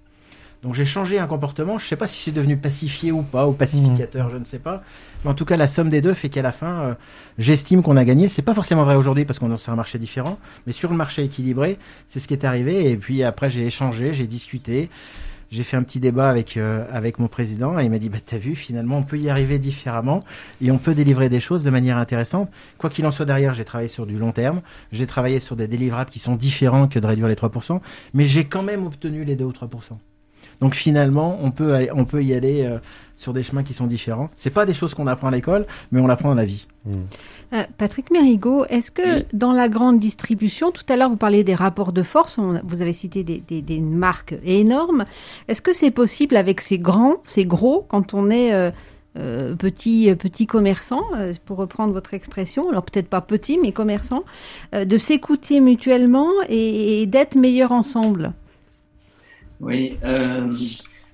Donc 0.65 0.73
j'ai 0.73 0.86
changé 0.86 1.19
un 1.19 1.28
comportement, 1.28 1.78
je 1.78 1.86
ne 1.86 1.89
sais 1.89 1.95
pas 1.95 2.08
si 2.08 2.17
je 2.17 2.21
suis 2.23 2.32
devenu 2.32 2.58
pacifié 2.58 3.12
ou 3.12 3.21
pas, 3.21 3.47
ou 3.47 3.54
pacificateur, 3.54 4.32
je 4.32 4.38
ne 4.38 4.45
sais 4.45 4.58
pas. 4.58 4.82
Mais 5.23 5.30
en 5.30 5.36
tout 5.36 5.45
cas, 5.45 5.58
la 5.58 5.67
somme 5.67 5.89
des 5.89 6.01
deux 6.01 6.15
fait 6.15 6.30
qu'à 6.30 6.41
la 6.41 6.51
fin, 6.51 6.82
euh, 6.82 6.93
j'estime 7.38 7.84
qu'on 7.84 7.97
a 7.97 8.04
gagné. 8.04 8.30
C'est 8.30 8.41
pas 8.41 8.56
forcément 8.56 8.84
vrai 8.84 8.95
aujourd'hui 8.95 9.25
parce 9.25 9.38
qu'on 9.38 9.54
est 9.54 9.58
sur 9.60 9.71
un 9.71 9.75
marché 9.75 9.99
différent, 9.99 10.39
mais 10.65 10.73
sur 10.73 10.89
le 10.89 10.97
marché 10.97 11.23
équilibré, 11.23 11.78
c'est 12.08 12.19
ce 12.19 12.28
qui 12.28 12.34
est 12.34 12.45
arrivé. 12.45 12.89
Et 12.89 12.97
puis 12.97 13.21
après, 13.21 13.51
j'ai 13.51 13.63
échangé, 13.63 14.15
j'ai 14.15 14.25
discuté 14.25 14.89
j'ai 15.51 15.63
fait 15.63 15.78
un 15.78 15.84
petit 15.84 15.99
débat 15.99 16.28
avec 16.28 16.58
euh, 16.58 16.84
avec 16.91 17.19
mon 17.19 17.28
président 17.28 17.80
et 17.80 17.86
il 17.86 17.91
m'a 17.91 17.99
dit 17.99 18.10
bah 18.10 18.17
t'as 18.25 18.39
vu 18.39 18.56
finalement 18.56 18.97
on 18.97 19.04
peut 19.04 19.19
y 19.19 19.30
arriver 19.30 19.60
différemment 19.60 20.23
et 20.60 20.71
on 20.71 20.80
peut 20.80 20.95
délivrer 20.95 21.30
des 21.30 21.39
choses 21.39 21.63
de 21.63 21.69
manière 21.69 21.97
intéressante. 21.97 22.49
Quoi 22.80 22.89
qu'il 22.89 23.06
en 23.06 23.12
soit 23.12 23.28
derrière, 23.28 23.54
j'ai 23.54 23.65
travaillé 23.65 23.88
sur 23.88 24.08
du 24.08 24.17
long 24.17 24.32
terme, 24.32 24.62
j'ai 24.91 25.06
travaillé 25.06 25.39
sur 25.39 25.56
des 25.56 25.67
délivrables 25.67 26.10
qui 26.10 26.17
sont 26.17 26.36
différents 26.36 26.88
que 26.88 26.97
de 26.97 27.06
réduire 27.06 27.28
les 27.28 27.36
3%, 27.36 27.80
mais 28.15 28.25
j'ai 28.25 28.45
quand 28.45 28.63
même 28.63 28.84
obtenu 28.84 29.23
les 29.23 29.36
2 29.36 29.45
ou 29.45 29.51
3%. 29.51 29.97
Donc 30.61 30.75
finalement, 30.75 31.37
on 31.41 31.51
peut, 31.51 31.87
on 31.93 32.05
peut 32.05 32.23
y 32.23 32.33
aller 32.33 32.63
euh, 32.63 32.77
sur 33.17 33.33
des 33.33 33.43
chemins 33.43 33.63
qui 33.63 33.73
sont 33.73 33.87
différents. 33.87 34.29
C'est 34.37 34.49
pas 34.49 34.65
des 34.65 34.73
choses 34.73 34.93
qu'on 34.93 35.07
apprend 35.07 35.27
à 35.27 35.31
l'école, 35.31 35.65
mais 35.91 35.99
on 35.99 36.07
l'apprend 36.07 36.29
dans 36.29 36.35
la 36.35 36.45
vie. 36.45 36.67
Mmh. 36.85 36.93
Euh, 37.53 37.63
Patrick 37.77 38.11
Mérigot, 38.11 38.65
est-ce 38.65 38.91
que 38.91 39.25
dans 39.33 39.53
la 39.53 39.69
grande 39.69 39.99
distribution, 39.99 40.71
tout 40.71 40.83
à 40.89 40.95
l'heure 40.95 41.09
vous 41.09 41.17
parliez 41.17 41.43
des 41.43 41.55
rapports 41.55 41.91
de 41.91 42.03
force, 42.03 42.39
vous 42.63 42.81
avez 42.81 42.93
cité 42.93 43.23
des, 43.23 43.39
des, 43.39 43.79
marques 43.79 44.35
énormes. 44.43 45.05
Est-ce 45.47 45.61
que 45.61 45.73
c'est 45.73 45.91
possible 45.91 46.35
avec 46.35 46.61
ces 46.61 46.79
grands, 46.79 47.17
ces 47.25 47.45
gros, 47.45 47.85
quand 47.87 48.13
on 48.13 48.29
est 48.29 48.53
euh, 48.53 49.55
petit, 49.55 50.13
petit 50.15 50.47
commerçant, 50.47 51.03
pour 51.45 51.57
reprendre 51.57 51.93
votre 51.93 52.13
expression, 52.13 52.69
alors 52.69 52.83
peut-être 52.83 53.07
pas 53.07 53.21
petit, 53.21 53.57
mais 53.61 53.71
commerçant, 53.71 54.23
de 54.73 54.97
s'écouter 54.97 55.61
mutuellement 55.61 56.29
et 56.49 57.05
d'être 57.05 57.35
meilleurs 57.35 57.71
ensemble? 57.71 58.33
Oui, 59.61 59.97
euh, 60.03 60.51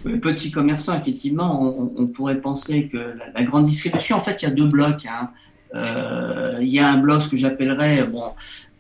petit 0.03 0.51
commerçant, 0.51 0.97
effectivement, 0.99 1.61
on, 1.61 1.93
on, 1.95 2.07
pourrait 2.07 2.41
penser 2.41 2.87
que 2.87 3.15
la, 3.35 3.43
grande 3.43 3.65
distribution, 3.65 4.17
en 4.17 4.19
fait, 4.19 4.41
il 4.41 4.45
y 4.45 4.47
a 4.47 4.51
deux 4.51 4.67
blocs. 4.67 5.05
Hein. 5.05 5.29
Euh, 5.73 6.57
il 6.61 6.69
y 6.69 6.79
a 6.79 6.91
un 6.91 6.97
bloc 6.97 7.29
que 7.29 7.37
j'appellerais 7.37 8.03
bon 8.03 8.31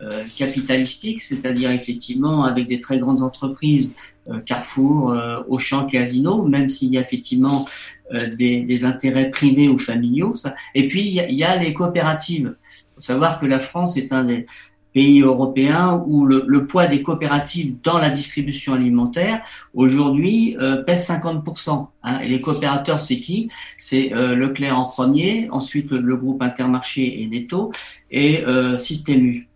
euh, 0.01 0.23
capitalistique, 0.37 1.21
c'est-à-dire 1.21 1.71
effectivement 1.71 2.43
avec 2.43 2.67
des 2.67 2.79
très 2.79 2.99
grandes 2.99 3.21
entreprises, 3.21 3.95
euh, 4.29 4.39
Carrefour, 4.41 5.11
euh, 5.11 5.41
Auchan, 5.47 5.85
Casino, 5.85 6.43
même 6.43 6.69
s'il 6.69 6.93
y 6.93 6.97
a 6.97 7.01
effectivement 7.01 7.65
euh, 8.13 8.27
des, 8.35 8.61
des, 8.61 8.85
intérêts 8.85 9.31
privés 9.31 9.67
ou 9.67 9.77
familiaux. 9.77 10.35
Ça. 10.35 10.53
Et 10.75 10.87
puis 10.87 11.01
il 11.01 11.13
y, 11.13 11.19
a, 11.19 11.29
il 11.29 11.35
y 11.35 11.43
a 11.43 11.55
les 11.57 11.73
coopératives. 11.73 12.55
Il 12.59 12.95
faut 12.95 13.01
savoir 13.01 13.39
que 13.39 13.45
la 13.45 13.59
France 13.59 13.97
est 13.97 14.11
un 14.11 14.25
des, 14.25 14.45
pays 14.93 15.21
européens 15.21 16.03
où 16.05 16.25
le, 16.25 16.43
le, 16.47 16.67
poids 16.67 16.87
des 16.87 17.01
coopératives 17.01 17.75
dans 17.83 17.97
la 17.97 18.09
distribution 18.09 18.73
alimentaire 18.73 19.41
aujourd'hui 19.73 20.57
euh, 20.59 20.83
pèse 20.83 21.07
50%. 21.07 21.87
Hein. 22.03 22.19
Et 22.19 22.27
les 22.27 22.41
coopérateurs, 22.41 22.99
c'est 22.99 23.19
qui? 23.19 23.49
C'est 23.77 24.13
euh, 24.13 24.35
Leclerc 24.35 24.77
en 24.77 24.85
premier, 24.85 25.47
ensuite 25.51 25.91
le 25.91 26.15
groupe 26.17 26.41
Intermarché 26.41 27.21
et 27.21 27.27
Netto 27.27 27.71
et 28.09 28.43
euh, 28.45 28.77
Système 28.77 29.25
U. 29.25 29.47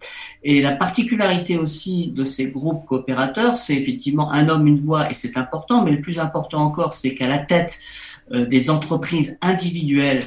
Et 0.44 0.62
la 0.62 0.74
particularité 0.74 1.58
aussi 1.58 2.08
de 2.08 2.24
ces 2.24 2.52
groupes 2.52 2.86
coopérateurs, 2.86 3.58
c'est 3.58 3.76
effectivement 3.76 4.32
un 4.32 4.48
homme, 4.48 4.68
une 4.68 4.80
voix, 4.80 5.10
et 5.10 5.16
c'est 5.16 5.38
important, 5.38 5.84
mais 5.84 5.92
le 5.92 6.02
plus 6.02 6.20
important 6.20 6.60
encore, 6.60 6.94
c'est 6.94 7.16
qu'à 7.16 7.28
la 7.28 7.40
tête 7.40 7.80
euh, 8.32 8.46
des 8.46 8.70
entreprises 8.70 9.38
individuelles 9.42 10.22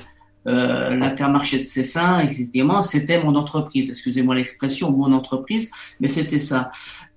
euh, 0.49 0.97
l'intermarché 0.97 1.59
de 1.59 1.63
Cessin, 1.63 2.21
effectivement, 2.21 2.83
c'était 2.83 3.23
mon 3.23 3.35
entreprise. 3.37 3.91
Excusez-moi 3.91 4.35
l'expression, 4.35 4.91
mon 4.91 5.13
entreprise, 5.13 5.71
mais 6.01 6.09
c'était 6.09 6.39
ça. 6.39 6.71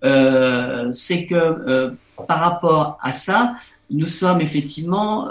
Euh, 0.04 0.92
c'est 0.92 1.26
que 1.26 1.36
euh, 1.36 1.92
par 2.28 2.40
rapport 2.40 2.98
à 3.02 3.14
ça, 3.14 3.56
nous 3.90 4.06
sommes 4.06 4.42
effectivement 4.42 5.30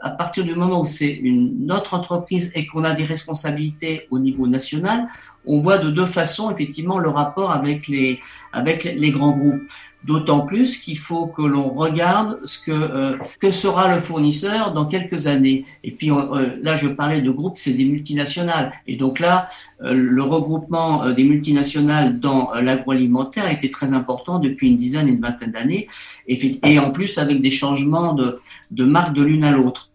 à 0.00 0.10
partir 0.10 0.44
du 0.44 0.54
moment 0.54 0.80
où 0.80 0.84
c'est 0.84 1.12
une 1.12 1.66
notre 1.66 1.94
entreprise 1.94 2.50
et 2.54 2.66
qu'on 2.66 2.84
a 2.84 2.92
des 2.92 3.04
responsabilités 3.04 4.06
au 4.10 4.18
niveau 4.18 4.46
national, 4.46 5.06
on 5.44 5.60
voit 5.60 5.78
de 5.78 5.90
deux 5.90 6.06
façons 6.06 6.50
effectivement 6.50 6.98
le 6.98 7.08
rapport 7.08 7.50
avec 7.50 7.86
les 7.88 9.10
grands 9.10 9.32
groupes. 9.32 9.62
D'autant 10.04 10.40
plus 10.40 10.78
qu'il 10.78 10.98
faut 10.98 11.26
que 11.26 11.42
l'on 11.42 11.70
regarde 11.70 12.38
ce 12.44 12.58
que, 12.60 12.70
euh, 12.70 13.16
que 13.40 13.50
sera 13.50 13.92
le 13.92 14.00
fournisseur 14.00 14.72
dans 14.72 14.84
quelques 14.84 15.26
années. 15.26 15.64
Et 15.82 15.90
puis 15.90 16.12
euh, 16.12 16.56
là, 16.62 16.76
je 16.76 16.86
parlais 16.86 17.20
de 17.20 17.30
groupes, 17.30 17.56
c'est 17.56 17.72
des 17.72 17.84
multinationales. 17.84 18.72
Et 18.86 18.96
donc 18.96 19.18
là, 19.18 19.48
euh, 19.82 19.94
le 19.94 20.22
regroupement 20.22 21.10
des 21.10 21.24
multinationales 21.24 22.20
dans 22.20 22.52
l'agroalimentaire 22.54 23.46
a 23.46 23.52
été 23.52 23.68
très 23.70 23.94
important 23.94 24.38
depuis 24.38 24.68
une 24.68 24.76
dizaine 24.76 25.08
et 25.08 25.10
une 25.10 25.20
vingtaine 25.20 25.50
d'années. 25.50 25.88
Et, 26.28 26.78
en 26.78 26.92
plus 26.92 27.18
avec 27.18 27.40
des 27.40 27.50
changements 27.50 28.12
de, 28.12 28.40
de 28.70 28.84
marque 28.84 29.14
de 29.14 29.22
l'une 29.22 29.44
à 29.44 29.50
l'autre. 29.50 29.90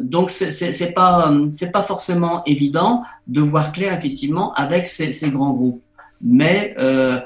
donc 0.00 0.28
c'est 0.30 0.92
pas 0.92 1.32
c'est 1.50 1.70
pas 1.70 1.84
forcément 1.84 2.42
évident 2.44 3.04
de 3.28 3.40
voir 3.40 3.72
clair 3.72 3.96
effectivement 3.96 4.52
avec 4.54 4.86
ces, 4.86 5.12
ces 5.12 5.30
grands 5.30 5.52
groupes, 5.52 5.82
mais 6.20 6.74
euh, 6.78 7.20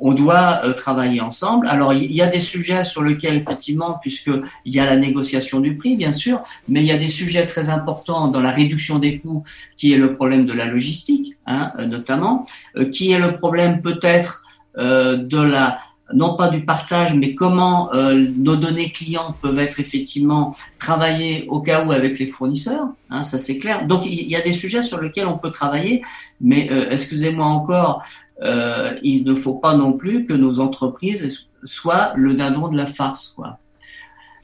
on 0.00 0.12
doit 0.12 0.60
euh, 0.64 0.72
travailler 0.72 1.20
ensemble. 1.20 1.66
Alors, 1.68 1.92
il 1.92 2.12
y 2.12 2.22
a 2.22 2.26
des 2.26 2.40
sujets 2.40 2.84
sur 2.84 3.02
lesquels, 3.02 3.36
effectivement, 3.36 3.98
puisqu'il 4.00 4.42
y 4.64 4.80
a 4.80 4.86
la 4.86 4.96
négociation 4.96 5.60
du 5.60 5.76
prix, 5.76 5.96
bien 5.96 6.12
sûr, 6.12 6.42
mais 6.68 6.80
il 6.80 6.86
y 6.86 6.92
a 6.92 6.98
des 6.98 7.08
sujets 7.08 7.46
très 7.46 7.70
importants 7.70 8.28
dans 8.28 8.40
la 8.40 8.52
réduction 8.52 8.98
des 8.98 9.18
coûts, 9.18 9.44
qui 9.76 9.92
est 9.92 9.98
le 9.98 10.14
problème 10.14 10.46
de 10.46 10.52
la 10.52 10.66
logistique, 10.66 11.36
hein, 11.46 11.72
euh, 11.78 11.86
notamment, 11.86 12.42
euh, 12.76 12.88
qui 12.88 13.12
est 13.12 13.18
le 13.18 13.36
problème 13.36 13.80
peut-être 13.80 14.44
de 14.76 15.42
la 15.42 15.80
non 16.14 16.36
pas 16.36 16.48
du 16.48 16.64
partage, 16.64 17.14
mais 17.14 17.34
comment 17.34 17.90
nos 17.92 18.56
données 18.56 18.90
clients 18.90 19.34
peuvent 19.42 19.58
être 19.58 19.78
effectivement 19.78 20.54
travaillées 20.78 21.46
au 21.48 21.60
cas 21.60 21.84
où 21.84 21.92
avec 21.92 22.18
les 22.18 22.26
fournisseurs, 22.26 22.88
hein, 23.10 23.22
ça 23.22 23.38
c'est 23.38 23.58
clair. 23.58 23.86
Donc 23.86 24.06
il 24.06 24.28
y 24.28 24.36
a 24.36 24.40
des 24.40 24.54
sujets 24.54 24.82
sur 24.82 25.00
lesquels 25.00 25.26
on 25.26 25.38
peut 25.38 25.50
travailler, 25.50 26.02
mais 26.40 26.70
excusez-moi 26.90 27.44
encore, 27.44 28.02
euh, 28.42 28.94
il 29.02 29.24
ne 29.24 29.34
faut 29.34 29.54
pas 29.54 29.74
non 29.74 29.92
plus 29.92 30.24
que 30.24 30.32
nos 30.32 30.60
entreprises 30.60 31.48
soient 31.64 32.12
le 32.14 32.34
dindon 32.34 32.68
de 32.68 32.76
la 32.76 32.86
farce, 32.86 33.32
quoi. 33.34 33.58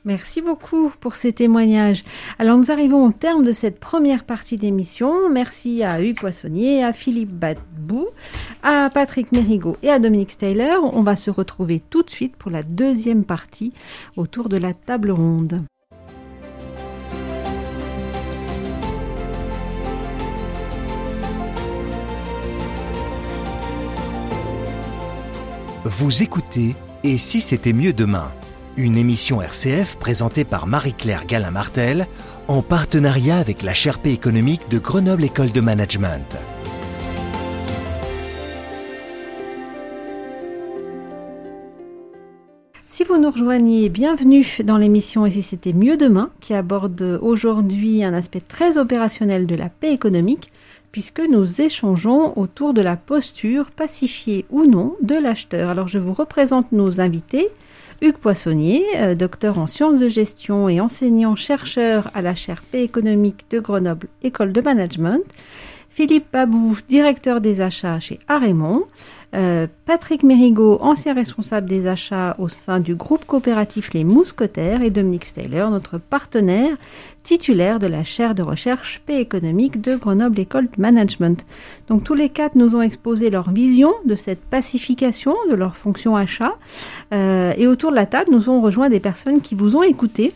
Merci 0.07 0.43
beaucoup 0.43 0.93
pour 1.01 1.17
ces 1.17 1.33
témoignages. 1.33 2.05
Alors 2.39 2.59
nous 2.59 2.71
arrivons 2.71 3.07
au 3.07 3.13
terme 3.13 3.43
de 3.43 3.53
cette 3.53 3.81
première 3.81 4.25
partie 4.25 4.59
d'émission. 4.59 5.31
Merci 5.31 5.83
à 5.83 6.03
Hugues 6.03 6.21
Poissonnier, 6.21 6.85
à 6.85 6.93
Philippe 6.93 7.33
Badbou, 7.33 8.09
à 8.63 8.91
Patrick 8.93 9.33
Mérigot 9.33 9.79
et 9.83 9.89
à 9.89 9.99
Dominique 9.99 10.37
Taylor. 10.37 10.95
On 10.95 11.03
va 11.03 11.17
se 11.17 11.31
retrouver 11.31 11.83
tout 11.89 12.03
de 12.03 12.11
suite 12.11 12.37
pour 12.37 12.51
la 12.51 12.63
deuxième 12.63 13.25
partie 13.25 13.73
autour 14.17 14.51
de 14.51 14.59
la 14.59 14.75
table 14.75 15.11
ronde. 15.11 15.63
Vous 25.85 26.23
écoutez 26.23 26.75
Et 27.05 27.17
si 27.17 27.41
c'était 27.41 27.73
mieux 27.73 27.95
demain? 27.95 28.33
Une 28.77 28.97
émission 28.97 29.41
RCF 29.41 29.95
présentée 30.01 30.43
par 30.43 30.67
Marie-Claire 30.67 31.27
Galin-Martel 31.27 32.09
en 32.49 32.61
partenariat 32.61 33.39
avec 33.39 33.63
la 33.63 33.73
Sherpa 33.73 34.09
économique 34.09 34.63
de 34.69 34.81
Grenoble 34.81 35.23
École 35.23 35.53
de 35.53 35.61
Management. 35.61 36.37
Si 42.85 43.05
vous 43.05 43.17
nous 43.17 43.31
rejoignez, 43.31 43.89
bienvenue 43.91 44.45
dans 44.65 44.77
l'émission 44.77 45.25
Et 45.25 45.31
si 45.31 45.43
c'était 45.43 45.73
mieux 45.73 45.97
demain, 45.97 46.31
qui 46.41 46.53
aborde 46.53 47.21
aujourd'hui 47.23 48.03
un 48.03 48.13
aspect 48.13 48.41
très 48.41 48.77
opérationnel 48.77 49.47
de 49.47 49.55
la 49.55 49.69
paix 49.69 49.93
économique, 49.93 50.51
puisque 50.95 51.23
nous 51.29 51.61
échangeons 51.61 52.39
autour 52.39 52.73
de 52.73 52.81
la 52.81 52.95
posture 52.95 53.73
pacifiée 53.73 54.45
ou 54.49 54.65
non 54.65 54.95
de 55.03 55.17
l'acheteur. 55.17 55.71
Alors 55.71 55.89
je 55.89 55.99
vous 55.99 56.15
représente 56.15 56.71
nos 56.71 57.01
invités. 57.01 57.49
Hugues 58.01 58.19
Poissonnier, 58.19 58.85
euh, 58.99 59.17
docteur 59.17 59.59
en 59.59 59.67
sciences 59.67 59.99
de 59.99 60.09
gestion 60.09 60.69
et 60.69 60.81
enseignant-chercheur 60.81 62.13
à 62.15 62.23
la 62.23 62.37
chaire 62.37 62.63
Paix 62.71 62.85
économique 62.85 63.47
de 63.51 63.59
Grenoble 63.59 64.07
École 64.23 64.53
de 64.53 64.61
Management. 64.61 65.21
Philippe 65.91 66.27
Babou, 66.33 66.77
directeur 66.89 67.41
des 67.41 67.61
achats 67.61 67.99
chez 67.99 68.21
Arémont. 68.29 68.85
Euh, 69.35 69.67
Patrick 69.85 70.23
Mérigot, 70.23 70.79
ancien 70.81 71.13
responsable 71.13 71.69
des 71.69 71.89
achats 71.89 72.37
au 72.39 72.49
sein 72.49 72.79
du 72.79 72.95
groupe 72.95 73.25
coopératif 73.25 73.93
Les 73.93 74.05
Mousquetaires, 74.05 74.83
et 74.83 74.91
Dominique 74.91 75.25
Steyler, 75.25 75.67
notre 75.71 75.99
partenaire 75.99 76.77
titulaire 77.25 77.79
de 77.79 77.87
la 77.87 78.05
chaire 78.05 78.35
de 78.35 78.43
recherche 78.43 79.03
paix 79.07 79.21
économique 79.21 79.81
de 79.81 79.97
Grenoble 79.97 80.39
École 80.39 80.67
de 80.67 80.81
Management. 80.81 81.45
Donc 81.89 82.05
tous 82.05 82.15
les 82.15 82.29
quatre 82.29 82.55
nous 82.55 82.77
ont 82.77 82.83
exposé 82.83 83.31
leur 83.31 83.51
vision 83.51 83.93
de 84.05 84.15
cette 84.15 84.41
pacification 84.41 85.35
de 85.51 85.57
leur 85.57 85.77
fonction 85.77 86.17
achat. 86.17 86.55
Euh, 87.13 87.53
et 87.57 87.67
autour 87.67 87.91
de 87.91 87.97
la 87.97 88.07
table, 88.07 88.31
nous 88.31 88.51
ont 88.51 88.61
rejoint 88.61 88.89
des 88.89 89.01
personnes 89.01 89.41
qui 89.41 89.55
vous 89.55 89.75
ont 89.75 89.83
écouté 89.83 90.33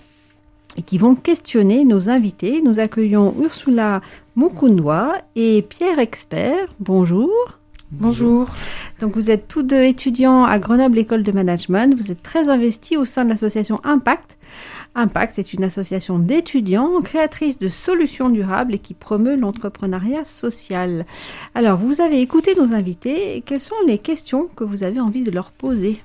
et 0.76 0.82
qui 0.82 0.98
vont 0.98 1.14
questionner 1.14 1.84
nos 1.84 2.08
invités. 2.08 2.62
Nous 2.62 2.80
accueillons 2.80 3.34
Ursula 3.40 4.00
Mukundwa 4.34 5.18
et 5.36 5.62
Pierre 5.62 5.98
Expert. 5.98 6.74
Bonjour. 6.80 7.57
Bonjour. 7.90 8.48
Donc 9.00 9.14
vous 9.14 9.30
êtes 9.30 9.48
tous 9.48 9.62
deux 9.62 9.82
étudiants 9.82 10.44
à 10.44 10.58
Grenoble 10.58 10.98
École 10.98 11.22
de 11.22 11.32
Management. 11.32 11.94
Vous 11.98 12.12
êtes 12.12 12.22
très 12.22 12.50
investis 12.50 12.98
au 12.98 13.06
sein 13.06 13.24
de 13.24 13.30
l'association 13.30 13.80
Impact. 13.82 14.36
Impact 14.94 15.38
est 15.38 15.54
une 15.54 15.64
association 15.64 16.18
d'étudiants 16.18 17.00
créatrice 17.00 17.58
de 17.58 17.68
solutions 17.68 18.28
durables 18.28 18.74
et 18.74 18.78
qui 18.78 18.92
promeut 18.92 19.36
l'entrepreneuriat 19.36 20.24
social. 20.24 21.06
Alors 21.54 21.78
vous 21.78 22.02
avez 22.02 22.20
écouté 22.20 22.54
nos 22.56 22.74
invités. 22.74 23.42
Quelles 23.46 23.62
sont 23.62 23.74
les 23.86 23.96
questions 23.96 24.50
que 24.54 24.64
vous 24.64 24.82
avez 24.82 25.00
envie 25.00 25.22
de 25.22 25.30
leur 25.30 25.50
poser? 25.50 26.02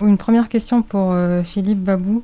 Une 0.00 0.16
première 0.16 0.48
question 0.48 0.80
pour 0.80 1.12
euh, 1.12 1.42
Philippe 1.42 1.80
Babou. 1.80 2.22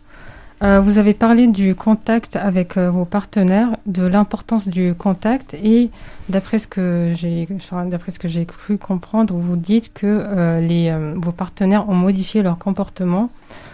Euh, 0.62 0.80
vous 0.80 0.96
avez 0.96 1.12
parlé 1.12 1.48
du 1.48 1.74
contact 1.74 2.34
avec 2.34 2.78
euh, 2.78 2.90
vos 2.90 3.04
partenaires, 3.04 3.76
de 3.84 4.06
l'importance 4.06 4.68
du 4.68 4.94
contact 4.94 5.52
et 5.52 5.90
d'après 6.30 6.58
ce 6.58 6.66
que 6.66 7.12
j'ai 7.14 7.46
d'après 7.90 8.10
ce 8.10 8.18
que 8.18 8.26
j'ai 8.26 8.46
cru 8.46 8.78
comprendre, 8.78 9.34
vous 9.34 9.56
dites 9.56 9.92
que 9.92 10.06
euh, 10.06 10.60
les, 10.60 10.94
vos 11.16 11.32
partenaires 11.32 11.86
ont 11.90 11.94
modifié 11.94 12.42
leur 12.42 12.56
comportement 12.56 13.28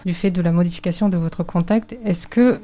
du 0.05 0.13
fait 0.13 0.33
de 0.33 0.43
la 0.43 0.51
modification 0.51 1.09
de 1.09 1.17
votre 1.17 1.45
contact. 1.45 1.95
Est-ce 2.05 2.27
que 2.27 2.59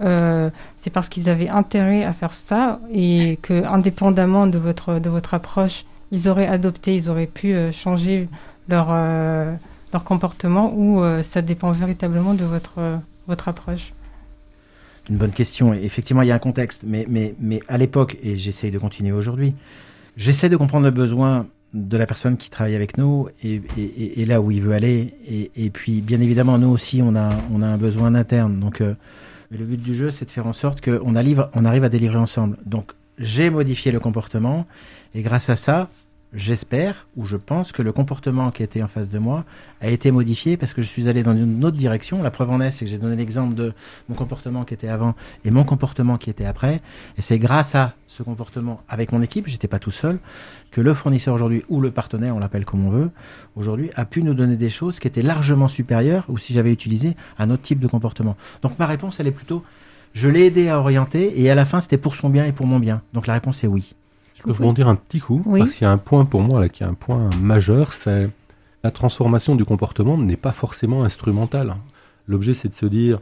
c'est 0.78 0.90
parce 0.90 1.08
qu'ils 1.08 1.30
avaient 1.30 1.48
intérêt 1.48 2.04
à 2.04 2.12
faire 2.12 2.32
ça 2.32 2.80
et 2.92 3.38
que 3.42 3.64
indépendamment 3.66 4.48
de 4.48 4.58
votre 4.58 4.98
de 4.98 5.08
votre 5.08 5.34
approche, 5.34 5.84
ils 6.10 6.28
auraient 6.28 6.48
adopté, 6.48 6.96
ils 6.96 7.08
auraient 7.08 7.26
pu 7.26 7.54
changer 7.72 8.28
leur 8.68 8.88
leur 9.92 10.04
comportement 10.04 10.72
ou 10.74 11.02
ça 11.22 11.40
dépend 11.40 11.70
véritablement 11.70 12.34
de 12.34 12.44
votre 12.44 12.98
votre 13.28 13.48
approche? 13.48 13.92
Une 15.08 15.16
bonne 15.16 15.32
question. 15.32 15.72
effectivement, 15.72 16.22
il 16.22 16.28
y 16.28 16.30
a 16.30 16.34
un 16.34 16.40
contexte, 16.40 16.82
mais, 16.86 17.06
mais, 17.08 17.34
mais 17.40 17.60
à 17.68 17.78
l'époque, 17.78 18.18
et 18.22 18.36
j'essaye 18.36 18.70
de 18.70 18.78
continuer 18.78 19.12
aujourd'hui, 19.12 19.54
j'essaie 20.16 20.48
de 20.48 20.56
comprendre 20.56 20.84
le 20.84 20.90
besoin 20.90 21.46
de 21.74 21.96
la 21.96 22.06
personne 22.06 22.36
qui 22.36 22.50
travaille 22.50 22.74
avec 22.74 22.96
nous 22.96 23.28
et, 23.42 23.60
et, 23.76 24.22
et 24.22 24.26
là 24.26 24.40
où 24.40 24.50
il 24.50 24.62
veut 24.62 24.72
aller. 24.72 25.14
Et, 25.54 25.70
puis, 25.70 26.00
bien 26.00 26.20
évidemment, 26.20 26.58
nous 26.58 26.68
aussi, 26.68 27.02
on 27.02 27.14
a, 27.14 27.28
on 27.52 27.62
a 27.62 27.66
un 27.66 27.76
besoin 27.76 28.14
interne. 28.14 28.58
Donc, 28.58 28.80
euh, 28.80 28.94
le 29.50 29.64
but 29.64 29.80
du 29.80 29.94
jeu, 29.94 30.10
c'est 30.10 30.24
de 30.24 30.30
faire 30.30 30.46
en 30.46 30.52
sorte 30.52 30.80
qu'on 30.80 31.00
on 31.04 31.16
arrive 31.16 31.84
à 31.84 31.88
délivrer 31.88 32.16
ensemble. 32.16 32.56
Donc, 32.64 32.92
j'ai 33.18 33.50
modifié 33.50 33.92
le 33.92 34.00
comportement 34.00 34.66
et 35.14 35.22
grâce 35.22 35.50
à 35.50 35.56
ça, 35.56 35.88
j'espère 36.34 37.06
ou 37.16 37.26
je 37.26 37.36
pense 37.36 37.72
que 37.72 37.82
le 37.82 37.92
comportement 37.92 38.50
qui 38.50 38.62
était 38.62 38.82
en 38.82 38.86
face 38.86 39.08
de 39.08 39.18
moi 39.18 39.44
a 39.80 39.88
été 39.88 40.10
modifié 40.10 40.56
parce 40.56 40.74
que 40.74 40.82
je 40.82 40.86
suis 40.86 41.08
allé 41.08 41.22
dans 41.22 41.34
une 41.34 41.64
autre 41.64 41.76
direction. 41.76 42.22
La 42.22 42.30
preuve 42.30 42.50
en 42.50 42.60
est, 42.60 42.70
c'est 42.70 42.84
que 42.84 42.90
j'ai 42.90 42.98
donné 42.98 43.16
l'exemple 43.16 43.54
de 43.54 43.72
mon 44.08 44.14
comportement 44.14 44.64
qui 44.64 44.74
était 44.74 44.88
avant 44.88 45.14
et 45.44 45.50
mon 45.50 45.64
comportement 45.64 46.18
qui 46.18 46.30
était 46.30 46.44
après. 46.44 46.82
Et 47.16 47.22
c'est 47.22 47.38
grâce 47.38 47.74
à 47.74 47.94
ce 48.06 48.22
comportement 48.22 48.82
avec 48.88 49.12
mon 49.12 49.22
équipe, 49.22 49.48
j'étais 49.48 49.68
pas 49.68 49.78
tout 49.78 49.90
seul, 49.90 50.18
que 50.70 50.80
le 50.80 50.92
fournisseur 50.92 51.34
aujourd'hui 51.34 51.64
ou 51.68 51.80
le 51.80 51.90
partenaire, 51.90 52.36
on 52.36 52.38
l'appelle 52.38 52.64
comme 52.64 52.86
on 52.86 52.90
veut, 52.90 53.10
aujourd'hui 53.56 53.90
a 53.96 54.04
pu 54.04 54.22
nous 54.22 54.34
donner 54.34 54.56
des 54.56 54.70
choses 54.70 55.00
qui 55.00 55.08
étaient 55.08 55.22
largement 55.22 55.68
supérieures 55.68 56.24
ou 56.28 56.36
si 56.38 56.52
j'avais 56.52 56.72
utilisé 56.72 57.16
un 57.38 57.50
autre 57.50 57.62
type 57.62 57.80
de 57.80 57.88
comportement. 57.88 58.36
Donc 58.62 58.78
ma 58.78 58.86
réponse, 58.86 59.18
elle 59.20 59.28
est 59.28 59.32
plutôt, 59.32 59.64
je 60.12 60.28
l'ai 60.28 60.46
aidé 60.46 60.68
à 60.68 60.78
orienter 60.78 61.40
et 61.40 61.50
à 61.50 61.54
la 61.54 61.64
fin, 61.64 61.80
c'était 61.80 61.98
pour 61.98 62.16
son 62.16 62.28
bien 62.28 62.44
et 62.44 62.52
pour 62.52 62.66
mon 62.66 62.78
bien. 62.78 63.02
Donc 63.14 63.26
la 63.26 63.34
réponse 63.34 63.64
est 63.64 63.68
oui. 63.68 63.94
Je 64.48 64.52
peux 64.54 64.72
dire 64.72 64.88
un 64.88 64.96
petit 64.96 65.20
coup, 65.20 65.42
parce 65.44 65.72
qu'il 65.72 65.84
y 65.84 65.88
a 65.88 65.92
un 65.92 65.98
point 65.98 66.24
pour 66.24 66.40
moi 66.40 66.60
là 66.60 66.68
qui 66.68 66.82
est 66.82 66.86
un 66.86 66.94
point 66.94 67.28
majeur, 67.40 67.92
c'est 67.92 68.30
la 68.82 68.90
transformation 68.90 69.56
du 69.56 69.64
comportement 69.64 70.16
n'est 70.16 70.36
pas 70.36 70.52
forcément 70.52 71.04
instrumentale. 71.04 71.76
L'objet 72.26 72.54
c'est 72.54 72.68
de 72.68 72.74
se 72.74 72.86
dire 72.86 73.20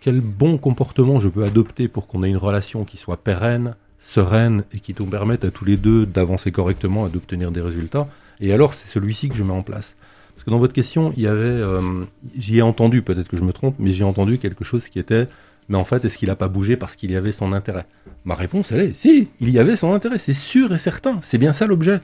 quel 0.00 0.20
bon 0.20 0.58
comportement 0.58 1.20
je 1.20 1.28
peux 1.28 1.44
adopter 1.44 1.88
pour 1.88 2.06
qu'on 2.06 2.22
ait 2.22 2.30
une 2.30 2.36
relation 2.36 2.84
qui 2.84 2.96
soit 2.96 3.18
pérenne, 3.18 3.74
sereine 4.00 4.64
et 4.72 4.80
qui 4.80 4.94
nous 4.98 5.06
permette 5.06 5.44
à 5.44 5.50
tous 5.50 5.64
les 5.64 5.76
deux 5.76 6.06
d'avancer 6.06 6.50
correctement 6.50 7.06
et 7.06 7.10
d'obtenir 7.10 7.52
des 7.52 7.60
résultats. 7.60 8.08
Et 8.40 8.52
alors 8.52 8.74
c'est 8.74 8.88
celui-ci 8.88 9.28
que 9.28 9.36
je 9.36 9.42
mets 9.42 9.52
en 9.52 9.62
place. 9.62 9.96
Parce 10.34 10.44
que 10.44 10.50
dans 10.50 10.58
votre 10.58 10.72
question, 10.72 11.12
il 11.16 11.22
y 11.22 11.26
avait, 11.28 11.38
euh, 11.38 12.04
j'y 12.36 12.58
ai 12.58 12.62
entendu, 12.62 13.02
peut-être 13.02 13.28
que 13.28 13.36
je 13.36 13.44
me 13.44 13.52
trompe, 13.52 13.76
mais 13.78 13.92
j'ai 13.92 14.04
entendu 14.04 14.38
quelque 14.38 14.64
chose 14.64 14.88
qui 14.88 14.98
était 14.98 15.28
mais 15.68 15.78
en 15.78 15.84
fait, 15.84 16.04
est-ce 16.04 16.18
qu'il 16.18 16.28
n'a 16.28 16.36
pas 16.36 16.48
bougé 16.48 16.76
parce 16.76 16.96
qu'il 16.96 17.10
y 17.10 17.16
avait 17.16 17.32
son 17.32 17.52
intérêt? 17.52 17.86
Ma 18.24 18.34
réponse, 18.34 18.72
elle 18.72 18.80
est, 18.80 18.94
si, 18.94 19.28
il 19.40 19.50
y 19.50 19.58
avait 19.58 19.76
son 19.76 19.94
intérêt, 19.94 20.18
c'est 20.18 20.32
sûr 20.32 20.72
et 20.74 20.78
certain, 20.78 21.18
c'est 21.22 21.38
bien 21.38 21.52
ça 21.52 21.66
l'objet. 21.66 22.00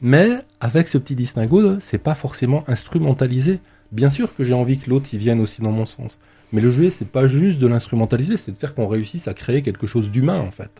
Mais 0.00 0.38
avec 0.60 0.88
ce 0.88 0.98
petit 0.98 1.14
distinguo, 1.14 1.78
c'est 1.80 1.98
pas 1.98 2.14
forcément 2.14 2.64
instrumentalisé. 2.66 3.60
Bien 3.92 4.10
sûr 4.10 4.34
que 4.34 4.42
j'ai 4.42 4.54
envie 4.54 4.78
que 4.78 4.90
l'autre 4.90 5.12
y 5.12 5.18
vienne 5.18 5.40
aussi 5.40 5.62
dans 5.62 5.70
mon 5.70 5.86
sens. 5.86 6.18
Mais 6.52 6.60
le 6.60 6.70
jeu, 6.70 6.90
c'est 6.90 7.08
pas 7.08 7.28
juste 7.28 7.58
de 7.58 7.66
l'instrumentaliser, 7.66 8.36
c'est 8.36 8.52
de 8.52 8.58
faire 8.58 8.74
qu'on 8.74 8.88
réussisse 8.88 9.28
à 9.28 9.34
créer 9.34 9.62
quelque 9.62 9.86
chose 9.86 10.10
d'humain 10.10 10.40
en 10.40 10.50
fait. 10.50 10.70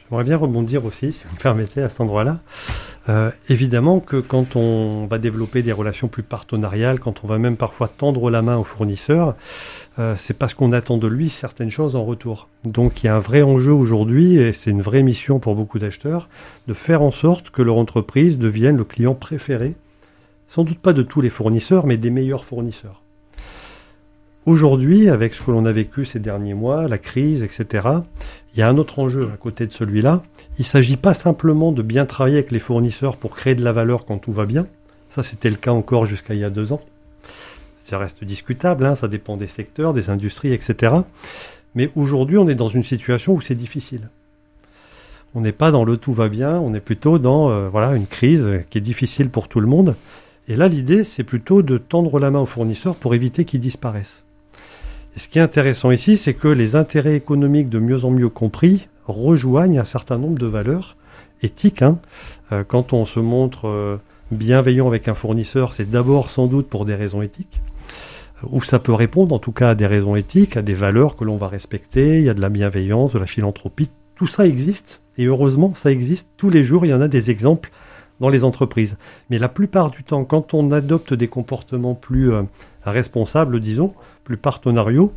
J'aimerais 0.00 0.24
bien 0.24 0.36
rebondir 0.36 0.84
aussi, 0.84 1.12
si 1.18 1.24
vous 1.26 1.34
me 1.34 1.40
permettez, 1.40 1.82
à 1.82 1.88
cet 1.88 2.02
endroit-là. 2.02 2.40
Euh, 3.08 3.30
évidemment 3.48 3.98
que 3.98 4.16
quand 4.18 4.54
on 4.54 5.06
va 5.06 5.18
développer 5.18 5.62
des 5.62 5.72
relations 5.72 6.06
plus 6.06 6.22
partenariales, 6.22 7.00
quand 7.00 7.24
on 7.24 7.26
va 7.26 7.38
même 7.38 7.56
parfois 7.56 7.88
tendre 7.88 8.30
la 8.30 8.42
main 8.42 8.56
au 8.56 8.64
fournisseur, 8.64 9.34
euh, 9.98 10.14
c'est 10.16 10.38
parce 10.38 10.54
qu'on 10.54 10.72
attend 10.72 10.98
de 10.98 11.08
lui 11.08 11.28
certaines 11.28 11.70
choses 11.70 11.96
en 11.96 12.04
retour. 12.04 12.48
Donc 12.64 13.02
il 13.02 13.06
y 13.06 13.08
a 13.08 13.16
un 13.16 13.20
vrai 13.20 13.42
enjeu 13.42 13.72
aujourd'hui, 13.72 14.36
et 14.36 14.52
c'est 14.52 14.70
une 14.70 14.82
vraie 14.82 15.02
mission 15.02 15.40
pour 15.40 15.56
beaucoup 15.56 15.80
d'acheteurs, 15.80 16.28
de 16.68 16.74
faire 16.74 17.02
en 17.02 17.10
sorte 17.10 17.50
que 17.50 17.62
leur 17.62 17.76
entreprise 17.76 18.38
devienne 18.38 18.76
le 18.76 18.84
client 18.84 19.14
préféré, 19.14 19.74
sans 20.48 20.62
doute 20.62 20.78
pas 20.78 20.92
de 20.92 21.02
tous 21.02 21.20
les 21.20 21.30
fournisseurs, 21.30 21.86
mais 21.86 21.96
des 21.96 22.10
meilleurs 22.10 22.44
fournisseurs. 22.44 23.02
Aujourd'hui, 24.44 25.08
avec 25.08 25.34
ce 25.34 25.42
que 25.42 25.52
l'on 25.52 25.66
a 25.66 25.72
vécu 25.72 26.04
ces 26.04 26.18
derniers 26.18 26.54
mois, 26.54 26.88
la 26.88 26.98
crise, 26.98 27.44
etc., 27.44 27.88
il 28.54 28.58
y 28.58 28.62
a 28.62 28.68
un 28.68 28.76
autre 28.76 28.98
enjeu 28.98 29.30
à 29.32 29.36
côté 29.36 29.66
de 29.66 29.72
celui-là. 29.72 30.22
Il 30.58 30.62
ne 30.62 30.66
s'agit 30.66 30.96
pas 30.96 31.14
simplement 31.14 31.72
de 31.72 31.82
bien 31.82 32.06
travailler 32.06 32.36
avec 32.36 32.50
les 32.50 32.58
fournisseurs 32.58 33.16
pour 33.16 33.34
créer 33.34 33.54
de 33.54 33.64
la 33.64 33.72
valeur 33.72 34.04
quand 34.04 34.18
tout 34.18 34.32
va 34.32 34.44
bien. 34.44 34.66
Ça, 35.08 35.22
c'était 35.22 35.50
le 35.50 35.56
cas 35.56 35.72
encore 35.72 36.06
jusqu'à 36.06 36.34
il 36.34 36.40
y 36.40 36.44
a 36.44 36.50
deux 36.50 36.72
ans. 36.72 36.82
Ça 37.78 37.98
reste 37.98 38.24
discutable, 38.24 38.86
hein, 38.86 38.94
ça 38.94 39.08
dépend 39.08 39.36
des 39.36 39.46
secteurs, 39.46 39.92
des 39.92 40.10
industries, 40.10 40.52
etc. 40.52 40.94
Mais 41.74 41.90
aujourd'hui, 41.96 42.38
on 42.38 42.48
est 42.48 42.54
dans 42.54 42.68
une 42.68 42.84
situation 42.84 43.34
où 43.34 43.40
c'est 43.40 43.54
difficile. 43.54 44.08
On 45.34 45.40
n'est 45.40 45.52
pas 45.52 45.70
dans 45.70 45.84
le 45.84 45.96
tout 45.96 46.12
va 46.12 46.28
bien, 46.28 46.58
on 46.58 46.74
est 46.74 46.80
plutôt 46.80 47.18
dans 47.18 47.50
euh, 47.50 47.68
voilà 47.68 47.94
une 47.94 48.06
crise 48.06 48.46
qui 48.70 48.78
est 48.78 48.82
difficile 48.82 49.30
pour 49.30 49.48
tout 49.48 49.60
le 49.60 49.66
monde. 49.66 49.96
Et 50.48 50.56
là, 50.56 50.68
l'idée, 50.68 51.04
c'est 51.04 51.24
plutôt 51.24 51.62
de 51.62 51.78
tendre 51.78 52.18
la 52.18 52.30
main 52.30 52.40
aux 52.40 52.46
fournisseurs 52.46 52.96
pour 52.96 53.14
éviter 53.14 53.44
qu'ils 53.44 53.60
disparaissent 53.60 54.22
ce 55.16 55.28
qui 55.28 55.38
est 55.38 55.42
intéressant 55.42 55.90
ici, 55.90 56.16
c'est 56.16 56.34
que 56.34 56.48
les 56.48 56.74
intérêts 56.74 57.16
économiques 57.16 57.68
de 57.68 57.78
mieux 57.78 58.04
en 58.04 58.10
mieux 58.10 58.28
compris 58.28 58.88
rejoignent 59.06 59.78
un 59.78 59.84
certain 59.84 60.18
nombre 60.18 60.38
de 60.38 60.46
valeurs 60.46 60.96
éthiques. 61.42 61.82
Hein. 61.82 61.98
Euh, 62.52 62.64
quand 62.66 62.92
on 62.92 63.04
se 63.04 63.20
montre 63.20 63.68
euh, 63.68 63.96
bienveillant 64.30 64.86
avec 64.86 65.08
un 65.08 65.14
fournisseur, 65.14 65.72
c'est 65.72 65.90
d'abord 65.90 66.30
sans 66.30 66.46
doute 66.46 66.68
pour 66.68 66.84
des 66.84 66.94
raisons 66.94 67.22
éthiques, 67.22 67.60
euh, 68.42 68.48
ou 68.50 68.62
ça 68.62 68.78
peut 68.78 68.92
répondre 68.92 69.34
en 69.34 69.38
tout 69.38 69.52
cas 69.52 69.70
à 69.70 69.74
des 69.74 69.86
raisons 69.86 70.16
éthiques, 70.16 70.56
à 70.56 70.62
des 70.62 70.74
valeurs 70.74 71.16
que 71.16 71.24
l'on 71.24 71.36
va 71.36 71.48
respecter, 71.48 72.18
il 72.18 72.24
y 72.24 72.30
a 72.30 72.34
de 72.34 72.40
la 72.40 72.48
bienveillance, 72.48 73.12
de 73.12 73.18
la 73.18 73.26
philanthropie, 73.26 73.90
tout 74.14 74.26
ça 74.26 74.46
existe, 74.46 75.00
et 75.18 75.24
heureusement 75.24 75.74
ça 75.74 75.90
existe 75.90 76.28
tous 76.36 76.50
les 76.50 76.64
jours, 76.64 76.84
il 76.86 76.90
y 76.90 76.94
en 76.94 77.00
a 77.00 77.08
des 77.08 77.30
exemples 77.30 77.70
dans 78.20 78.28
les 78.28 78.44
entreprises. 78.44 78.96
Mais 79.30 79.38
la 79.38 79.48
plupart 79.48 79.90
du 79.90 80.04
temps, 80.04 80.24
quand 80.24 80.54
on 80.54 80.70
adopte 80.70 81.12
des 81.12 81.26
comportements 81.26 81.94
plus 81.94 82.30
responsables, 82.84 83.58
disons, 83.58 83.94
plus 84.22 84.36
partenariaux, 84.36 85.12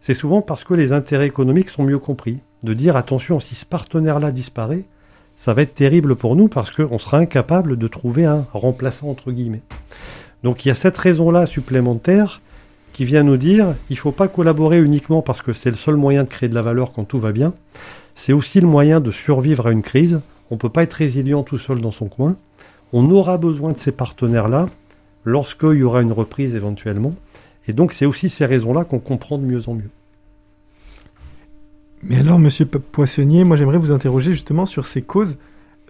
c'est 0.00 0.14
souvent 0.14 0.40
parce 0.40 0.64
que 0.64 0.72
les 0.72 0.92
intérêts 0.92 1.26
économiques 1.26 1.68
sont 1.68 1.84
mieux 1.84 1.98
compris. 1.98 2.38
De 2.62 2.74
dire 2.74 2.96
attention, 2.96 3.38
si 3.40 3.54
ce 3.54 3.64
partenaire-là 3.64 4.32
disparaît, 4.32 4.84
ça 5.36 5.54
va 5.54 5.62
être 5.62 5.74
terrible 5.74 6.16
pour 6.16 6.34
nous 6.34 6.48
parce 6.48 6.72
qu'on 6.72 6.98
sera 6.98 7.18
incapable 7.18 7.76
de 7.76 7.86
trouver 7.86 8.24
un 8.24 8.46
remplaçant 8.52 9.08
entre 9.08 9.30
guillemets. 9.30 9.62
Donc 10.42 10.64
il 10.64 10.68
y 10.68 10.70
a 10.72 10.74
cette 10.74 10.98
raison-là 10.98 11.46
supplémentaire 11.46 12.40
qui 12.92 13.04
vient 13.04 13.22
nous 13.22 13.36
dire 13.36 13.74
il 13.88 13.92
ne 13.94 13.98
faut 13.98 14.12
pas 14.12 14.26
collaborer 14.26 14.80
uniquement 14.80 15.22
parce 15.22 15.40
que 15.40 15.52
c'est 15.52 15.70
le 15.70 15.76
seul 15.76 15.94
moyen 15.94 16.24
de 16.24 16.28
créer 16.28 16.48
de 16.48 16.54
la 16.56 16.62
valeur 16.62 16.92
quand 16.92 17.04
tout 17.04 17.20
va 17.20 17.30
bien. 17.30 17.54
C'est 18.16 18.32
aussi 18.32 18.60
le 18.60 18.66
moyen 18.66 19.00
de 19.00 19.12
survivre 19.12 19.68
à 19.68 19.72
une 19.72 19.82
crise. 19.82 20.20
On 20.50 20.56
ne 20.56 20.58
peut 20.58 20.68
pas 20.68 20.82
être 20.82 20.94
résilient 20.94 21.44
tout 21.44 21.58
seul 21.58 21.80
dans 21.80 21.92
son 21.92 22.08
coin. 22.08 22.34
On 22.92 23.08
aura 23.10 23.38
besoin 23.38 23.70
de 23.70 23.78
ces 23.78 23.92
partenaires-là 23.92 24.68
lorsqu'il 25.24 25.78
y 25.78 25.82
aura 25.84 26.02
une 26.02 26.12
reprise 26.12 26.56
éventuellement. 26.56 27.14
Et 27.68 27.72
donc 27.72 27.92
c'est 27.92 28.06
aussi 28.06 28.28
ces 28.28 28.46
raisons-là 28.46 28.82
qu'on 28.84 28.98
comprend 28.98 29.38
de 29.38 29.44
mieux 29.44 29.68
en 29.68 29.74
mieux. 29.74 29.90
Mais 32.02 32.16
alors, 32.16 32.38
Monsieur 32.38 32.64
Poissonnier, 32.66 33.44
moi 33.44 33.56
j'aimerais 33.56 33.78
vous 33.78 33.90
interroger 33.90 34.32
justement 34.32 34.66
sur 34.66 34.86
ces 34.86 35.02
causes 35.02 35.38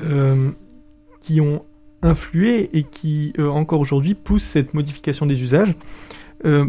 euh, 0.01 0.51
qui 1.21 1.41
ont 1.41 1.63
influé 2.03 2.71
et 2.73 2.85
qui 2.85 3.33
euh, 3.39 3.49
encore 3.49 3.81
aujourd'hui 3.81 4.15
poussent 4.15 4.45
cette 4.45 4.73
modification 4.73 5.27
des 5.27 5.43
usages. 5.43 5.75
Euh, 6.45 6.67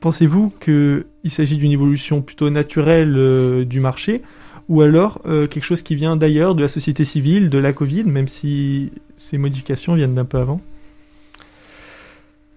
pensez-vous 0.00 0.52
qu'il 0.60 1.30
s'agit 1.30 1.56
d'une 1.56 1.70
évolution 1.70 2.20
plutôt 2.20 2.50
naturelle 2.50 3.64
du 3.64 3.80
marché 3.80 4.22
ou 4.68 4.80
alors 4.80 5.20
quelque 5.22 5.62
chose 5.62 5.82
qui 5.82 5.94
vient 5.94 6.16
d'ailleurs, 6.16 6.54
de 6.54 6.62
la 6.62 6.68
société 6.68 7.04
civile, 7.04 7.50
de 7.50 7.58
la 7.58 7.74
Covid, 7.74 8.04
même 8.04 8.28
si 8.28 8.92
ces 9.16 9.36
modifications 9.36 9.94
viennent 9.94 10.14
d'un 10.14 10.24
peu 10.24 10.38
avant? 10.38 10.60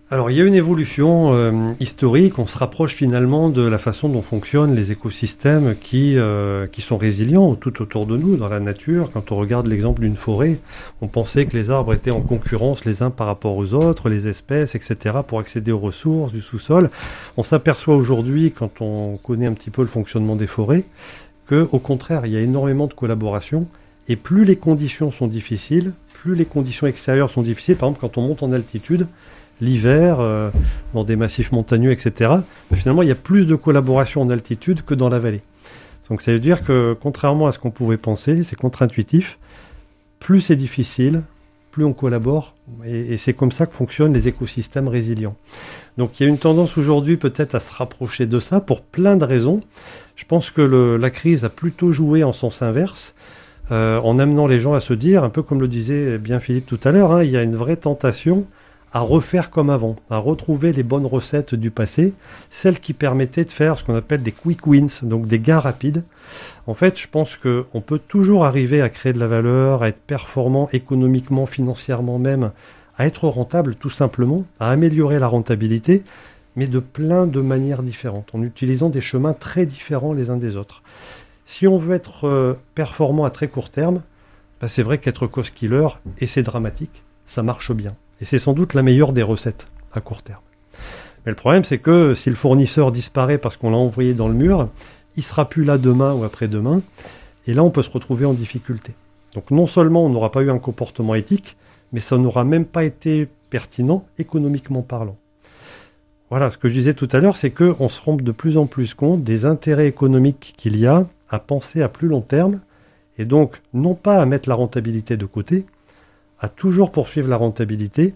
Alors 0.09 0.31
il 0.31 0.37
y 0.37 0.41
a 0.41 0.45
une 0.45 0.53
évolution 0.53 1.33
euh, 1.33 1.73
historique, 1.81 2.39
on 2.39 2.45
se 2.45 2.57
rapproche 2.57 2.95
finalement 2.95 3.49
de 3.49 3.61
la 3.61 3.77
façon 3.77 4.07
dont 4.07 4.21
fonctionnent 4.21 4.73
les 4.73 4.93
écosystèmes 4.93 5.75
qui, 5.75 6.17
euh, 6.17 6.65
qui 6.65 6.81
sont 6.81 6.97
résilients 6.97 7.55
tout 7.55 7.81
autour 7.81 8.05
de 8.05 8.15
nous, 8.15 8.37
dans 8.37 8.47
la 8.47 8.61
nature. 8.61 9.11
Quand 9.11 9.33
on 9.33 9.35
regarde 9.35 9.67
l'exemple 9.67 9.99
d'une 10.01 10.15
forêt, 10.15 10.59
on 11.01 11.07
pensait 11.07 11.45
que 11.45 11.57
les 11.57 11.71
arbres 11.71 11.93
étaient 11.93 12.11
en 12.11 12.21
concurrence 12.21 12.85
les 12.85 13.03
uns 13.03 13.09
par 13.09 13.27
rapport 13.27 13.57
aux 13.57 13.73
autres, 13.73 14.07
les 14.07 14.29
espèces, 14.29 14.75
etc., 14.75 15.17
pour 15.27 15.39
accéder 15.39 15.73
aux 15.73 15.77
ressources 15.77 16.31
du 16.31 16.41
sous-sol. 16.41 16.89
On 17.35 17.43
s'aperçoit 17.43 17.97
aujourd'hui, 17.97 18.53
quand 18.57 18.79
on 18.79 19.17
connaît 19.17 19.47
un 19.47 19.53
petit 19.53 19.71
peu 19.71 19.81
le 19.81 19.89
fonctionnement 19.89 20.37
des 20.37 20.47
forêts, 20.47 20.85
que 21.47 21.67
au 21.73 21.79
contraire, 21.79 22.25
il 22.25 22.31
y 22.31 22.37
a 22.37 22.41
énormément 22.41 22.87
de 22.87 22.93
collaboration, 22.93 23.67
et 24.07 24.15
plus 24.15 24.45
les 24.45 24.55
conditions 24.55 25.11
sont 25.11 25.27
difficiles, 25.27 25.91
plus 26.13 26.33
les 26.33 26.45
conditions 26.45 26.87
extérieures 26.87 27.29
sont 27.29 27.41
difficiles, 27.41 27.75
par 27.75 27.89
exemple 27.89 28.07
quand 28.07 28.17
on 28.17 28.25
monte 28.25 28.41
en 28.41 28.53
altitude, 28.53 29.05
l'hiver, 29.61 30.19
euh, 30.19 30.49
dans 30.93 31.03
des 31.03 31.15
massifs 31.15 31.51
montagneux, 31.51 31.91
etc. 31.91 32.31
Mais 32.71 32.77
finalement, 32.77 33.01
il 33.01 33.09
y 33.09 33.11
a 33.11 33.15
plus 33.15 33.47
de 33.47 33.55
collaboration 33.55 34.21
en 34.21 34.29
altitude 34.29 34.83
que 34.83 34.93
dans 34.93 35.09
la 35.09 35.19
vallée. 35.19 35.41
Donc 36.09 36.21
ça 36.21 36.31
veut 36.31 36.39
dire 36.39 36.63
que, 36.63 36.95
contrairement 36.99 37.47
à 37.47 37.51
ce 37.51 37.59
qu'on 37.59 37.71
pouvait 37.71 37.97
penser, 37.97 38.43
c'est 38.43 38.55
contre-intuitif, 38.55 39.37
plus 40.19 40.41
c'est 40.41 40.55
difficile, 40.55 41.23
plus 41.71 41.83
on 41.83 41.93
collabore, 41.93 42.55
et, 42.85 43.17
c'est 43.17 43.33
comme 43.33 43.51
ça 43.51 43.65
que 43.65 43.73
fonctionnent 43.73 44.13
les 44.13 44.27
écosystèmes 44.27 44.87
résilients. 44.87 45.35
Donc 45.97 46.19
il 46.19 46.23
y 46.23 46.25
a 46.25 46.29
une 46.29 46.39
tendance 46.39 46.77
aujourd'hui 46.77 47.17
peut-être 47.17 47.55
à 47.55 47.59
se 47.59 47.71
rapprocher 47.71 48.25
de 48.25 48.39
ça 48.39 48.61
pour 48.61 48.81
plein 48.81 49.17
de 49.17 49.25
raisons. 49.25 49.61
Je 50.15 50.25
pense 50.25 50.49
que 50.49 50.61
la 50.61 51.09
crise 51.09 51.43
a 51.43 51.49
plutôt 51.49 51.91
joué 51.91 52.23
en 52.23 52.33
sens 52.33 52.61
inverse, 52.61 53.13
euh, 53.71 53.99
en 53.99 54.17
amenant 54.17 54.47
les 54.47 54.61
gens 54.61 54.73
à 54.73 54.79
se 54.79 54.93
dire, 54.93 55.23
un 55.25 55.29
peu 55.29 55.43
comme 55.43 55.59
le 55.59 55.67
disait 55.67 56.17
bien 56.17 56.39
Philippe 56.39 56.67
tout 56.67 56.79
à 56.85 56.91
l'heure, 56.91 57.11
hein, 57.11 57.23
il 57.23 57.31
y 57.31 57.37
a 57.37 57.43
une 57.43 57.55
vraie 57.55 57.75
tentation 57.75 58.45
à 58.93 59.01
refaire 59.01 59.49
comme 59.49 59.69
avant, 59.69 59.95
à 60.09 60.17
retrouver 60.17 60.71
les 60.71 60.83
bonnes 60.83 61.05
recettes 61.05 61.55
du 61.55 61.71
passé, 61.71 62.13
celles 62.49 62.79
qui 62.79 62.93
permettaient 62.93 63.43
de 63.43 63.49
faire 63.49 63.77
ce 63.77 63.83
qu'on 63.83 63.95
appelle 63.95 64.23
des 64.23 64.31
quick 64.31 64.65
wins, 64.65 65.03
donc 65.03 65.27
des 65.27 65.39
gains 65.39 65.59
rapides. 65.59 66.03
En 66.67 66.73
fait, 66.73 66.97
je 66.97 67.07
pense 67.07 67.35
qu'on 67.35 67.81
peut 67.81 67.99
toujours 67.99 68.45
arriver 68.45 68.81
à 68.81 68.89
créer 68.89 69.13
de 69.13 69.19
la 69.19 69.27
valeur, 69.27 69.83
à 69.83 69.89
être 69.89 69.99
performant 69.99 70.69
économiquement, 70.71 71.45
financièrement 71.45 72.17
même, 72.17 72.51
à 72.97 73.05
être 73.05 73.27
rentable 73.27 73.75
tout 73.75 73.89
simplement, 73.89 74.45
à 74.59 74.71
améliorer 74.71 75.19
la 75.19 75.27
rentabilité, 75.27 76.03
mais 76.55 76.67
de 76.67 76.79
plein 76.79 77.27
de 77.27 77.41
manières 77.41 77.83
différentes, 77.83 78.33
en 78.33 78.41
utilisant 78.41 78.89
des 78.89 79.01
chemins 79.01 79.33
très 79.33 79.65
différents 79.65 80.13
les 80.13 80.29
uns 80.29 80.37
des 80.37 80.55
autres. 80.55 80.81
Si 81.45 81.67
on 81.67 81.77
veut 81.77 81.95
être 81.95 82.27
euh, 82.27 82.55
performant 82.73 83.25
à 83.25 83.29
très 83.29 83.47
court 83.47 83.69
terme, 83.69 84.01
bah, 84.59 84.67
c'est 84.67 84.81
vrai 84.81 84.97
qu'être 84.97 85.27
cost 85.27 85.53
killer, 85.53 85.87
et 86.19 86.25
c'est 86.25 86.43
dramatique, 86.43 87.03
ça 87.27 87.43
marche 87.43 87.71
bien. 87.71 87.95
Et 88.21 88.25
c'est 88.25 88.39
sans 88.39 88.53
doute 88.53 88.73
la 88.73 88.83
meilleure 88.83 89.13
des 89.13 89.23
recettes 89.23 89.67
à 89.93 90.01
court 90.01 90.23
terme. 90.23 90.41
Mais 91.25 91.31
le 91.31 91.35
problème, 91.35 91.63
c'est 91.63 91.77
que 91.77 92.13
si 92.13 92.29
le 92.29 92.35
fournisseur 92.35 92.91
disparaît 92.91 93.37
parce 93.37 93.57
qu'on 93.57 93.71
l'a 93.71 93.77
envoyé 93.77 94.13
dans 94.13 94.27
le 94.27 94.33
mur, 94.33 94.69
il 95.15 95.23
sera 95.23 95.49
plus 95.49 95.63
là 95.63 95.77
demain 95.77 96.13
ou 96.13 96.23
après-demain. 96.23 96.81
Et 97.47 97.53
là, 97.53 97.63
on 97.63 97.69
peut 97.69 97.83
se 97.83 97.89
retrouver 97.89 98.25
en 98.25 98.33
difficulté. 98.33 98.93
Donc 99.33 99.51
non 99.51 99.65
seulement 99.65 100.05
on 100.05 100.09
n'aura 100.09 100.31
pas 100.31 100.41
eu 100.41 100.49
un 100.49 100.59
comportement 100.59 101.15
éthique, 101.15 101.57
mais 101.91 101.99
ça 101.99 102.17
n'aura 102.17 102.43
même 102.43 102.65
pas 102.65 102.83
été 102.83 103.27
pertinent 103.49 104.05
économiquement 104.17 104.81
parlant. 104.81 105.17
Voilà, 106.29 106.51
ce 106.51 106.57
que 106.57 106.67
je 106.67 106.73
disais 106.73 106.93
tout 106.93 107.07
à 107.11 107.19
l'heure, 107.19 107.37
c'est 107.37 107.51
qu'on 107.51 107.87
se 107.87 108.01
rend 108.01 108.15
de 108.15 108.31
plus 108.31 108.57
en 108.57 108.65
plus 108.65 108.93
compte 108.93 109.23
des 109.23 109.45
intérêts 109.45 109.87
économiques 109.87 110.55
qu'il 110.57 110.77
y 110.77 110.85
a 110.85 111.05
à 111.29 111.39
penser 111.39 111.81
à 111.81 111.87
plus 111.87 112.07
long 112.07 112.21
terme, 112.21 112.59
et 113.17 113.25
donc 113.25 113.61
non 113.73 113.95
pas 113.95 114.21
à 114.21 114.25
mettre 114.25 114.49
la 114.49 114.55
rentabilité 114.55 115.17
de 115.17 115.25
côté, 115.25 115.65
à 116.39 116.49
toujours 116.49 116.91
poursuivre 116.91 117.27
la 117.27 117.37
rentabilité, 117.37 118.13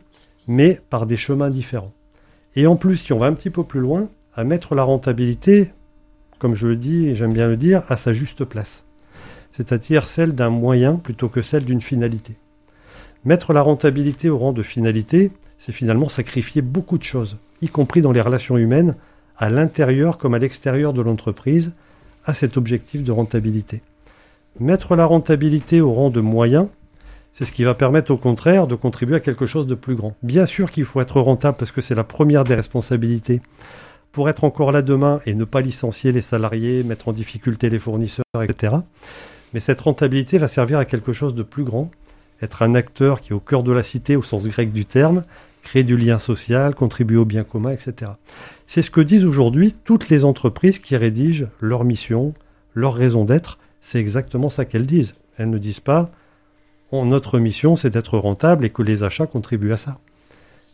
mais 0.47 0.79
par 0.89 1.05
des 1.05 1.17
chemins 1.17 1.49
différents. 1.49 1.93
Et 2.55 2.67
en 2.67 2.75
plus, 2.75 2.97
si 2.97 3.13
on 3.13 3.19
va 3.19 3.27
un 3.27 3.33
petit 3.33 3.49
peu 3.49 3.63
plus 3.63 3.79
loin, 3.79 4.09
à 4.35 4.43
mettre 4.43 4.75
la 4.75 4.83
rentabilité, 4.83 5.71
comme 6.39 6.55
je 6.55 6.67
le 6.67 6.75
dis 6.75 7.07
et 7.07 7.15
j'aime 7.15 7.33
bien 7.33 7.47
le 7.47 7.57
dire, 7.57 7.83
à 7.89 7.97
sa 7.97 8.13
juste 8.13 8.45
place. 8.45 8.83
C'est-à-dire 9.53 10.07
celle 10.07 10.33
d'un 10.33 10.49
moyen 10.49 10.95
plutôt 10.95 11.29
que 11.29 11.41
celle 11.41 11.65
d'une 11.65 11.81
finalité. 11.81 12.35
Mettre 13.25 13.53
la 13.53 13.61
rentabilité 13.61 14.29
au 14.29 14.37
rang 14.37 14.53
de 14.53 14.63
finalité, 14.63 15.31
c'est 15.59 15.71
finalement 15.71 16.09
sacrifier 16.09 16.61
beaucoup 16.61 16.97
de 16.97 17.03
choses, 17.03 17.37
y 17.61 17.67
compris 17.67 18.01
dans 18.01 18.11
les 18.11 18.21
relations 18.21 18.57
humaines, 18.57 18.95
à 19.37 19.49
l'intérieur 19.49 20.17
comme 20.17 20.33
à 20.33 20.39
l'extérieur 20.39 20.93
de 20.93 21.01
l'entreprise, 21.01 21.71
à 22.25 22.33
cet 22.33 22.57
objectif 22.57 23.03
de 23.03 23.11
rentabilité. 23.11 23.81
Mettre 24.59 24.95
la 24.95 25.05
rentabilité 25.05 25.81
au 25.81 25.93
rang 25.93 26.09
de 26.09 26.21
moyen, 26.21 26.69
C'est 27.33 27.45
ce 27.45 27.51
qui 27.51 27.63
va 27.63 27.73
permettre 27.73 28.11
au 28.11 28.17
contraire 28.17 28.67
de 28.67 28.75
contribuer 28.75 29.15
à 29.15 29.19
quelque 29.19 29.45
chose 29.45 29.65
de 29.65 29.75
plus 29.75 29.95
grand. 29.95 30.15
Bien 30.21 30.45
sûr 30.45 30.69
qu'il 30.69 30.85
faut 30.85 31.01
être 31.01 31.21
rentable 31.21 31.57
parce 31.57 31.71
que 31.71 31.81
c'est 31.81 31.95
la 31.95 32.03
première 32.03 32.43
des 32.43 32.55
responsabilités. 32.55 33.41
Pour 34.11 34.29
être 34.29 34.43
encore 34.43 34.73
là 34.73 34.81
demain 34.81 35.21
et 35.25 35.33
ne 35.33 35.45
pas 35.45 35.61
licencier 35.61 36.11
les 36.11 36.21
salariés, 36.21 36.83
mettre 36.83 37.07
en 37.07 37.13
difficulté 37.13 37.69
les 37.69 37.79
fournisseurs, 37.79 38.25
etc. 38.41 38.75
Mais 39.53 39.61
cette 39.61 39.79
rentabilité 39.79 40.37
va 40.37 40.49
servir 40.49 40.77
à 40.79 40.85
quelque 40.85 41.13
chose 41.13 41.33
de 41.33 41.43
plus 41.43 41.63
grand. 41.63 41.89
Être 42.41 42.63
un 42.63 42.75
acteur 42.75 43.21
qui 43.21 43.29
est 43.29 43.35
au 43.35 43.39
cœur 43.39 43.63
de 43.63 43.71
la 43.71 43.83
cité 43.83 44.17
au 44.17 44.23
sens 44.23 44.45
grec 44.45 44.73
du 44.73 44.85
terme, 44.85 45.21
créer 45.63 45.83
du 45.83 45.95
lien 45.95 46.19
social, 46.19 46.75
contribuer 46.75 47.17
au 47.17 47.25
bien 47.25 47.43
commun, 47.43 47.71
etc. 47.71 48.11
C'est 48.67 48.81
ce 48.81 48.91
que 48.91 49.01
disent 49.01 49.25
aujourd'hui 49.25 49.73
toutes 49.85 50.09
les 50.09 50.25
entreprises 50.25 50.79
qui 50.79 50.97
rédigent 50.97 51.47
leur 51.61 51.85
mission, 51.85 52.33
leur 52.73 52.93
raison 52.93 53.23
d'être. 53.23 53.57
C'est 53.81 53.99
exactement 53.99 54.49
ça 54.49 54.65
qu'elles 54.65 54.85
disent. 54.85 55.13
Elles 55.37 55.49
ne 55.49 55.57
disent 55.57 55.79
pas 55.79 56.11
notre 56.91 57.39
mission 57.39 57.75
c'est 57.75 57.89
d'être 57.89 58.17
rentable 58.17 58.65
et 58.65 58.69
que 58.69 58.81
les 58.81 59.03
achats 59.03 59.27
contribuent 59.27 59.73
à 59.73 59.77
ça. 59.77 59.99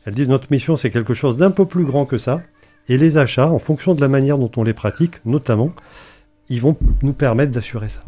Elles 0.06 0.14
disent 0.14 0.30
notre 0.30 0.52
mission 0.52 0.76
c'est 0.76 0.92
quelque 0.92 1.14
chose 1.14 1.38
d'un 1.38 1.52
peu 1.52 1.66
plus 1.66 1.86
grand 1.86 2.06
que 2.06 2.18
ça 2.18 2.42
et 2.90 2.98
les 2.98 3.18
achats, 3.18 3.50
en 3.50 3.60
fonction 3.60 3.96
de 3.96 4.02
la 4.02 4.08
manière 4.08 4.38
dont 4.38 4.52
on 4.56 4.64
les 4.64 4.74
pratique, 4.74 5.16
notamment, 5.26 5.74
ils 6.50 6.62
vont 6.62 6.78
nous 7.02 7.14
permettre 7.14 7.52
d'assurer 7.52 7.90
ça. 7.90 8.02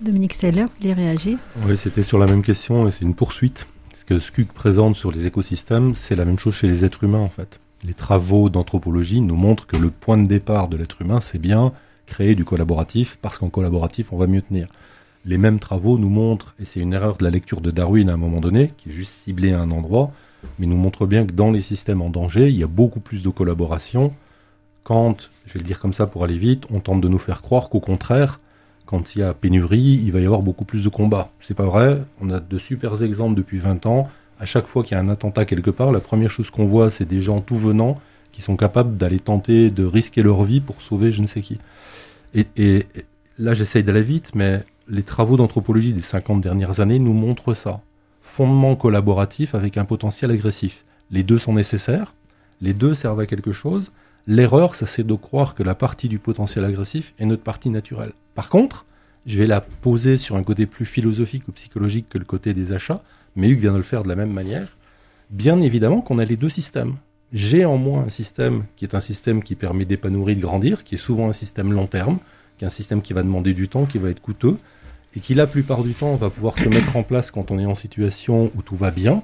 Dominique 0.00 0.34
Steller, 0.34 0.64
vous 0.64 0.70
voulez 0.78 0.92
réagir? 0.92 1.38
Oui, 1.64 1.76
c'était 1.78 2.02
sur 2.02 2.18
la 2.18 2.26
même 2.26 2.42
question 2.42 2.86
et 2.86 2.90
c'est 2.90 3.06
une 3.06 3.14
poursuite. 3.14 3.66
Ce 3.94 4.04
que 4.04 4.20
SCUC 4.20 4.52
présente 4.52 4.96
sur 4.96 5.10
les 5.10 5.26
écosystèmes, 5.26 5.94
c'est 5.94 6.16
la 6.16 6.26
même 6.26 6.38
chose 6.38 6.54
chez 6.54 6.66
les 6.66 6.84
êtres 6.84 7.04
humains 7.04 7.18
en 7.18 7.30
fait. 7.30 7.58
Les 7.84 7.94
travaux 7.94 8.50
d'anthropologie 8.50 9.22
nous 9.22 9.36
montrent 9.36 9.66
que 9.66 9.76
le 9.76 9.90
point 9.90 10.18
de 10.18 10.26
départ 10.26 10.68
de 10.68 10.76
l'être 10.76 11.00
humain, 11.00 11.20
c'est 11.20 11.38
bien 11.38 11.72
créer 12.04 12.34
du 12.34 12.44
collaboratif 12.44 13.18
parce 13.22 13.38
qu'en 13.38 13.48
collaboratif, 13.48 14.12
on 14.12 14.18
va 14.18 14.26
mieux 14.26 14.42
tenir 14.42 14.66
les 15.26 15.38
mêmes 15.38 15.58
travaux 15.58 15.98
nous 15.98 16.08
montrent, 16.08 16.54
et 16.60 16.64
c'est 16.64 16.80
une 16.80 16.94
erreur 16.94 17.16
de 17.16 17.24
la 17.24 17.30
lecture 17.30 17.60
de 17.60 17.70
Darwin 17.70 18.08
à 18.08 18.14
un 18.14 18.16
moment 18.16 18.40
donné, 18.40 18.72
qui 18.78 18.90
est 18.90 18.92
juste 18.92 19.12
ciblé 19.12 19.52
à 19.52 19.60
un 19.60 19.70
endroit, 19.70 20.12
mais 20.58 20.66
nous 20.66 20.76
montre 20.76 21.06
bien 21.06 21.26
que 21.26 21.32
dans 21.32 21.50
les 21.50 21.60
systèmes 21.60 22.00
en 22.00 22.10
danger, 22.10 22.48
il 22.48 22.56
y 22.56 22.62
a 22.62 22.68
beaucoup 22.68 23.00
plus 23.00 23.22
de 23.22 23.28
collaboration 23.28 24.12
quand, 24.86 25.30
je 25.46 25.54
vais 25.54 25.58
le 25.58 25.64
dire 25.64 25.80
comme 25.80 25.92
ça 25.92 26.06
pour 26.06 26.22
aller 26.22 26.38
vite, 26.38 26.62
on 26.70 26.78
tente 26.78 27.00
de 27.00 27.08
nous 27.08 27.18
faire 27.18 27.42
croire 27.42 27.68
qu'au 27.70 27.80
contraire, 27.80 28.38
quand 28.84 29.16
il 29.16 29.18
y 29.18 29.22
a 29.24 29.34
pénurie, 29.34 30.00
il 30.04 30.12
va 30.12 30.20
y 30.20 30.26
avoir 30.26 30.42
beaucoup 30.42 30.64
plus 30.64 30.84
de 30.84 30.88
combats. 30.88 31.32
C'est 31.40 31.54
pas 31.54 31.66
vrai, 31.66 32.00
on 32.20 32.30
a 32.30 32.38
de 32.38 32.56
super 32.56 33.02
exemples 33.02 33.34
depuis 33.34 33.58
20 33.58 33.84
ans. 33.86 34.08
À 34.38 34.46
chaque 34.46 34.68
fois 34.68 34.84
qu'il 34.84 34.96
y 34.96 35.00
a 35.00 35.02
un 35.02 35.08
attentat 35.08 35.44
quelque 35.44 35.72
part, 35.72 35.90
la 35.90 35.98
première 35.98 36.30
chose 36.30 36.50
qu'on 36.50 36.66
voit, 36.66 36.92
c'est 36.92 37.04
des 37.04 37.20
gens 37.20 37.40
tout 37.40 37.56
venant 37.56 38.00
qui 38.30 38.42
sont 38.42 38.56
capables 38.56 38.96
d'aller 38.96 39.18
tenter 39.18 39.70
de 39.70 39.84
risquer 39.84 40.22
leur 40.22 40.44
vie 40.44 40.60
pour 40.60 40.80
sauver 40.82 41.10
je 41.10 41.20
ne 41.20 41.26
sais 41.26 41.40
qui. 41.40 41.58
Et 42.34 42.86
là, 43.38 43.54
j'essaye 43.54 43.82
d'aller 43.82 44.02
vite, 44.02 44.36
mais 44.36 44.62
les 44.88 45.02
travaux 45.02 45.36
d'anthropologie 45.36 45.92
des 45.92 46.00
50 46.00 46.40
dernières 46.40 46.80
années 46.80 46.98
nous 46.98 47.12
montrent 47.12 47.54
ça. 47.54 47.80
Fondement 48.22 48.76
collaboratif 48.76 49.54
avec 49.54 49.76
un 49.76 49.84
potentiel 49.84 50.30
agressif. 50.30 50.84
Les 51.10 51.22
deux 51.22 51.38
sont 51.38 51.52
nécessaires, 51.52 52.14
les 52.60 52.72
deux 52.72 52.94
servent 52.94 53.20
à 53.20 53.26
quelque 53.26 53.52
chose. 53.52 53.92
L'erreur, 54.26 54.74
c'est 54.74 55.06
de 55.06 55.14
croire 55.14 55.54
que 55.54 55.62
la 55.62 55.74
partie 55.74 56.08
du 56.08 56.18
potentiel 56.18 56.64
agressif 56.64 57.14
est 57.18 57.26
notre 57.26 57.42
partie 57.42 57.70
naturelle. 57.70 58.12
Par 58.34 58.48
contre, 58.48 58.84
je 59.24 59.38
vais 59.38 59.46
la 59.46 59.60
poser 59.60 60.16
sur 60.16 60.36
un 60.36 60.42
côté 60.42 60.66
plus 60.66 60.84
philosophique 60.84 61.48
ou 61.48 61.52
psychologique 61.52 62.08
que 62.08 62.18
le 62.18 62.24
côté 62.24 62.54
des 62.54 62.72
achats, 62.72 63.02
mais 63.34 63.48
Hugues 63.48 63.60
vient 63.60 63.72
de 63.72 63.78
le 63.78 63.82
faire 63.82 64.02
de 64.02 64.08
la 64.08 64.16
même 64.16 64.32
manière. 64.32 64.76
Bien 65.30 65.60
évidemment 65.60 66.00
qu'on 66.00 66.18
a 66.18 66.24
les 66.24 66.36
deux 66.36 66.48
systèmes. 66.48 66.94
J'ai 67.32 67.64
en 67.64 67.76
moi 67.76 68.04
un 68.06 68.08
système 68.08 68.64
qui 68.76 68.84
est 68.84 68.94
un 68.94 69.00
système 69.00 69.42
qui 69.42 69.56
permet 69.56 69.84
d'épanouir, 69.84 70.36
de 70.36 70.40
grandir, 70.40 70.84
qui 70.84 70.94
est 70.94 70.98
souvent 70.98 71.28
un 71.28 71.32
système 71.32 71.72
long 71.72 71.88
terme, 71.88 72.18
qui 72.56 72.64
est 72.64 72.68
un 72.68 72.70
système 72.70 73.02
qui 73.02 73.12
va 73.12 73.22
demander 73.22 73.52
du 73.52 73.68
temps, 73.68 73.84
qui 73.84 73.98
va 73.98 74.10
être 74.10 74.22
coûteux, 74.22 74.58
et 75.14 75.20
qui 75.20 75.34
la 75.34 75.46
plupart 75.46 75.82
du 75.82 75.94
temps 75.94 76.16
va 76.16 76.30
pouvoir 76.30 76.58
se 76.58 76.68
mettre 76.68 76.96
en 76.96 77.02
place 77.02 77.30
quand 77.30 77.50
on 77.50 77.58
est 77.58 77.66
en 77.66 77.74
situation 77.74 78.50
où 78.56 78.62
tout 78.62 78.76
va 78.76 78.90
bien, 78.90 79.22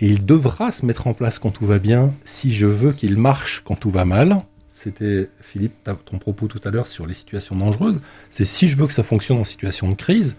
et 0.00 0.06
il 0.06 0.24
devra 0.24 0.72
se 0.72 0.86
mettre 0.86 1.06
en 1.06 1.14
place 1.14 1.38
quand 1.38 1.50
tout 1.50 1.66
va 1.66 1.78
bien 1.78 2.12
si 2.24 2.52
je 2.52 2.66
veux 2.66 2.92
qu'il 2.92 3.18
marche 3.18 3.62
quand 3.64 3.76
tout 3.76 3.90
va 3.90 4.04
mal. 4.04 4.38
C'était 4.74 5.28
Philippe, 5.42 5.88
ton 6.06 6.18
propos 6.18 6.48
tout 6.48 6.60
à 6.64 6.70
l'heure 6.70 6.86
sur 6.86 7.06
les 7.06 7.12
situations 7.12 7.54
dangereuses. 7.54 8.00
C'est 8.30 8.46
si 8.46 8.68
je 8.68 8.76
veux 8.76 8.86
que 8.86 8.94
ça 8.94 9.02
fonctionne 9.02 9.36
en 9.36 9.44
situation 9.44 9.90
de 9.90 9.94
crise, 9.94 10.36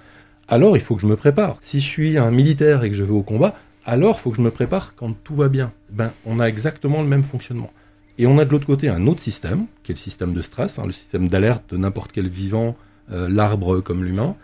alors 0.47 0.75
il 0.75 0.81
faut 0.81 0.95
que 0.95 1.01
je 1.01 1.07
me 1.07 1.15
prépare. 1.15 1.57
Si 1.61 1.79
je 1.79 1.87
suis 1.87 2.17
un 2.17 2.31
militaire 2.31 2.83
et 2.83 2.89
que 2.89 2.95
je 2.95 3.03
vais 3.03 3.13
au 3.13 3.21
combat, 3.21 3.55
alors 3.85 4.17
il 4.17 4.21
faut 4.21 4.31
que 4.31 4.37
je 4.37 4.41
me 4.41 4.49
prépare 4.49 4.95
quand 4.95 5.13
tout 5.23 5.35
va 5.35 5.47
bien. 5.47 5.71
Ben, 5.91 6.11
on 6.25 6.39
a 6.39 6.45
exactement 6.45 7.01
le 7.01 7.07
même 7.07 7.23
fonctionnement. 7.23 7.71
Et 8.17 8.25
on 8.27 8.37
a 8.39 8.45
de 8.45 8.51
l'autre 8.51 8.65
côté 8.65 8.89
un 8.89 9.07
autre 9.07 9.21
système, 9.21 9.65
qui 9.83 9.91
est 9.91 9.95
le 9.95 9.99
système 9.99 10.33
de 10.33 10.41
stress, 10.41 10.79
hein, 10.79 10.85
le 10.85 10.91
système 10.91 11.27
d'alerte 11.27 11.71
de 11.71 11.77
n'importe 11.77 12.11
quel 12.11 12.27
vivant, 12.27 12.75
euh, 13.11 13.27
l'arbre 13.29 13.81
comme 13.81 14.03
l'humain, 14.03 14.35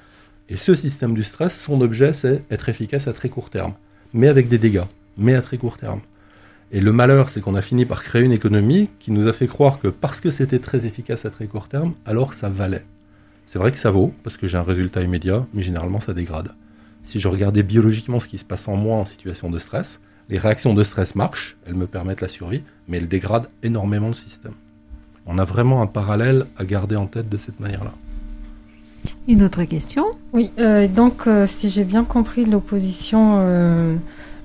et 0.49 0.55
ce 0.55 0.75
système 0.75 1.13
du 1.13 1.23
stress, 1.23 1.59
son 1.59 1.81
objet, 1.81 2.13
c'est 2.13 2.41
être 2.51 2.69
efficace 2.69 3.07
à 3.07 3.13
très 3.13 3.29
court 3.29 3.49
terme, 3.49 3.73
mais 4.13 4.27
avec 4.27 4.47
des 4.47 4.57
dégâts, 4.57 4.85
mais 5.17 5.35
à 5.35 5.41
très 5.41 5.57
court 5.57 5.77
terme. 5.77 5.99
Et 6.71 6.79
le 6.79 6.91
malheur, 6.91 7.29
c'est 7.29 7.41
qu'on 7.41 7.55
a 7.55 7.61
fini 7.61 7.85
par 7.85 8.03
créer 8.03 8.23
une 8.23 8.31
économie 8.31 8.89
qui 8.99 9.11
nous 9.11 9.27
a 9.27 9.33
fait 9.33 9.47
croire 9.47 9.79
que 9.79 9.87
parce 9.87 10.21
que 10.21 10.31
c'était 10.31 10.59
très 10.59 10.85
efficace 10.85 11.25
à 11.25 11.29
très 11.29 11.47
court 11.47 11.67
terme, 11.67 11.93
alors 12.05 12.33
ça 12.33 12.49
valait. 12.49 12.85
C'est 13.45 13.59
vrai 13.59 13.71
que 13.71 13.77
ça 13.77 13.91
vaut, 13.91 14.13
parce 14.23 14.35
que 14.35 14.47
j'ai 14.47 14.57
un 14.57 14.63
résultat 14.63 15.01
immédiat, 15.01 15.45
mais 15.53 15.63
généralement 15.63 16.01
ça 16.01 16.13
dégrade. 16.13 16.53
Si 17.03 17.19
je 17.19 17.27
regardais 17.29 17.63
biologiquement 17.63 18.19
ce 18.19 18.27
qui 18.27 18.37
se 18.37 18.45
passe 18.45 18.67
en 18.67 18.75
moi 18.75 18.97
en 18.97 19.05
situation 19.05 19.49
de 19.49 19.59
stress, 19.59 20.01
les 20.29 20.37
réactions 20.37 20.73
de 20.73 20.83
stress 20.83 21.15
marchent, 21.15 21.55
elles 21.65 21.75
me 21.75 21.87
permettent 21.87 22.21
la 22.21 22.27
survie, 22.27 22.63
mais 22.87 22.97
elles 22.97 23.07
dégradent 23.07 23.47
énormément 23.63 24.09
le 24.09 24.13
système. 24.13 24.53
On 25.25 25.37
a 25.37 25.45
vraiment 25.45 25.81
un 25.81 25.87
parallèle 25.87 26.45
à 26.57 26.65
garder 26.65 26.97
en 26.97 27.07
tête 27.07 27.29
de 27.29 27.37
cette 27.37 27.61
manière-là. 27.61 27.93
Une 29.27 29.43
autre 29.43 29.63
question 29.63 30.05
Oui, 30.33 30.51
euh, 30.59 30.87
donc 30.87 31.27
euh, 31.27 31.45
si 31.45 31.69
j'ai 31.69 31.83
bien 31.83 32.03
compris 32.03 32.45
l'opposition 32.45 33.37
euh, 33.39 33.95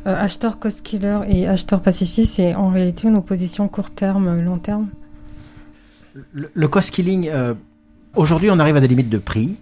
acheteur 0.05 0.59
cost 0.59 0.83
killer 0.83 1.21
et 1.29 1.47
acheteur 1.47 1.81
pacifiste, 1.81 2.35
c'est 2.35 2.55
en 2.55 2.69
réalité 2.69 3.09
une 3.09 3.17
opposition 3.17 3.69
court 3.69 3.91
terme, 3.91 4.41
long 4.41 4.59
terme 4.59 4.89
Le, 6.33 6.69
cost 6.69 6.91
killing, 6.91 7.31
aujourd'hui 8.17 8.51
on 8.51 8.59
arrive 8.59 8.77
à 8.77 8.81
des 8.81 8.89
limites 8.89 9.11
de 9.11 9.19
prix 9.19 9.57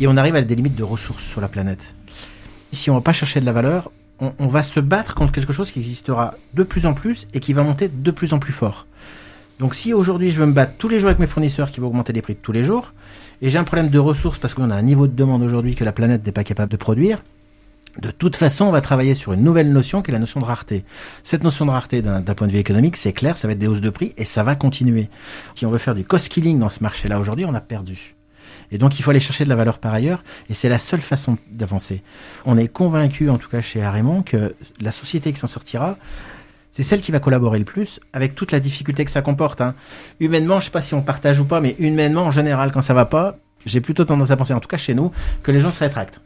et 0.00 0.06
on 0.06 0.16
arrive 0.16 0.36
à 0.36 0.42
des 0.42 0.54
limites 0.54 0.76
de 0.76 0.84
ressources 0.84 1.22
sur 1.24 1.40
la 1.40 1.48
planète. 1.48 1.82
Si 2.72 2.90
on 2.90 2.94
ne 2.94 2.98
va 2.98 3.02
pas 3.02 3.12
chercher 3.12 3.40
de 3.40 3.46
la 3.46 3.52
valeur, 3.52 3.90
on, 4.20 4.32
on 4.38 4.46
va 4.46 4.62
se 4.62 4.80
battre 4.80 5.14
contre 5.14 5.32
quelque 5.32 5.52
chose 5.52 5.70
qui 5.70 5.78
existera 5.78 6.34
de 6.54 6.62
plus 6.62 6.86
en 6.86 6.94
plus 6.94 7.26
et 7.34 7.40
qui 7.40 7.52
va 7.52 7.62
monter 7.62 7.88
de 7.88 8.10
plus 8.10 8.32
en 8.32 8.38
plus 8.38 8.52
fort. 8.52 8.86
Donc 9.58 9.74
si 9.74 9.92
aujourd'hui 9.92 10.30
je 10.30 10.38
veux 10.38 10.46
me 10.46 10.52
battre 10.52 10.74
tous 10.78 10.88
les 10.88 11.00
jours 11.00 11.08
avec 11.08 11.18
mes 11.18 11.26
fournisseurs 11.26 11.70
qui 11.70 11.80
vont 11.80 11.88
augmenter 11.88 12.12
les 12.12 12.22
prix 12.22 12.36
tous 12.36 12.52
les 12.52 12.62
jours, 12.62 12.92
et 13.42 13.48
j'ai 13.48 13.58
un 13.58 13.64
problème 13.64 13.88
de 13.88 13.98
ressources 13.98 14.38
parce 14.38 14.54
qu'on 14.54 14.70
a 14.70 14.74
un 14.74 14.82
niveau 14.82 15.06
de 15.06 15.14
demande 15.14 15.42
aujourd'hui 15.42 15.74
que 15.74 15.84
la 15.84 15.92
planète 15.92 16.24
n'est 16.24 16.32
pas 16.32 16.44
capable 16.44 16.72
de 16.72 16.76
produire, 16.76 17.22
de 18.00 18.12
toute 18.12 18.36
façon, 18.36 18.64
on 18.64 18.70
va 18.70 18.80
travailler 18.80 19.14
sur 19.14 19.32
une 19.32 19.42
nouvelle 19.42 19.72
notion 19.72 20.02
qui 20.02 20.10
est 20.10 20.12
la 20.12 20.20
notion 20.20 20.38
de 20.38 20.44
rareté. 20.44 20.84
Cette 21.24 21.42
notion 21.42 21.66
de 21.66 21.70
rareté, 21.70 22.00
d'un 22.00 22.22
point 22.22 22.46
de 22.46 22.52
vue 22.52 22.58
économique, 22.58 22.96
c'est 22.96 23.12
clair, 23.12 23.36
ça 23.36 23.48
va 23.48 23.54
être 23.54 23.58
des 23.58 23.66
hausses 23.66 23.80
de 23.80 23.90
prix 23.90 24.14
et 24.16 24.24
ça 24.24 24.44
va 24.44 24.54
continuer. 24.54 25.08
Si 25.56 25.66
on 25.66 25.70
veut 25.70 25.78
faire 25.78 25.96
du 25.96 26.04
cost 26.04 26.28
killing 26.28 26.60
dans 26.60 26.68
ce 26.68 26.80
marché-là 26.82 27.18
aujourd'hui, 27.18 27.44
on 27.44 27.54
a 27.54 27.60
perdu. 27.60 28.14
Et 28.70 28.78
donc, 28.78 28.98
il 28.98 29.02
faut 29.02 29.10
aller 29.10 29.18
chercher 29.18 29.44
de 29.44 29.48
la 29.48 29.56
valeur 29.56 29.78
par 29.78 29.94
ailleurs, 29.94 30.22
et 30.48 30.54
c'est 30.54 30.68
la 30.68 30.78
seule 30.78 31.00
façon 31.00 31.38
d'avancer. 31.50 32.02
On 32.44 32.56
est 32.56 32.68
convaincu, 32.68 33.30
en 33.30 33.38
tout 33.38 33.48
cas 33.48 33.62
chez 33.62 33.82
Arémon, 33.82 34.22
que 34.22 34.54
la 34.80 34.92
société 34.92 35.32
qui 35.32 35.40
s'en 35.40 35.46
sortira, 35.46 35.96
c'est 36.72 36.82
celle 36.82 37.00
qui 37.00 37.12
va 37.12 37.20
collaborer 37.20 37.58
le 37.58 37.64
plus, 37.64 38.00
avec 38.12 38.34
toute 38.34 38.52
la 38.52 38.60
difficulté 38.60 39.04
que 39.04 39.10
ça 39.10 39.22
comporte. 39.22 39.60
Hein. 39.60 39.74
Humainement, 40.20 40.60
je 40.60 40.66
sais 40.66 40.70
pas 40.70 40.80
si 40.80 40.94
on 40.94 41.02
partage 41.02 41.40
ou 41.40 41.44
pas, 41.44 41.60
mais 41.60 41.74
humainement, 41.78 42.22
en 42.22 42.30
général, 42.30 42.70
quand 42.72 42.82
ça 42.82 42.94
va 42.94 43.04
pas, 43.04 43.36
j'ai 43.66 43.80
plutôt 43.80 44.04
tendance 44.04 44.30
à 44.30 44.36
penser, 44.36 44.54
en 44.54 44.60
tout 44.60 44.68
cas 44.68 44.76
chez 44.76 44.94
nous, 44.94 45.12
que 45.42 45.50
les 45.50 45.60
gens 45.60 45.70
se 45.70 45.80
rétractent. 45.80 46.20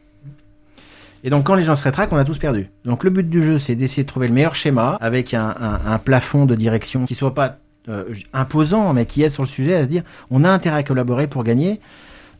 Et 1.23 1.29
donc 1.29 1.45
quand 1.45 1.55
les 1.55 1.63
gens 1.63 1.75
se 1.75 1.83
rétractent, 1.83 2.11
on 2.11 2.17
a 2.17 2.25
tous 2.25 2.37
perdu. 2.37 2.69
Donc 2.83 3.03
le 3.03 3.09
but 3.09 3.29
du 3.29 3.41
jeu, 3.41 3.57
c'est 3.57 3.75
d'essayer 3.75 4.03
de 4.03 4.07
trouver 4.07 4.27
le 4.27 4.33
meilleur 4.33 4.55
schéma 4.55 4.97
avec 4.99 5.33
un, 5.33 5.99
plafond 6.03 6.45
de 6.45 6.55
direction 6.55 7.05
qui 7.05 7.15
soit 7.15 7.33
pas 7.33 7.57
euh, 7.87 8.13
imposant, 8.33 8.93
mais 8.93 9.05
qui 9.05 9.23
aide 9.23 9.31
sur 9.31 9.43
le 9.43 9.47
sujet 9.47 9.75
à 9.75 9.83
se 9.83 9.89
dire, 9.89 10.03
on 10.29 10.43
a 10.43 10.49
intérêt 10.49 10.77
à 10.77 10.83
collaborer 10.83 11.27
pour 11.27 11.43
gagner. 11.43 11.79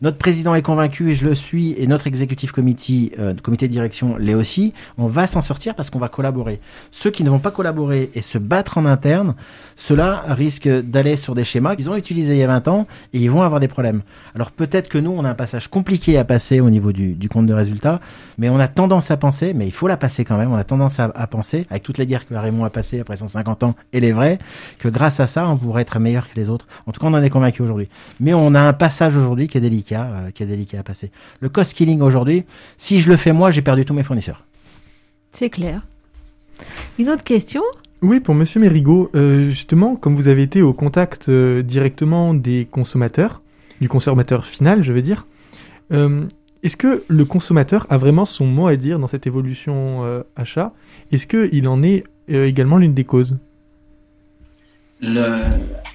Notre 0.04 0.18
président 0.18 0.54
est 0.54 0.60
convaincu 0.60 1.08
et 1.08 1.14
je 1.14 1.26
le 1.26 1.34
suis, 1.34 1.74
et 1.78 1.86
notre 1.86 2.06
exécutif 2.06 2.52
committee, 2.52 3.12
euh, 3.18 3.32
comité 3.42 3.68
de 3.68 3.72
direction 3.72 4.18
l'est 4.18 4.34
aussi. 4.34 4.74
On 4.98 5.06
va 5.06 5.26
s'en 5.26 5.40
sortir 5.40 5.74
parce 5.74 5.88
qu'on 5.88 5.98
va 5.98 6.10
collaborer. 6.10 6.60
Ceux 6.90 7.10
qui 7.10 7.24
ne 7.24 7.30
vont 7.30 7.38
pas 7.38 7.50
collaborer 7.50 8.10
et 8.14 8.20
se 8.20 8.36
battre 8.36 8.76
en 8.76 8.84
interne, 8.84 9.34
ceux-là 9.76 10.24
risquent 10.28 10.68
d'aller 10.68 11.16
sur 11.16 11.34
des 11.34 11.42
schémas 11.44 11.74
qu'ils 11.74 11.88
ont 11.88 11.96
utilisés 11.96 12.34
il 12.34 12.38
y 12.38 12.42
a 12.42 12.48
20 12.48 12.68
ans 12.68 12.86
et 13.14 13.18
ils 13.18 13.30
vont 13.30 13.40
avoir 13.40 13.60
des 13.60 13.66
problèmes. 13.66 14.02
Alors 14.34 14.50
peut-être 14.50 14.90
que 14.90 14.98
nous, 14.98 15.10
on 15.10 15.24
a 15.24 15.30
un 15.30 15.34
passage 15.34 15.68
compliqué 15.68 16.18
à 16.18 16.24
passer 16.24 16.60
au 16.60 16.68
niveau 16.68 16.92
du, 16.92 17.16
compte 17.30 17.46
de 17.46 17.54
résultat, 17.54 17.98
mais 18.36 18.50
on 18.50 18.60
a 18.60 18.68
tendance 18.68 19.10
à 19.10 19.16
penser, 19.16 19.54
mais 19.54 19.66
il 19.66 19.72
faut 19.72 19.88
la 19.88 19.96
passer 19.96 20.26
quand 20.26 20.36
même, 20.36 20.52
on 20.52 20.56
a 20.56 20.64
tendance 20.64 21.00
à, 21.00 21.10
à 21.14 21.26
penser, 21.26 21.66
avec 21.70 21.82
toutes 21.82 21.96
les 21.96 22.06
guerres 22.06 22.26
que 22.26 22.34
Raymond 22.34 22.66
a 22.66 22.70
passées 22.70 23.00
après 23.00 23.16
150 23.16 23.62
ans, 23.62 23.74
et 23.94 24.00
les 24.00 24.12
vrais, 24.12 24.38
que 24.78 24.88
grâce 24.88 25.18
à 25.18 25.28
ça, 25.28 25.48
on 25.48 25.56
pourrait 25.56 25.80
être 25.80 25.98
meilleur 25.98 26.28
que 26.28 26.36
les 26.36 26.50
autres. 26.50 26.66
En 26.86 26.92
tout 26.92 27.00
cas, 27.00 27.06
on 27.06 27.14
en 27.14 27.22
est 27.22 27.30
convaincu 27.30 27.62
aujourd'hui. 27.62 27.88
Mais 28.20 28.34
on 28.34 28.54
a 28.54 28.60
un 28.60 28.74
passage 28.74 29.16
aujourd'hui 29.16 29.48
qui 29.48 29.56
est 29.56 29.62
délicat 29.62 29.93
euh, 30.02 30.30
qui 30.30 30.42
est 30.42 30.46
délicat 30.46 30.80
à 30.80 30.82
passer. 30.82 31.10
Le 31.40 31.48
cost 31.48 31.74
killing 31.74 32.00
aujourd'hui, 32.00 32.44
si 32.78 33.00
je 33.00 33.08
le 33.08 33.16
fais 33.16 33.32
moi, 33.32 33.50
j'ai 33.50 33.62
perdu 33.62 33.84
tous 33.84 33.94
mes 33.94 34.02
fournisseurs. 34.02 34.44
C'est 35.32 35.50
clair. 35.50 35.82
Une 36.98 37.08
autre 37.08 37.24
question? 37.24 37.62
Oui, 38.02 38.20
pour 38.20 38.34
Monsieur 38.34 38.60
Mérigot, 38.60 39.10
euh, 39.14 39.50
justement, 39.50 39.96
comme 39.96 40.14
vous 40.14 40.28
avez 40.28 40.42
été 40.42 40.62
au 40.62 40.72
contact 40.72 41.28
euh, 41.28 41.62
directement 41.62 42.34
des 42.34 42.66
consommateurs, 42.70 43.42
du 43.80 43.88
consommateur 43.88 44.46
final, 44.46 44.82
je 44.82 44.92
veux 44.92 45.02
dire, 45.02 45.26
est-ce 46.64 46.78
que 46.78 47.04
le 47.08 47.24
consommateur 47.26 47.86
a 47.90 47.98
vraiment 47.98 48.24
son 48.24 48.46
mot 48.46 48.68
à 48.68 48.76
dire 48.76 48.98
dans 48.98 49.06
cette 49.06 49.26
évolution 49.26 50.02
euh, 50.04 50.22
achat? 50.34 50.72
Est-ce 51.12 51.26
qu'il 51.26 51.68
en 51.68 51.82
est 51.82 52.04
euh, 52.30 52.46
également 52.46 52.78
l'une 52.78 52.94
des 52.94 53.04
causes? 53.04 53.36
Le... 55.02 55.42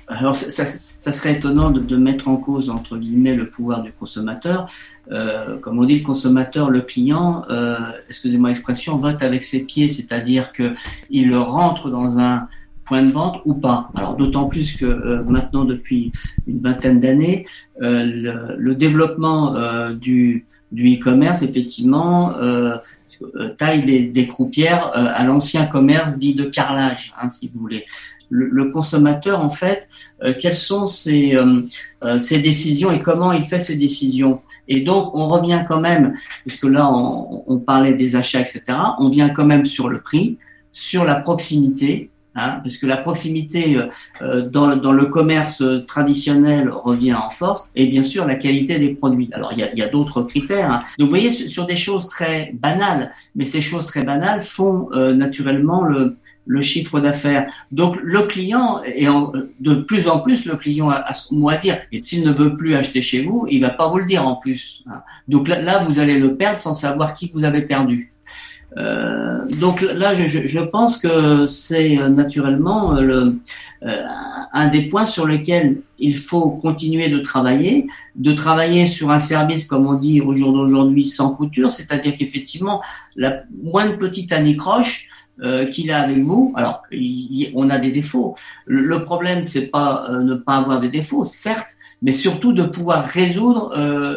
Alors, 0.07 0.35
ça, 0.35 0.65
ça, 0.99 1.11
serait 1.11 1.33
étonnant 1.33 1.71
de, 1.71 1.79
de, 1.79 1.97
mettre 1.97 2.27
en 2.27 2.37
cause, 2.37 2.69
entre 2.69 2.97
guillemets, 2.97 3.35
le 3.35 3.49
pouvoir 3.49 3.81
du 3.81 3.91
consommateur. 3.91 4.67
Euh, 5.11 5.57
comme 5.57 5.79
on 5.79 5.85
dit, 5.85 5.99
le 5.99 6.05
consommateur, 6.05 6.69
le 6.69 6.81
client, 6.81 7.43
euh, 7.49 7.77
excusez-moi 8.09 8.49
l'expression, 8.49 8.97
vote 8.97 9.23
avec 9.23 9.43
ses 9.43 9.63
pieds, 9.63 9.89
c'est-à-dire 9.89 10.51
qu'il 10.53 11.35
rentre 11.35 11.89
dans 11.89 12.19
un 12.19 12.47
point 12.89 13.03
de 13.03 13.11
vente 13.11 13.41
ou 13.45 13.53
pas. 13.53 13.91
Alors 13.95 14.15
d'autant 14.15 14.45
plus 14.45 14.75
que 14.75 14.85
euh, 14.85 15.23
maintenant, 15.23 15.63
depuis 15.63 16.11
une 16.47 16.59
vingtaine 16.59 16.99
d'années, 16.99 17.45
euh, 17.81 18.03
le, 18.03 18.55
le, 18.57 18.75
développement 18.75 19.55
euh, 19.55 19.93
du, 19.93 20.47
du 20.71 20.95
e-commerce, 20.95 21.43
effectivement, 21.43 22.33
taille 23.57 23.83
des, 23.83 24.07
des 24.07 24.27
croupières 24.27 24.91
à 24.93 25.23
l'ancien 25.25 25.65
commerce 25.65 26.17
dit 26.17 26.35
de 26.35 26.45
carrelage, 26.45 27.13
hein, 27.21 27.29
si 27.31 27.51
vous 27.53 27.59
voulez 27.59 27.85
le, 28.29 28.65
consommateur, 28.65 29.39
en 29.39 29.49
fait, 29.49 29.87
euh, 30.23 30.33
quelles 30.39 30.55
sont 30.55 30.85
ses, 30.85 31.35
euh, 31.35 31.61
euh, 32.03 32.19
ses, 32.19 32.39
décisions 32.39 32.91
et 32.91 33.01
comment 33.01 33.31
il 33.31 33.43
fait 33.43 33.59
ses 33.59 33.75
décisions? 33.75 34.41
Et 34.67 34.81
donc, 34.81 35.15
on 35.15 35.27
revient 35.27 35.63
quand 35.67 35.79
même, 35.79 36.13
puisque 36.45 36.65
là, 36.65 36.91
on, 36.91 37.43
on, 37.47 37.59
parlait 37.59 37.95
des 37.95 38.15
achats, 38.15 38.41
etc., 38.41 38.63
on 38.99 39.09
vient 39.09 39.29
quand 39.29 39.45
même 39.45 39.65
sur 39.65 39.89
le 39.89 39.99
prix, 39.99 40.37
sur 40.71 41.03
la 41.03 41.15
proximité, 41.15 42.11
hein, 42.35 42.59
parce 42.63 42.77
que 42.77 42.85
la 42.85 42.97
proximité 42.97 43.79
dans, 44.21 44.75
dans, 44.75 44.91
le 44.91 45.05
commerce 45.05 45.63
traditionnel 45.87 46.69
revient 46.69 47.13
en 47.13 47.29
force, 47.29 47.71
et 47.75 47.87
bien 47.87 48.03
sûr 48.03 48.25
la 48.25 48.35
qualité 48.35 48.79
des 48.79 48.89
produits. 48.89 49.29
Alors, 49.33 49.53
il 49.53 49.59
y 49.59 49.81
a, 49.81 49.85
a 49.85 49.89
d'autres 49.89 50.23
critères. 50.23 50.71
Hein. 50.71 50.79
Donc, 50.97 51.07
vous 51.07 51.15
voyez, 51.15 51.29
sur 51.29 51.65
des 51.65 51.77
choses 51.77 52.07
très 52.07 52.51
banales, 52.53 53.11
mais 53.35 53.45
ces 53.45 53.61
choses 53.61 53.85
très 53.85 54.03
banales 54.03 54.41
font 54.41 54.89
naturellement 54.93 55.83
le, 55.83 56.17
le 56.49 56.61
chiffre 56.61 56.99
d'affaires. 56.99 57.49
Donc 57.71 57.97
le 58.01 58.23
client, 58.23 58.81
et 58.83 59.05
de 59.59 59.75
plus 59.75 60.07
en 60.07 60.19
plus, 60.19 60.45
le 60.45 60.55
client 60.55 60.89
a, 60.89 61.13
son 61.13 61.35
mot 61.35 61.49
à 61.49 61.57
dire. 61.57 61.77
Et 61.91 61.99
s'il 61.99 62.23
ne 62.23 62.31
veut 62.31 62.57
plus 62.57 62.73
acheter 62.73 63.03
chez 63.03 63.23
vous, 63.23 63.45
il 63.49 63.61
va 63.61 63.69
pas 63.69 63.87
vous 63.87 63.99
le 63.99 64.05
dire 64.05 64.27
en 64.27 64.35
plus. 64.35 64.83
Donc 65.27 65.47
là, 65.47 65.83
vous 65.83 65.99
allez 65.99 66.17
le 66.17 66.35
perdre 66.35 66.59
sans 66.59 66.73
savoir 66.73 67.13
qui 67.13 67.31
vous 67.33 67.43
avez 67.43 67.61
perdu. 67.61 68.11
Euh, 68.77 69.45
donc 69.59 69.81
là, 69.81 70.13
je, 70.13 70.47
je 70.47 70.59
pense 70.59 70.97
que 70.97 71.45
c'est 71.47 71.97
euh, 71.97 72.09
naturellement 72.09 72.95
euh, 72.95 73.01
le, 73.01 73.39
euh, 73.83 74.03
un 74.53 74.67
des 74.67 74.83
points 74.83 75.05
sur 75.05 75.25
lesquels 75.25 75.81
il 75.97 76.15
faut 76.15 76.51
continuer 76.51 77.09
de 77.09 77.19
travailler, 77.19 77.87
de 78.15 78.33
travailler 78.33 78.85
sur 78.85 79.09
un 79.09 79.19
service, 79.19 79.65
comme 79.65 79.87
on 79.87 79.93
dit 79.93 80.21
au 80.21 80.35
jour 80.35 80.53
d'aujourd'hui, 80.53 81.05
sans 81.05 81.31
couture, 81.31 81.71
c'est-à-dire 81.71 82.15
qu'effectivement, 82.15 82.81
la 83.15 83.41
moindre 83.63 83.97
petite 83.97 84.31
anicroche 84.31 85.07
euh, 85.41 85.65
qu'il 85.65 85.91
a 85.91 86.01
avec 86.01 86.19
vous. 86.19 86.53
Alors, 86.55 86.83
on 87.55 87.69
a 87.69 87.79
des 87.79 87.91
défauts. 87.91 88.35
Le, 88.65 89.03
problème, 89.03 89.43
c'est 89.43 89.67
pas 89.67 90.09
ne 90.11 90.35
pas 90.35 90.57
avoir 90.57 90.79
des 90.79 90.89
défauts, 90.89 91.23
certes, 91.23 91.75
mais 92.01 92.13
surtout 92.13 92.53
de 92.53 92.63
pouvoir 92.63 93.05
résoudre 93.05 93.73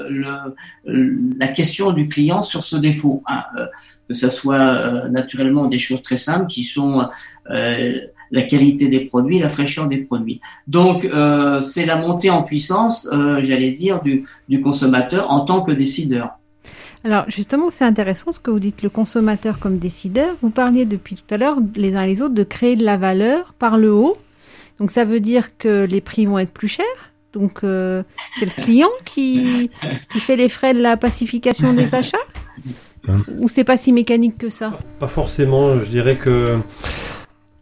le, 0.08 1.18
la 1.38 1.48
question 1.48 1.92
du 1.92 2.08
client 2.08 2.42
sur 2.42 2.62
ce 2.62 2.76
défaut. 2.76 3.22
Hein, 3.26 3.44
que 4.12 4.18
ce 4.18 4.30
soit 4.30 5.08
naturellement 5.08 5.66
des 5.66 5.78
choses 5.78 6.02
très 6.02 6.16
simples 6.16 6.46
qui 6.46 6.64
sont 6.64 7.08
la 7.48 8.42
qualité 8.42 8.88
des 8.88 9.00
produits, 9.00 9.38
la 9.38 9.48
fraîcheur 9.48 9.88
des 9.88 9.98
produits. 9.98 10.40
Donc, 10.66 11.08
c'est 11.60 11.86
la 11.86 11.96
montée 11.96 12.30
en 12.30 12.42
puissance, 12.42 13.08
j'allais 13.40 13.72
dire, 13.72 14.02
du, 14.02 14.24
du 14.48 14.60
consommateur 14.60 15.30
en 15.30 15.40
tant 15.40 15.62
que 15.62 15.72
décideur. 15.72 16.38
Alors 17.04 17.24
justement, 17.28 17.68
c'est 17.70 17.84
intéressant 17.84 18.30
ce 18.32 18.38
que 18.38 18.50
vous 18.50 18.60
dites, 18.60 18.82
le 18.82 18.90
consommateur 18.90 19.58
comme 19.58 19.78
décideur. 19.78 20.36
Vous 20.40 20.50
parliez 20.50 20.84
depuis 20.84 21.16
tout 21.16 21.34
à 21.34 21.36
l'heure, 21.36 21.56
les 21.74 21.96
uns 21.96 22.02
et 22.02 22.06
les 22.06 22.22
autres, 22.22 22.34
de 22.34 22.44
créer 22.44 22.76
de 22.76 22.84
la 22.84 22.96
valeur 22.96 23.54
par 23.54 23.76
le 23.76 23.92
haut. 23.92 24.16
Donc 24.78 24.90
ça 24.90 25.04
veut 25.04 25.20
dire 25.20 25.56
que 25.58 25.84
les 25.84 26.00
prix 26.00 26.26
vont 26.26 26.38
être 26.38 26.52
plus 26.52 26.68
chers. 26.68 27.12
Donc 27.32 27.64
euh, 27.64 28.02
c'est 28.38 28.44
le 28.44 28.62
client 28.62 28.90
qui, 29.04 29.70
qui 30.12 30.20
fait 30.20 30.36
les 30.36 30.48
frais 30.48 30.74
de 30.74 30.80
la 30.80 30.96
pacification 30.96 31.72
des 31.72 31.94
achats 31.94 32.18
Ou 33.08 33.48
c'est 33.48 33.64
pas 33.64 33.76
si 33.76 33.92
mécanique 33.92 34.38
que 34.38 34.48
ça 34.48 34.74
Pas 34.98 35.08
forcément. 35.08 35.78
Je 35.80 35.86
dirais 35.86 36.16
que 36.16 36.58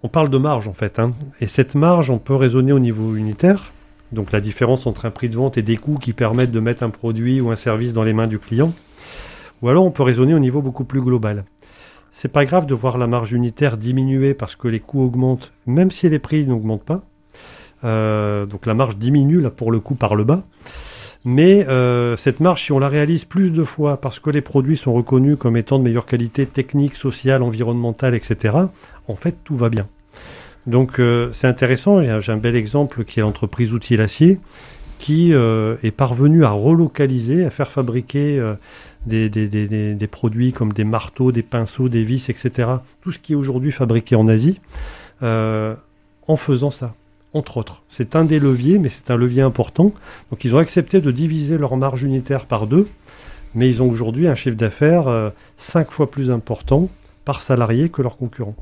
on 0.02 0.08
parle 0.08 0.30
de 0.30 0.38
marge 0.38 0.68
en 0.68 0.72
fait. 0.72 0.98
Hein. 0.98 1.12
Et 1.40 1.46
cette 1.46 1.74
marge, 1.74 2.10
on 2.10 2.18
peut 2.18 2.34
raisonner 2.34 2.72
au 2.72 2.78
niveau 2.78 3.16
unitaire. 3.16 3.72
Donc 4.12 4.32
la 4.32 4.40
différence 4.40 4.86
entre 4.86 5.06
un 5.06 5.10
prix 5.10 5.28
de 5.28 5.36
vente 5.36 5.56
et 5.56 5.62
des 5.62 5.76
coûts 5.76 5.98
qui 5.98 6.12
permettent 6.12 6.50
de 6.50 6.60
mettre 6.60 6.82
un 6.82 6.90
produit 6.90 7.40
ou 7.40 7.50
un 7.50 7.56
service 7.56 7.92
dans 7.92 8.02
les 8.02 8.12
mains 8.12 8.26
du 8.26 8.38
client. 8.38 8.72
Ou 9.62 9.68
alors 9.68 9.84
on 9.84 9.90
peut 9.90 10.02
raisonner 10.02 10.34
au 10.34 10.38
niveau 10.38 10.62
beaucoup 10.62 10.84
plus 10.84 11.00
global. 11.00 11.44
C'est 12.12 12.32
pas 12.32 12.44
grave 12.44 12.66
de 12.66 12.74
voir 12.74 12.98
la 12.98 13.06
marge 13.06 13.32
unitaire 13.32 13.76
diminuer 13.76 14.34
parce 14.34 14.56
que 14.56 14.68
les 14.68 14.80
coûts 14.80 15.02
augmentent, 15.02 15.52
même 15.66 15.90
si 15.90 16.08
les 16.08 16.18
prix 16.18 16.44
n'augmentent 16.44 16.84
pas. 16.84 17.02
Euh, 17.84 18.46
donc 18.46 18.66
la 18.66 18.74
marge 18.74 18.96
diminue 18.96 19.40
là 19.40 19.50
pour 19.50 19.70
le 19.70 19.80
coup 19.80 19.94
par 19.94 20.14
le 20.14 20.24
bas. 20.24 20.42
Mais 21.24 21.66
euh, 21.68 22.16
cette 22.16 22.40
marge, 22.40 22.64
si 22.64 22.72
on 22.72 22.78
la 22.78 22.88
réalise 22.88 23.24
plus 23.24 23.52
de 23.52 23.62
fois 23.62 24.00
parce 24.00 24.18
que 24.18 24.30
les 24.30 24.40
produits 24.40 24.76
sont 24.76 24.94
reconnus 24.94 25.36
comme 25.38 25.56
étant 25.56 25.78
de 25.78 25.84
meilleure 25.84 26.06
qualité 26.06 26.46
technique, 26.46 26.96
sociale, 26.96 27.42
environnementale, 27.42 28.14
etc., 28.14 28.54
en 29.06 29.14
fait 29.16 29.36
tout 29.44 29.56
va 29.56 29.68
bien. 29.68 29.86
Donc 30.66 30.98
euh, 30.98 31.30
c'est 31.32 31.46
intéressant, 31.46 32.00
j'ai 32.20 32.32
un 32.32 32.36
bel 32.36 32.56
exemple 32.56 33.04
qui 33.04 33.20
est 33.20 33.22
l'entreprise 33.22 33.72
Outils 33.72 33.96
L'acier 33.96 34.40
qui 34.98 35.32
euh, 35.32 35.76
est 35.82 35.90
parvenue 35.90 36.44
à 36.44 36.50
relocaliser, 36.50 37.44
à 37.44 37.50
faire 37.50 37.70
fabriquer 37.70 38.42
des, 39.06 40.08
produits 40.10 40.52
comme 40.52 40.74
des 40.74 40.84
marteaux, 40.84 41.32
des 41.32 41.42
pinceaux, 41.42 41.88
des 41.88 42.04
vis, 42.04 42.28
etc. 42.28 42.68
Tout 43.00 43.12
ce 43.12 43.18
qui 43.18 43.32
est 43.32 43.36
aujourd'hui 43.36 43.72
fabriqué 43.72 44.14
en 44.14 44.28
Asie, 44.28 44.60
en 45.22 46.36
faisant 46.36 46.70
ça, 46.70 46.94
entre 47.32 47.56
autres. 47.56 47.82
C'est 47.88 48.16
un 48.16 48.24
des 48.24 48.38
leviers, 48.38 48.78
mais 48.78 48.88
c'est 48.88 49.10
un 49.10 49.16
levier 49.16 49.42
important. 49.42 49.92
Donc 50.30 50.44
ils 50.44 50.54
ont 50.54 50.58
accepté 50.58 51.00
de 51.00 51.10
diviser 51.10 51.58
leur 51.58 51.76
marge 51.76 52.02
unitaire 52.02 52.46
par 52.46 52.66
deux, 52.66 52.88
mais 53.54 53.68
ils 53.68 53.82
ont 53.82 53.88
aujourd'hui 53.88 54.28
un 54.28 54.34
chiffre 54.34 54.56
d'affaires 54.56 55.08
euh, 55.08 55.30
cinq 55.58 55.90
fois 55.90 56.10
plus 56.10 56.30
important 56.30 56.88
par 57.24 57.40
salarié 57.40 57.88
que 57.88 58.02
leurs 58.02 58.16
concurrents. 58.16 58.56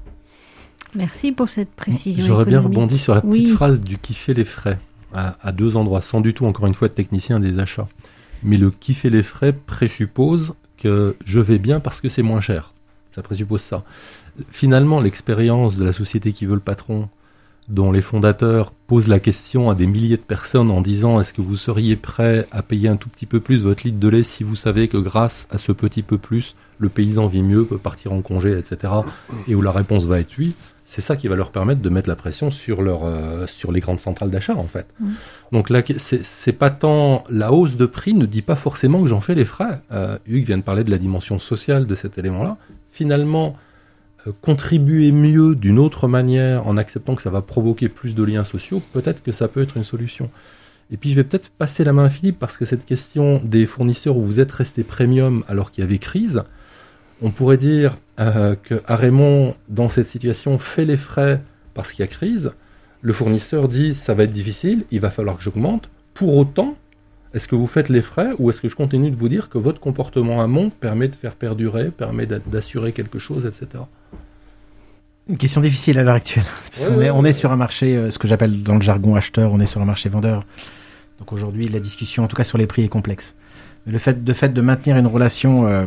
Merci 0.95 1.33
pour 1.33 1.49
cette 1.49 1.71
précision. 1.71 2.25
J'aurais 2.25 2.47
bien 2.47 2.61
rebondi 2.61 2.99
sur 2.99 3.15
la 3.15 3.21
petite 3.21 3.51
phrase 3.51 3.81
du 3.81 3.99
fait 4.13 4.35
les 4.35 4.45
frais 4.45 4.79
à, 5.13 5.37
à, 5.43 5.53
deux 5.53 5.77
endroits, 5.77 6.01
sans 6.01 6.21
du 6.21 6.35
tout, 6.35 6.47
encore 6.47 6.67
une 6.67 6.75
fois, 6.75 6.87
être 6.87 6.95
technicien 6.95 7.41
des 7.41 7.59
achats 7.59 7.89
mais 8.43 8.57
le 8.57 8.73
fait 8.81 9.11
les 9.11 9.23
frais 9.23 9.53
présuppose 9.53 10.55
que 10.77 11.17
je 11.25 11.41
vais 11.41 11.59
bien 11.59 11.81
parce 11.81 12.01
que 12.01 12.09
c'est 12.09 12.23
moins 12.23 12.41
cher. 12.41 12.73
Ça 13.15 13.23
présuppose 13.23 13.63
ça. 13.63 13.85
Finalement, 14.51 15.01
l'expérience 15.01 15.77
de 15.77 15.85
la 15.85 15.93
société 15.93 16.33
qui 16.33 16.47
veut 16.47 16.55
le 16.55 16.61
patron, 16.61 17.09
dont 17.69 17.93
les 17.93 18.01
fondateurs 18.01 18.73
posent 18.87 19.09
la 19.09 19.21
question 19.21 19.71
à 19.71 19.75
des 19.75 19.87
milliers 19.87 20.17
de 20.17 20.23
personnes 20.23 20.71
en 20.71 20.81
disant 20.81 21.21
est-ce 21.21 21.35
que 21.35 21.43
vous 21.43 21.57
seriez 21.57 21.97
prêt 21.97 22.47
à 22.51 22.63
payer 22.63 22.89
un 22.89 22.97
tout 22.97 23.11
petit 23.11 23.27
peu 23.27 23.41
plus 23.41 23.63
votre 23.63 23.85
litre 23.85 23.99
de 23.99 24.09
lait 24.09 24.23
si 24.23 24.43
vous 24.43 24.57
savez 24.57 24.89
que 24.89 24.97
grâce 24.97 25.47
à 25.51 25.59
ce 25.59 25.73
petit 25.73 26.03
peu 26.03 26.17
plus, 26.17 26.55
le 26.79 26.89
paysan 26.89 27.27
vit 27.27 27.43
mieux, 27.43 27.65
peut 27.65 27.79
partir 27.79 28.13
en 28.13 28.23
congé, 28.23 28.57
etc. 28.57 28.93
Et 29.47 29.55
où 29.55 29.61
la 29.61 29.73
réponse 29.73 30.05
va 30.05 30.21
être 30.21 30.39
oui, 30.39 30.55
c'est 30.87 31.03
ça 31.03 31.17
qui 31.17 31.29
va 31.29 31.37
leur 31.37 31.51
permettre 31.51 31.83
de 31.83 31.89
mettre 31.91 32.09
la 32.09 32.17
pression 32.17 32.51
sur, 32.51 32.81
leur, 32.81 33.05
euh, 33.05 33.47
sur 33.47 33.73
les 33.73 33.81
grandes 33.81 34.01
centrales 34.01 34.31
d'achat, 34.31 34.57
en 34.57 34.69
fait. 34.69 34.87
Mmh. 34.99 35.09
Donc 35.53 35.69
là, 35.69 35.83
c'est 35.99 36.53
pas 36.53 36.71
tant 36.71 37.25
la 37.29 37.53
hausse 37.53 37.77
de 37.77 37.85
prix 37.85 38.15
ne 38.15 38.25
dit 38.25 38.41
pas 38.41 38.57
forcément 38.57 39.03
que 39.03 39.09
j'en 39.09 39.21
fais 39.21 39.35
les 39.35 39.45
frais. 39.45 39.83
Euh, 39.93 40.17
Hugues 40.27 40.47
vient 40.47 40.57
de 40.57 40.63
parler 40.63 40.85
de 40.85 40.91
la 40.91 40.97
dimension 40.97 41.39
sociale 41.39 41.87
de 41.87 41.95
cet 41.95 42.17
élément-là. 42.17 42.57
Finalement, 42.91 43.55
contribuer 44.31 45.13
mieux 45.13 45.55
d'une 45.55 45.79
autre 45.79 46.09
manière 46.09 46.67
en 46.67 46.77
acceptant 46.77 47.15
que 47.15 47.23
ça 47.23 47.31
va 47.31 47.43
provoquer 47.43 47.89
plus 47.89 48.15
de 48.15 48.23
liens 48.23 48.45
sociaux, 48.45 48.83
peut-être 48.93 49.23
que 49.23 49.33
ça 49.33 49.49
peut 49.49 49.63
être 49.63 49.77
une 49.77 49.85
solution. 49.85 50.31
Et 50.91 50.97
puis 50.97 51.11
je 51.11 51.17
vais 51.17 51.25
peut-être 51.25 51.51
passer 51.51 51.85
la 51.85 51.93
main 51.93 52.05
à 52.05 52.09
Philippe 52.09 52.39
parce 52.39 52.57
que 52.57 52.65
cette 52.65 52.87
question 52.87 53.41
des 53.45 53.67
fournisseurs 53.67 54.17
où 54.17 54.23
vous 54.23 54.41
êtes 54.41 54.53
resté 54.53 54.85
premium 54.85 55.45
alors 55.49 55.71
qu'il 55.71 55.85
y 55.85 55.87
avait 55.87 55.99
crise, 55.99 56.43
on 57.21 57.31
pourrait 57.31 57.57
dire 57.57 57.97
euh, 58.21 58.55
que 58.63 58.81
Raymond, 58.87 59.55
dans 59.69 59.89
cette 59.89 60.09
situation, 60.09 60.59
fait 60.59 60.85
les 60.85 60.97
frais 60.97 61.43
parce 61.75 61.93
qu'il 61.93 62.01
y 62.01 62.09
a 62.09 62.11
crise. 62.11 62.53
Le 63.03 63.13
fournisseur 63.13 63.69
dit 63.69 63.95
ça 63.95 64.15
va 64.15 64.25
être 64.25 64.33
difficile, 64.33 64.85
il 64.91 65.01
va 65.01 65.11
falloir 65.11 65.37
que 65.37 65.43
j'augmente. 65.43 65.91
Pour 66.15 66.37
autant, 66.37 66.77
est-ce 67.35 67.47
que 67.49 67.55
vous 67.55 67.67
faites 67.67 67.89
les 67.89 68.03
frais 68.03 68.31
ou 68.39 68.51
est-ce 68.51 68.61
que 68.61 68.69
je 68.69 68.77
continue 68.77 69.11
de 69.11 69.17
vous 69.17 69.29
dire 69.29 69.49
que 69.49 69.59
votre 69.59 69.81
comportement 69.81 70.41
amont 70.41 70.71
permet 70.71 71.09
de 71.09 71.15
faire 71.15 71.35
perdurer, 71.35 71.91
permet 71.91 72.27
d'assurer 72.27 72.93
quelque 72.93 73.19
chose, 73.19 73.47
etc. 73.47 73.85
Une 75.29 75.37
question 75.37 75.61
difficile 75.61 75.99
à 75.99 76.03
l'heure 76.03 76.15
actuelle. 76.15 76.47
on, 76.89 77.01
est, 77.01 77.11
on 77.11 77.25
est 77.25 77.33
sur 77.33 77.53
un 77.53 77.57
marché, 77.57 77.97
euh, 77.97 78.11
ce 78.11 78.19
que 78.19 78.27
j'appelle 78.27 78.63
dans 78.63 78.77
le 78.77 78.81
jargon 78.81 79.15
acheteur, 79.15 79.53
on 79.53 79.61
est 79.61 79.67
sur 79.67 79.83
un 79.83 79.85
marché 79.85 80.09
vendeur. 80.09 80.47
Donc 81.19 81.33
aujourd'hui, 81.33 81.69
la 81.69 81.81
discussion, 81.81 82.25
en 82.25 82.29
tout 82.29 82.37
cas 82.37 82.45
sur 82.45 82.57
les 82.57 82.67
prix, 82.67 82.85
est 82.85 82.89
complexe. 82.89 83.35
Mais 83.85 83.93
le 83.93 83.99
fait 83.99 84.25
de, 84.25 84.33
fait 84.33 84.49
de 84.49 84.61
maintenir 84.63 84.97
une 84.97 85.07
relation 85.07 85.67
euh, 85.67 85.85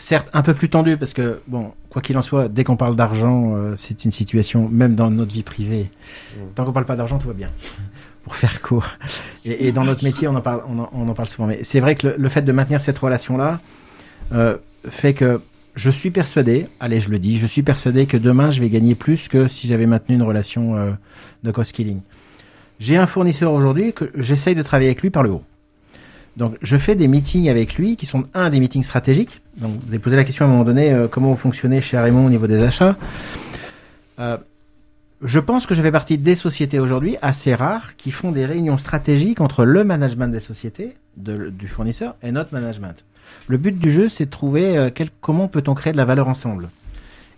certes 0.00 0.28
un 0.32 0.42
peu 0.42 0.54
plus 0.54 0.68
tendu 0.68 0.96
parce 0.96 1.12
que 1.12 1.40
bon 1.46 1.72
quoi 1.90 2.02
qu'il 2.02 2.16
en 2.16 2.22
soit 2.22 2.48
dès 2.48 2.64
qu'on 2.64 2.76
parle 2.76 2.96
d'argent 2.96 3.54
euh, 3.54 3.74
c'est 3.76 4.04
une 4.04 4.10
situation 4.10 4.68
même 4.68 4.94
dans 4.94 5.10
notre 5.10 5.32
vie 5.32 5.42
privée 5.42 5.90
tant 6.54 6.64
qu'on 6.64 6.72
parle 6.72 6.86
pas 6.86 6.96
d'argent 6.96 7.18
tout 7.18 7.28
va 7.28 7.34
bien 7.34 7.50
pour 8.22 8.36
faire 8.36 8.60
court. 8.60 8.86
Et, 9.44 9.72
dans 9.72 9.84
notre 9.84 10.04
métier, 10.04 10.28
on 10.28 10.34
en 10.34 10.40
parle, 10.40 10.62
on 10.68 11.08
en, 11.08 11.14
parle 11.14 11.28
souvent. 11.28 11.48
Mais 11.48 11.60
c'est 11.62 11.80
vrai 11.80 11.94
que 11.94 12.08
le, 12.08 12.14
le, 12.18 12.28
fait 12.28 12.42
de 12.42 12.52
maintenir 12.52 12.80
cette 12.80 12.98
relation-là 12.98 13.60
euh, 14.32 14.56
fait 14.88 15.14
que 15.14 15.40
je 15.74 15.90
suis 15.90 16.10
persuadé, 16.10 16.66
allez, 16.78 17.00
je 17.00 17.08
le 17.08 17.18
dis, 17.18 17.38
je 17.38 17.46
suis 17.46 17.62
persuadé 17.62 18.06
que 18.06 18.16
demain, 18.16 18.50
je 18.50 18.60
vais 18.60 18.68
gagner 18.68 18.94
plus 18.94 19.28
que 19.28 19.48
si 19.48 19.66
j'avais 19.66 19.86
maintenu 19.86 20.16
une 20.16 20.22
relation 20.22 20.76
euh, 20.76 20.90
de 21.42 21.50
cost-killing. 21.50 22.00
J'ai 22.78 22.96
un 22.96 23.06
fournisseur 23.06 23.52
aujourd'hui 23.52 23.92
que 23.92 24.10
j'essaye 24.14 24.54
de 24.54 24.62
travailler 24.62 24.88
avec 24.88 25.02
lui 25.02 25.10
par 25.10 25.22
le 25.22 25.30
haut. 25.30 25.42
Donc, 26.36 26.56
je 26.62 26.76
fais 26.76 26.94
des 26.94 27.08
meetings 27.08 27.48
avec 27.48 27.74
lui 27.74 27.96
qui 27.96 28.06
sont 28.06 28.22
un 28.34 28.50
des 28.50 28.60
meetings 28.60 28.82
stratégiques. 28.82 29.42
Donc, 29.58 29.72
vous 29.72 29.88
avez 29.88 29.98
posé 29.98 30.16
la 30.16 30.24
question 30.24 30.44
à 30.44 30.48
un 30.48 30.50
moment 30.50 30.64
donné 30.64 30.92
euh, 30.92 31.08
comment 31.08 31.30
vous 31.30 31.36
fonctionnez 31.36 31.80
chez 31.80 31.98
Raymond 31.98 32.26
au 32.26 32.30
niveau 32.30 32.46
des 32.46 32.62
achats. 32.62 32.96
Je 35.22 35.38
pense 35.38 35.66
que 35.66 35.74
je 35.74 35.82
fais 35.82 35.92
partie 35.92 36.16
des 36.16 36.34
sociétés 36.34 36.78
aujourd'hui 36.78 37.18
assez 37.20 37.54
rares 37.54 37.94
qui 37.96 38.10
font 38.10 38.32
des 38.32 38.46
réunions 38.46 38.78
stratégiques 38.78 39.42
entre 39.42 39.66
le 39.66 39.84
management 39.84 40.28
des 40.28 40.40
sociétés, 40.40 40.96
du 41.16 41.68
fournisseur, 41.68 42.16
et 42.22 42.32
notre 42.32 42.54
management. 42.54 43.04
Le 43.46 43.58
but 43.58 43.78
du 43.78 43.92
jeu, 43.92 44.08
c'est 44.08 44.24
de 44.24 44.30
trouver 44.30 44.78
euh, 44.78 44.88
comment 45.20 45.46
peut-on 45.46 45.74
créer 45.74 45.92
de 45.92 45.98
la 45.98 46.06
valeur 46.06 46.26
ensemble. 46.26 46.70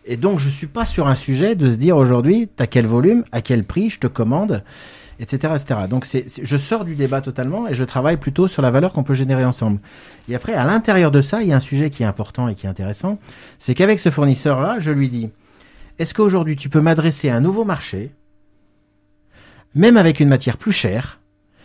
Et 0.07 0.16
donc, 0.16 0.39
je 0.39 0.49
suis 0.49 0.68
pas 0.68 0.85
sur 0.85 1.09
un 1.09 1.16
sujet 1.16 1.57
de 1.57 1.70
se 1.70 1.76
dire 1.76 1.97
aujourd'hui, 1.97 2.49
t'as 2.55 2.68
quel 2.68 2.87
volume, 2.87 3.24
à 3.33 3.41
quel 3.41 3.64
prix, 3.64 3.91
je 3.91 3.99
te 3.99 4.07
commande, 4.07 4.62
etc., 5.18 5.55
etc. 5.57 5.80
Donc, 5.91 6.07
je 6.07 6.57
sors 6.57 6.85
du 6.85 6.95
débat 6.95 7.20
totalement 7.20 7.66
et 7.66 7.74
je 7.74 7.85
travaille 7.85 8.16
plutôt 8.16 8.47
sur 8.47 8.62
la 8.62 8.70
valeur 8.70 8.93
qu'on 8.93 9.05
peut 9.05 9.14
générer 9.14 9.45
ensemble. 9.45 9.80
Et 10.28 10.37
après, 10.37 10.55
à 10.55 10.64
l'intérieur 10.64 11.11
de 11.11 11.20
ça, 11.20 11.43
il 11.43 11.49
y 11.49 11.53
a 11.53 11.57
un 11.57 11.61
sujet 11.61 11.91
qui 11.91 12.05
est 12.05 12.07
important 12.07 12.47
et 12.47 12.55
qui 12.55 12.66
est 12.66 12.70
intéressant, 12.70 13.18
c'est 13.59 13.74
qu'avec 13.74 13.99
ce 13.99 14.11
fournisseur-là, 14.11 14.76
je 14.78 14.93
lui 14.93 15.09
dis, 15.09 15.30
est-ce 15.99 16.14
qu'aujourd'hui 16.14 16.57
tu 16.57 16.68
peux 16.68 16.80
m'adresser 16.80 17.28
à 17.28 17.36
un 17.36 17.40
nouveau 17.40 17.64
marché, 17.64 18.12
même 19.74 19.97
avec 19.97 20.20
une 20.20 20.28
matière 20.28 20.57
plus 20.57 20.72
chère, 20.72 21.20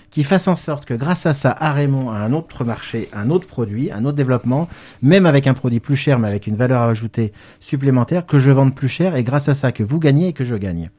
qui 0.09 0.23
fasse 0.23 0.47
en 0.47 0.55
sorte 0.55 0.85
que 0.85 0.93
grâce 0.93 1.25
à 1.25 1.33
ça, 1.33 1.51
à 1.51 1.73
Raymond, 1.73 2.11
à 2.11 2.19
un 2.19 2.31
autre 2.33 2.63
marché, 2.63 3.09
un 3.13 3.29
autre 3.29 3.45
produit, 3.45 3.91
un 3.91 4.05
autre 4.05 4.15
développement, 4.15 4.69
même 5.01 5.25
avec 5.25 5.47
un 5.47 5.53
produit 5.53 5.79
plus 5.79 5.97
cher, 5.97 6.17
mais 6.17 6.29
avec 6.29 6.47
une 6.47 6.55
valeur 6.55 6.81
ajoutée 6.83 7.33
supplémentaire, 7.59 8.25
que 8.25 8.39
je 8.39 8.51
vende 8.51 8.73
plus 8.73 8.87
cher 8.87 9.15
et 9.15 9.23
grâce 9.23 9.49
à 9.49 9.55
ça 9.55 9.71
que 9.71 9.83
vous 9.83 9.99
gagnez 9.99 10.29
et 10.29 10.33
que 10.33 10.43
je 10.43 10.55
gagne. 10.55 10.89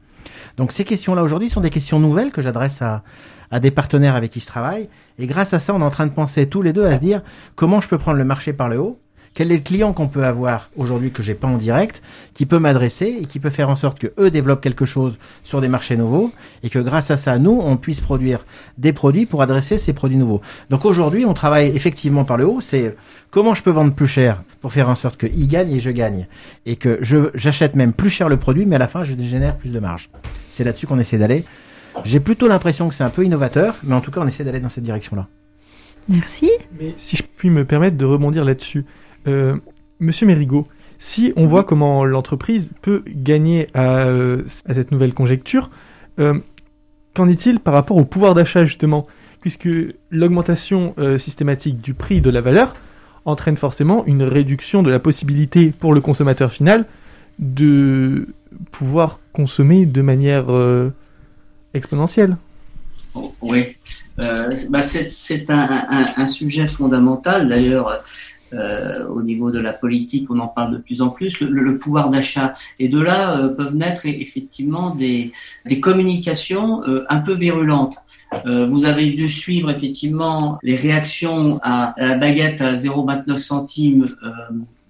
Donc 0.57 0.71
ces 0.71 0.83
questions-là 0.83 1.23
aujourd'hui 1.23 1.49
sont 1.49 1.61
des 1.61 1.69
questions 1.69 1.99
nouvelles 1.99 2.31
que 2.31 2.41
j'adresse 2.41 2.81
à, 2.81 3.03
à 3.51 3.59
des 3.59 3.71
partenaires 3.71 4.15
avec 4.15 4.31
qui 4.31 4.39
je 4.39 4.45
travaille. 4.45 4.89
Et 5.17 5.27
grâce 5.27 5.53
à 5.53 5.59
ça, 5.59 5.73
on 5.73 5.81
est 5.81 5.83
en 5.83 5.89
train 5.89 6.05
de 6.05 6.11
penser 6.11 6.47
tous 6.47 6.61
les 6.61 6.73
deux 6.73 6.85
à 6.85 6.95
se 6.95 7.01
dire 7.01 7.21
comment 7.55 7.81
je 7.81 7.89
peux 7.89 7.97
prendre 7.97 8.17
le 8.17 8.25
marché 8.25 8.53
par 8.53 8.69
le 8.69 8.79
haut 8.79 8.99
quel 9.33 9.51
est 9.51 9.57
le 9.57 9.61
client 9.61 9.93
qu'on 9.93 10.07
peut 10.07 10.25
avoir 10.25 10.69
aujourd'hui 10.75 11.11
que 11.11 11.23
j'ai 11.23 11.33
pas 11.33 11.47
en 11.47 11.57
direct, 11.57 12.01
qui 12.33 12.45
peut 12.45 12.59
m'adresser 12.59 13.17
et 13.21 13.25
qui 13.25 13.39
peut 13.39 13.49
faire 13.49 13.69
en 13.69 13.75
sorte 13.75 13.99
que 13.99 14.07
eux 14.17 14.31
développent 14.31 14.61
quelque 14.61 14.85
chose 14.85 15.17
sur 15.43 15.61
des 15.61 15.67
marchés 15.67 15.95
nouveaux 15.95 16.31
et 16.63 16.69
que 16.69 16.79
grâce 16.79 17.11
à 17.11 17.17
ça, 17.17 17.37
nous, 17.37 17.59
on 17.63 17.77
puisse 17.77 18.01
produire 18.01 18.45
des 18.77 18.93
produits 18.93 19.25
pour 19.25 19.41
adresser 19.41 19.77
ces 19.77 19.93
produits 19.93 20.17
nouveaux. 20.17 20.41
Donc 20.69 20.85
aujourd'hui, 20.85 21.25
on 21.25 21.33
travaille 21.33 21.75
effectivement 21.75 22.25
par 22.25 22.37
le 22.37 22.47
haut. 22.47 22.61
C'est 22.61 22.95
comment 23.31 23.53
je 23.53 23.63
peux 23.63 23.71
vendre 23.71 23.93
plus 23.93 24.07
cher 24.07 24.43
pour 24.61 24.73
faire 24.73 24.89
en 24.89 24.95
sorte 24.95 25.19
qu'ils 25.19 25.47
gagnent 25.47 25.71
et 25.71 25.79
je 25.79 25.91
gagne 25.91 26.27
et 26.65 26.75
que 26.75 26.97
je 27.01 27.29
j'achète 27.33 27.75
même 27.75 27.93
plus 27.93 28.09
cher 28.09 28.29
le 28.29 28.37
produit, 28.37 28.65
mais 28.65 28.75
à 28.75 28.79
la 28.79 28.87
fin, 28.87 29.03
je 29.03 29.15
génère 29.17 29.57
plus 29.57 29.71
de 29.71 29.79
marge. 29.79 30.09
C'est 30.51 30.63
là-dessus 30.63 30.87
qu'on 30.87 30.99
essaie 30.99 31.17
d'aller. 31.17 31.45
J'ai 32.03 32.19
plutôt 32.19 32.47
l'impression 32.47 32.87
que 32.87 32.93
c'est 32.93 33.03
un 33.03 33.09
peu 33.09 33.23
innovateur, 33.23 33.75
mais 33.83 33.95
en 33.95 34.01
tout 34.01 34.11
cas, 34.11 34.21
on 34.21 34.27
essaie 34.27 34.43
d'aller 34.43 34.59
dans 34.59 34.69
cette 34.69 34.83
direction-là. 34.83 35.27
Merci. 36.07 36.49
Mais 36.79 36.93
si 36.97 37.17
je 37.17 37.23
puis 37.23 37.49
me 37.49 37.65
permettre 37.65 37.97
de 37.97 38.05
rebondir 38.05 38.43
là-dessus, 38.43 38.85
Monsieur 39.99 40.25
Mérigot, 40.25 40.67
si 40.99 41.31
on 41.37 41.47
voit 41.47 41.63
comment 41.63 42.05
l'entreprise 42.05 42.71
peut 42.81 43.03
gagner 43.07 43.67
à, 43.73 44.05
euh, 44.07 44.43
cette 44.45 44.91
nouvelle 44.91 45.13
conjecture, 45.13 45.71
euh, 46.19 46.37
qu'en 47.15 47.27
est-il 47.29 47.59
par 47.59 47.73
rapport 47.73 47.97
au 47.97 48.05
pouvoir 48.05 48.33
d'achat 48.33 48.65
justement 48.65 49.07
Puisque 49.41 49.69
l'augmentation 50.11 50.93
euh, 50.97 51.17
systématique 51.17 51.79
du 51.79 51.93
prix 51.93 52.19
de 52.19 52.29
la 52.29 52.41
valeur 52.41 52.75
entraîne 53.23 53.55
forcément 53.55 54.05
une 54.05 54.23
réduction 54.23 54.83
de 54.83 54.89
la 54.89 54.99
possibilité 54.99 55.71
pour 55.71 55.93
le 55.93 56.01
consommateur 56.01 56.51
final 56.51 56.85
de 57.39 58.27
pouvoir 58.71 59.19
consommer 59.31 59.85
de 59.85 60.01
manière 60.01 60.51
euh, 60.51 60.93
exponentielle. 61.73 62.35
Oh, 63.15 63.33
oui, 63.41 63.77
bah 64.17 64.81
c'est 64.81 65.49
un, 65.49 66.05
un, 66.17 66.25
sujet 66.25 66.67
fondamental 66.67 67.47
d'ailleurs. 67.47 67.97
Euh, 68.53 69.07
au 69.07 69.21
niveau 69.21 69.51
de 69.51 69.59
la 69.59 69.73
politique, 69.73 70.29
on 70.29 70.39
en 70.39 70.47
parle 70.47 70.73
de 70.73 70.77
plus 70.77 71.01
en 71.01 71.09
plus, 71.09 71.39
le, 71.39 71.47
le 71.47 71.77
pouvoir 71.77 72.09
d'achat. 72.09 72.53
Et 72.79 72.89
de 72.89 72.99
là 72.99 73.37
euh, 73.37 73.49
peuvent 73.49 73.75
naître 73.75 74.05
effectivement 74.05 74.95
des, 74.95 75.31
des 75.65 75.79
communications 75.79 76.83
euh, 76.83 77.05
un 77.09 77.19
peu 77.19 77.33
virulentes. 77.33 77.97
Euh, 78.45 78.65
vous 78.65 78.85
avez 78.85 79.09
dû 79.09 79.27
suivre 79.27 79.69
effectivement 79.71 80.59
les 80.63 80.75
réactions 80.75 81.59
à, 81.63 81.93
à 81.99 82.07
la 82.09 82.15
baguette 82.15 82.61
à 82.61 82.75
0,29 82.75 83.37
centimes 83.37 84.05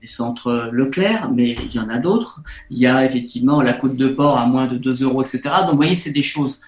des 0.02 0.08
centres 0.08 0.70
Leclerc, 0.72 1.30
mais 1.34 1.56
il 1.66 1.76
y 1.76 1.80
en 1.80 1.90
a 1.90 1.98
d'autres. 1.98 2.42
Il 2.70 2.80
y 2.80 2.88
a 2.88 3.06
effectivement 3.06 3.62
la 3.62 3.74
côte 3.74 3.96
de 3.96 4.08
porc 4.08 4.38
à 4.38 4.46
moins 4.46 4.68
de 4.68 4.78
2 4.78 5.04
euros, 5.04 5.22
etc. 5.22 5.42
Donc 5.62 5.72
vous 5.72 5.78
voyez, 5.78 5.96
c'est 5.96 6.12
des 6.12 6.24
choses 6.24 6.60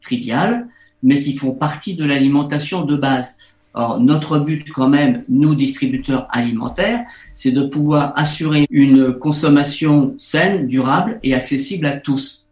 triviales, 0.00 0.66
mais 1.02 1.20
qui 1.20 1.36
font 1.36 1.52
partie 1.52 1.94
de 1.94 2.04
l'alimentation 2.04 2.84
de 2.84 2.96
base. 2.96 3.36
Or, 3.80 4.00
notre 4.00 4.40
but 4.40 4.68
quand 4.72 4.88
même, 4.88 5.22
nous 5.28 5.54
distributeurs 5.54 6.26
alimentaires, 6.30 7.04
c'est 7.32 7.52
de 7.52 7.62
pouvoir 7.62 8.12
assurer 8.16 8.66
une 8.70 9.12
consommation 9.12 10.14
saine, 10.18 10.66
durable 10.66 11.20
et 11.22 11.32
accessible 11.32 11.86
à 11.86 11.92
tous. 11.92 12.47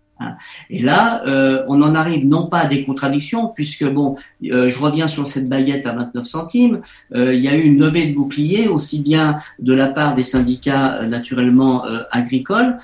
Et 0.71 0.83
là, 0.83 1.23
euh, 1.27 1.63
on 1.69 1.83
en 1.83 1.95
arrive 1.95 2.27
non 2.27 2.47
pas 2.47 2.61
à 2.61 2.67
des 2.67 2.85
contradictions, 2.85 3.49
puisque 3.49 3.85
bon, 3.85 4.15
euh, 4.45 4.71
je 4.71 4.79
reviens 4.79 5.09
sur 5.09 5.27
cette 5.27 5.49
baguette 5.49 5.87
à 5.87 5.93
29 5.93 6.25
centimes. 6.25 6.81
Euh, 7.15 7.35
il 7.35 7.41
y 7.41 7.49
a 7.49 7.57
eu 7.57 7.63
une 7.63 7.79
levée 7.79 8.07
de 8.07 8.15
bouclier 8.15 8.69
aussi 8.69 9.01
bien 9.01 9.37
de 9.59 9.75
la 9.75 9.89
part 9.89 10.15
des 10.15 10.23
syndicats 10.23 11.07
naturellement 11.07 11.85
agricoles 12.11 12.77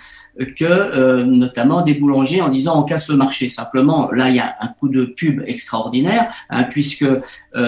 que 0.57 1.23
notamment 1.23 1.83
des 1.83 1.95
boulangers 1.95 2.41
en 2.41 2.49
disant 2.49 2.81
on 2.81 2.85
casse 2.85 3.09
le 3.09 3.17
marché. 3.17 3.49
Simplement, 3.49 4.11
là, 4.13 4.31
il 4.31 4.37
y 4.37 4.41
a 4.41 4.55
un 4.61 4.69
coup 4.69 4.89
de 4.89 5.05
pub 5.05 5.43
extraordinaire, 5.47 6.33
hein, 6.51 6.65
puisque 6.65 7.07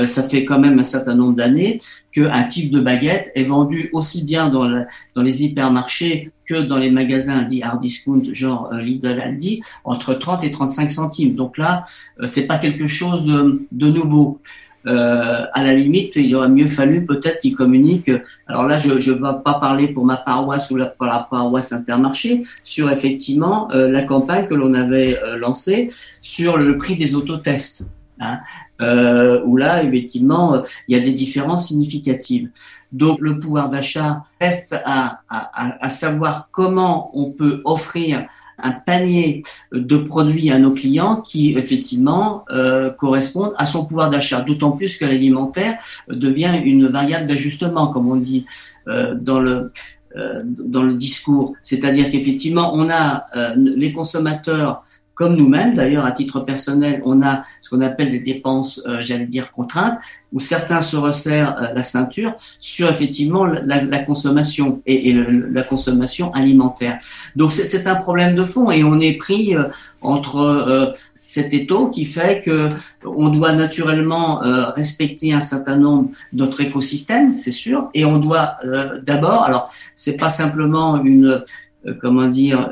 ça 0.07 0.23
fait 0.23 0.45
quand 0.45 0.59
même 0.59 0.79
un 0.79 0.85
certain 0.85 1.15
nombre 1.15 1.37
d'années 1.37 1.79
qu'un 2.15 2.45
type 2.45 2.71
de 2.71 2.81
baguette 2.81 3.31
est 3.35 3.45
vendu 3.45 3.91
aussi 3.93 4.25
bien 4.25 4.49
dans, 4.49 4.65
la, 4.65 4.87
dans 5.15 5.23
les 5.23 5.45
hypermarchés 5.45 6.31
que 6.47 6.55
dans 6.55 6.79
les 6.79 6.91
magasins 6.91 7.43
dits 7.43 7.63
hard 7.63 7.81
discount, 7.81 8.23
genre 8.33 8.71
euh, 8.73 8.81
Lidl, 8.81 9.21
Aldi, 9.21 9.61
entre 9.85 10.15
30 10.15 10.45
et 10.45 10.51
35 10.51 10.91
centimes. 10.91 11.35
Donc 11.35 11.59
là, 11.59 11.83
euh, 12.21 12.27
c'est 12.27 12.47
pas 12.47 12.59
quelque 12.59 12.87
chose 12.87 13.25
de, 13.25 13.67
de 13.73 13.89
nouveau. 13.89 14.41
Euh, 14.87 15.47
à 15.53 15.65
la 15.65 15.75
limite, 15.75 16.17
il 16.17 16.35
aurait 16.37 16.49
mieux 16.49 16.67
fallu 16.67 17.07
peut-être 17.07 17.41
qu'ils 17.41 17.55
communiquent. 17.55 18.11
Alors 18.47 18.67
là, 18.67 18.77
je 18.79 18.91
ne 18.91 18.99
vais 18.99 19.43
pas 19.43 19.55
parler 19.55 19.89
pour 19.89 20.05
ma 20.05 20.17
paroisse 20.17 20.71
ou 20.71 20.79
pour 20.99 21.07
la 21.07 21.27
paroisse 21.31 21.73
Intermarché 21.73 22.41
sur 22.63 22.91
effectivement 22.91 23.71
euh, 23.73 23.91
la 23.91 24.03
campagne 24.03 24.47
que 24.47 24.55
l'on 24.55 24.75
avait 24.75 25.19
euh, 25.23 25.39
lancée 25.39 25.89
sur 26.21 26.57
le 26.57 26.77
prix 26.77 26.97
des 26.97 27.15
autotests. 27.15 27.87
Hein, 28.21 28.39
euh, 28.81 29.43
où 29.45 29.57
là, 29.57 29.83
effectivement, 29.83 30.63
il 30.89 30.97
y 30.97 31.01
a 31.01 31.03
des 31.03 31.13
différences 31.13 31.69
significatives. 31.69 32.49
Donc, 32.93 33.19
le 33.21 33.39
pouvoir 33.39 33.71
d'achat 33.71 34.23
reste 34.41 34.75
à, 34.85 35.21
à, 35.29 35.85
à 35.85 35.89
savoir 35.89 36.49
comment 36.53 37.11
on 37.15 37.33
peut 37.33 37.61
offrir 37.65 38.27
un 38.59 38.73
panier 38.73 39.43
de 39.73 39.97
produits 39.97 40.51
à 40.51 40.59
nos 40.59 40.73
clients 40.73 41.17
qui 41.17 41.55
effectivement 41.57 42.45
euh, 42.51 42.91
correspondent 42.91 43.55
à 43.57 43.67
son 43.67 43.85
pouvoir 43.85 44.11
d'achat. 44.11 44.41
D'autant 44.43 44.73
plus 44.73 44.97
que 44.97 45.05
l'alimentaire 45.05 45.79
devient 46.09 46.61
une 46.65 46.87
variable 46.87 47.27
d'ajustement, 47.27 47.89
comme 47.89 48.09
on 48.09 48.17
dit 48.17 48.47
euh, 48.87 49.15
dans 49.15 49.41
le 49.41 49.73
euh, 50.17 50.43
dans 50.45 50.85
le 50.85 50.95
discours. 50.95 51.55
C'est-à-dire 51.61 52.09
qu'effectivement, 52.09 52.73
on 52.75 52.89
a 52.89 53.27
euh, 53.35 53.55
les 53.57 53.93
consommateurs 53.93 54.85
comme 55.15 55.37
nous-mêmes, 55.37 55.75
d'ailleurs, 55.75 56.05
à 56.05 56.13
titre 56.13 56.41
personnel, 56.41 57.01
on 57.05 57.23
a 57.23 57.43
ce 57.63 57.71
qu'on 57.71 57.81
appelle 57.81 58.11
des 58.11 58.19
dépenses, 58.19 58.83
euh, 58.87 58.99
j'allais 59.01 59.27
dire, 59.27 59.53
contraintes, 59.53 59.99
où 60.33 60.41
certains 60.41 60.81
se 60.81 60.97
resserrent 60.97 61.57
euh, 61.61 61.73
la 61.73 61.83
ceinture 61.85 62.35
sur 62.59 62.89
effectivement 62.91 63.45
la, 63.45 63.99
consommation 64.01 64.81
et, 64.87 65.13
la 65.13 65.63
consommation 65.63 66.33
alimentaire. 66.33 66.99
Donc 67.37 67.53
c'est 67.53 67.87
un 67.87 67.95
problème 67.95 68.35
de 68.35 68.43
fond 68.43 68.71
et 68.71 68.83
on 68.83 68.99
est 68.99 69.15
pris 69.17 69.55
euh, 69.55 69.65
entre 70.03 70.93
cet 71.15 71.55
étau 71.55 71.89
qui 71.89 72.05
fait 72.05 72.43
que 72.43 72.69
on 73.05 73.31
doit 73.31 73.53
naturellement 73.53 74.41
respecter 74.77 75.33
un 75.33 75.41
certain 75.41 75.77
nombre 75.77 76.11
d'autres 76.35 76.61
écosystèmes, 76.61 77.33
c'est 77.33 77.53
sûr, 77.53 77.89
et 77.95 78.05
on 78.05 78.19
doit 78.19 78.59
d'abord, 79.03 79.45
alors 79.45 79.73
c'est 79.97 80.19
pas 80.19 80.29
simplement 80.29 81.03
une 81.03 81.43
comment 82.01 82.29
dire, 82.29 82.71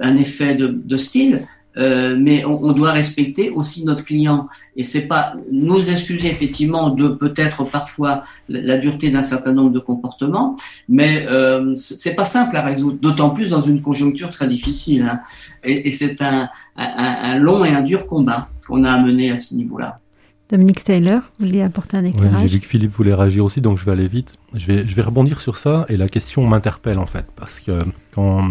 un 0.00 0.16
effet 0.16 0.54
de, 0.54 0.66
de 0.66 0.96
style, 0.96 1.42
euh, 1.78 2.16
mais 2.18 2.44
on, 2.44 2.72
doit 2.72 2.92
respecter 2.92 3.50
aussi 3.50 3.84
notre 3.84 4.04
client. 4.04 4.48
Et 4.76 4.84
c'est 4.84 5.06
pas 5.06 5.34
nous 5.50 5.90
excuser 5.90 6.28
effectivement 6.28 6.90
de 6.90 7.08
peut-être 7.08 7.64
parfois 7.64 8.22
la, 8.48 8.78
dureté 8.78 9.10
d'un 9.10 9.22
certain 9.22 9.52
nombre 9.52 9.70
de 9.70 9.78
comportements, 9.78 10.56
mais 10.88 11.26
euh, 11.28 11.74
c'est 11.74 12.14
pas 12.14 12.24
simple 12.24 12.56
à 12.56 12.62
résoudre, 12.62 12.98
d'autant 13.00 13.30
plus 13.30 13.50
dans 13.50 13.60
une 13.60 13.82
conjoncture 13.82 14.30
très 14.30 14.48
difficile. 14.48 15.02
Hein. 15.02 15.20
Et, 15.64 15.88
et 15.88 15.90
c'est 15.90 16.20
un, 16.22 16.48
un, 16.76 16.86
un 16.86 17.38
long 17.38 17.64
et 17.64 17.70
un 17.70 17.82
dur 17.82 18.06
combat 18.06 18.48
qu'on 18.66 18.84
a 18.84 18.92
à 18.92 18.98
mener 18.98 19.30
à 19.30 19.36
ce 19.36 19.54
niveau-là. 19.54 20.00
Dominique 20.48 20.78
Steyler, 20.78 21.16
vous 21.16 21.46
vouliez 21.46 21.62
apporter 21.62 21.96
un 21.96 22.04
éclairage 22.04 22.42
J'ai 22.42 22.46
vu 22.46 22.60
que 22.60 22.66
Philippe 22.66 22.92
voulait 22.92 23.14
réagir 23.14 23.44
aussi, 23.44 23.60
donc 23.60 23.78
je 23.78 23.84
vais 23.84 23.92
aller 23.92 24.06
vite. 24.06 24.36
Je 24.54 24.66
vais, 24.66 24.86
je 24.86 24.94
vais 24.94 25.02
rebondir 25.02 25.40
sur 25.40 25.58
ça, 25.58 25.84
et 25.88 25.96
la 25.96 26.08
question 26.08 26.46
m'interpelle 26.46 26.98
en 26.98 27.06
fait, 27.06 27.26
parce 27.34 27.58
que 27.58 27.80
quand 28.12 28.48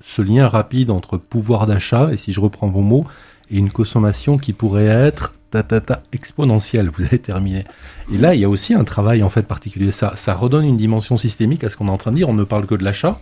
ce 0.00 0.22
lien 0.22 0.48
rapide 0.48 0.90
entre 0.90 1.18
pouvoir 1.18 1.66
d'achat, 1.66 2.10
et 2.12 2.16
si 2.16 2.32
je 2.32 2.40
reprends 2.40 2.68
vos 2.68 2.80
mots, 2.80 3.04
et 3.50 3.58
une 3.58 3.70
consommation 3.70 4.38
qui 4.38 4.54
pourrait 4.54 4.86
être 4.86 5.34
ta, 5.50 5.62
ta, 5.62 5.82
ta, 5.82 6.02
exponentielle, 6.12 6.88
vous 6.88 7.04
avez 7.04 7.18
terminé. 7.18 7.64
Et 8.10 8.16
là, 8.16 8.34
il 8.34 8.40
y 8.40 8.44
a 8.44 8.48
aussi 8.48 8.72
un 8.72 8.84
travail 8.84 9.22
en 9.22 9.28
fait 9.28 9.42
particulier. 9.42 9.92
Ça, 9.92 10.14
ça 10.16 10.32
redonne 10.32 10.64
une 10.64 10.78
dimension 10.78 11.18
systémique 11.18 11.62
à 11.62 11.68
ce 11.68 11.76
qu'on 11.76 11.88
est 11.88 11.90
en 11.90 11.98
train 11.98 12.12
de 12.12 12.16
dire. 12.16 12.30
On 12.30 12.34
ne 12.34 12.44
parle 12.44 12.66
que 12.66 12.74
de 12.74 12.84
l'achat, 12.84 13.20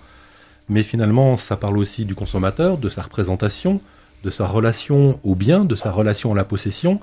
mais 0.68 0.84
finalement, 0.84 1.36
ça 1.36 1.56
parle 1.56 1.76
aussi 1.76 2.04
du 2.04 2.14
consommateur, 2.14 2.78
de 2.78 2.88
sa 2.88 3.02
représentation, 3.02 3.80
de 4.22 4.30
sa 4.30 4.46
relation 4.46 5.18
au 5.24 5.34
bien, 5.34 5.64
de 5.64 5.74
sa 5.74 5.90
relation 5.90 6.32
à 6.32 6.36
la 6.36 6.44
possession 6.44 7.00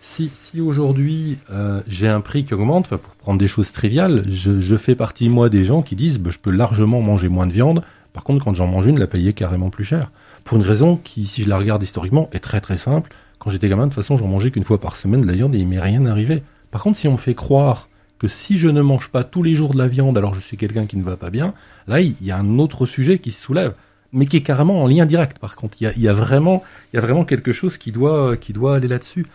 si, 0.00 0.30
si 0.34 0.60
aujourd'hui 0.60 1.38
euh, 1.50 1.82
j'ai 1.86 2.08
un 2.08 2.20
prix 2.20 2.44
qui 2.44 2.54
augmente, 2.54 2.88
pour 2.88 3.14
prendre 3.16 3.38
des 3.38 3.48
choses 3.48 3.72
triviales, 3.72 4.24
je, 4.28 4.60
je, 4.60 4.76
fais 4.76 4.94
partie 4.94 5.28
moi 5.28 5.48
des 5.48 5.64
gens 5.64 5.82
qui 5.82 5.96
disent 5.96 6.18
bah, 6.18 6.30
je 6.30 6.38
peux 6.38 6.50
largement 6.50 7.00
manger 7.00 7.28
moins 7.28 7.46
de 7.46 7.52
viande. 7.52 7.82
Par 8.12 8.24
contre, 8.24 8.44
quand 8.44 8.54
j'en 8.54 8.66
mange 8.66 8.86
une, 8.86 8.98
la 8.98 9.06
payer 9.06 9.32
carrément 9.32 9.68
plus 9.68 9.84
cher. 9.84 10.10
Pour 10.44 10.56
une 10.56 10.62
raison 10.62 10.96
qui, 10.96 11.26
si 11.26 11.42
je 11.42 11.48
la 11.48 11.58
regarde 11.58 11.82
historiquement, 11.82 12.30
est 12.32 12.40
très 12.40 12.60
très 12.60 12.78
simple. 12.78 13.10
Quand 13.38 13.50
j'étais 13.50 13.68
gamin, 13.68 13.84
de 13.84 13.90
toute 13.92 14.02
façon, 14.02 14.16
j'en 14.16 14.28
mangeais 14.28 14.50
qu'une 14.50 14.64
fois 14.64 14.80
par 14.80 14.96
semaine 14.96 15.20
de 15.20 15.26
la 15.26 15.34
viande 15.34 15.54
et 15.54 15.58
il 15.58 15.68
m'est 15.68 15.80
rien 15.80 16.06
arrivé. 16.06 16.42
Par 16.70 16.82
contre, 16.82 16.98
si 16.98 17.08
on 17.08 17.12
me 17.12 17.16
fait 17.18 17.34
croire 17.34 17.88
que 18.18 18.28
si 18.28 18.58
je 18.58 18.68
ne 18.68 18.80
mange 18.80 19.10
pas 19.10 19.24
tous 19.24 19.42
les 19.42 19.54
jours 19.54 19.72
de 19.72 19.78
la 19.78 19.88
viande, 19.88 20.16
alors 20.16 20.34
je 20.34 20.40
suis 20.40 20.56
quelqu'un 20.56 20.86
qui 20.86 20.96
ne 20.96 21.02
va 21.02 21.16
pas 21.16 21.30
bien, 21.30 21.52
là, 21.86 22.00
il 22.00 22.14
y 22.22 22.30
a 22.30 22.38
un 22.38 22.58
autre 22.58 22.86
sujet 22.86 23.18
qui 23.18 23.32
se 23.32 23.42
soulève, 23.42 23.74
mais 24.12 24.26
qui 24.26 24.38
est 24.38 24.42
carrément 24.42 24.82
en 24.82 24.86
lien 24.86 25.04
direct. 25.04 25.38
Par 25.38 25.56
contre, 25.56 25.76
il 25.80 25.84
y 25.84 25.86
a, 25.86 25.92
il 25.94 26.02
y 26.02 26.08
a 26.08 26.12
vraiment, 26.12 26.62
il 26.92 26.96
y 26.96 26.98
a 26.98 27.02
vraiment 27.02 27.24
quelque 27.24 27.52
chose 27.52 27.76
qui 27.76 27.92
doit, 27.92 28.36
qui 28.36 28.52
doit 28.52 28.76
aller 28.76 28.88
là-dessus. 28.88 29.26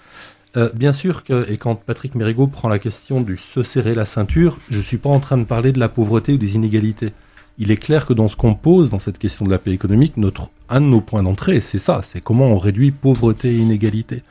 Euh, 0.57 0.69
bien 0.73 0.91
sûr 0.91 1.23
que, 1.23 1.49
et 1.49 1.57
quand 1.57 1.75
Patrick 1.75 2.15
Mérigot 2.15 2.47
prend 2.47 2.67
la 2.67 2.79
question 2.79 3.21
du 3.21 3.37
se 3.37 3.63
serrer 3.63 3.95
la 3.95 4.05
ceinture, 4.05 4.57
je 4.69 4.79
ne 4.79 4.83
suis 4.83 4.97
pas 4.97 5.09
en 5.09 5.19
train 5.19 5.37
de 5.37 5.45
parler 5.45 5.71
de 5.71 5.79
la 5.79 5.87
pauvreté 5.87 6.33
ou 6.33 6.37
des 6.37 6.55
inégalités. 6.55 7.13
Il 7.57 7.71
est 7.71 7.77
clair 7.77 8.05
que 8.05 8.13
dans 8.13 8.27
ce 8.27 8.35
qu'on 8.35 8.55
pose 8.55 8.89
dans 8.89 8.99
cette 8.99 9.17
question 9.17 9.45
de 9.45 9.51
la 9.51 9.59
paix 9.59 9.71
économique, 9.71 10.17
notre, 10.17 10.49
un 10.67 10.81
de 10.81 10.87
nos 10.87 11.01
points 11.01 11.23
d'entrée, 11.23 11.59
c'est 11.59 11.79
ça, 11.79 12.01
c'est 12.03 12.21
comment 12.21 12.47
on 12.47 12.57
réduit 12.57 12.91
pauvreté 12.91 13.49
et 13.49 13.57
inégalité. 13.57 14.23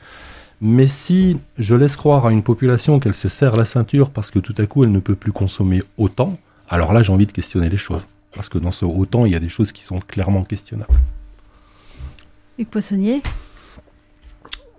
Mais 0.60 0.88
si 0.88 1.38
je 1.58 1.74
laisse 1.74 1.96
croire 1.96 2.26
à 2.26 2.32
une 2.32 2.42
population 2.42 3.00
qu'elle 3.00 3.14
se 3.14 3.30
serre 3.30 3.56
la 3.56 3.64
ceinture 3.64 4.10
parce 4.10 4.30
que 4.30 4.38
tout 4.38 4.54
à 4.58 4.66
coup 4.66 4.84
elle 4.84 4.92
ne 4.92 4.98
peut 4.98 5.14
plus 5.14 5.32
consommer 5.32 5.82
autant, 5.96 6.38
alors 6.68 6.92
là 6.92 7.02
j'ai 7.02 7.12
envie 7.12 7.26
de 7.26 7.32
questionner 7.32 7.70
les 7.70 7.78
choses. 7.78 8.02
Parce 8.32 8.48
que 8.48 8.58
dans 8.58 8.70
ce 8.70 8.84
autant, 8.84 9.24
il 9.24 9.32
y 9.32 9.36
a 9.36 9.40
des 9.40 9.48
choses 9.48 9.72
qui 9.72 9.82
sont 9.82 9.98
clairement 10.00 10.44
questionnables. 10.44 10.94
Hugues 12.58 12.68
Poissonnier? 12.68 13.22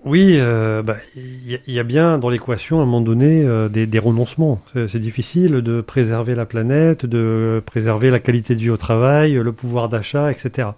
Oui, 0.03 0.37
euh, 0.39 0.81
bah, 0.81 0.97
il 1.15 1.59
y, 1.67 1.79
a 1.79 1.83
bien 1.83 2.17
dans 2.17 2.29
l'équation 2.29 2.79
à 2.79 2.81
un 2.81 2.85
moment 2.85 3.01
donné 3.01 3.43
euh, 3.43 3.69
des, 3.69 3.99
renoncements. 3.99 4.59
C'est 4.73 4.99
difficile 4.99 5.61
de 5.61 5.81
préserver 5.81 6.33
la 6.33 6.47
planète, 6.47 7.05
de 7.05 7.61
préserver 7.67 8.09
la 8.09 8.19
qualité 8.19 8.55
de 8.55 8.61
vie 8.61 8.71
au 8.71 8.77
travail, 8.77 9.33
le 9.33 9.51
pouvoir 9.51 9.89
d'achat, 9.89 10.31
etc. 10.31 10.69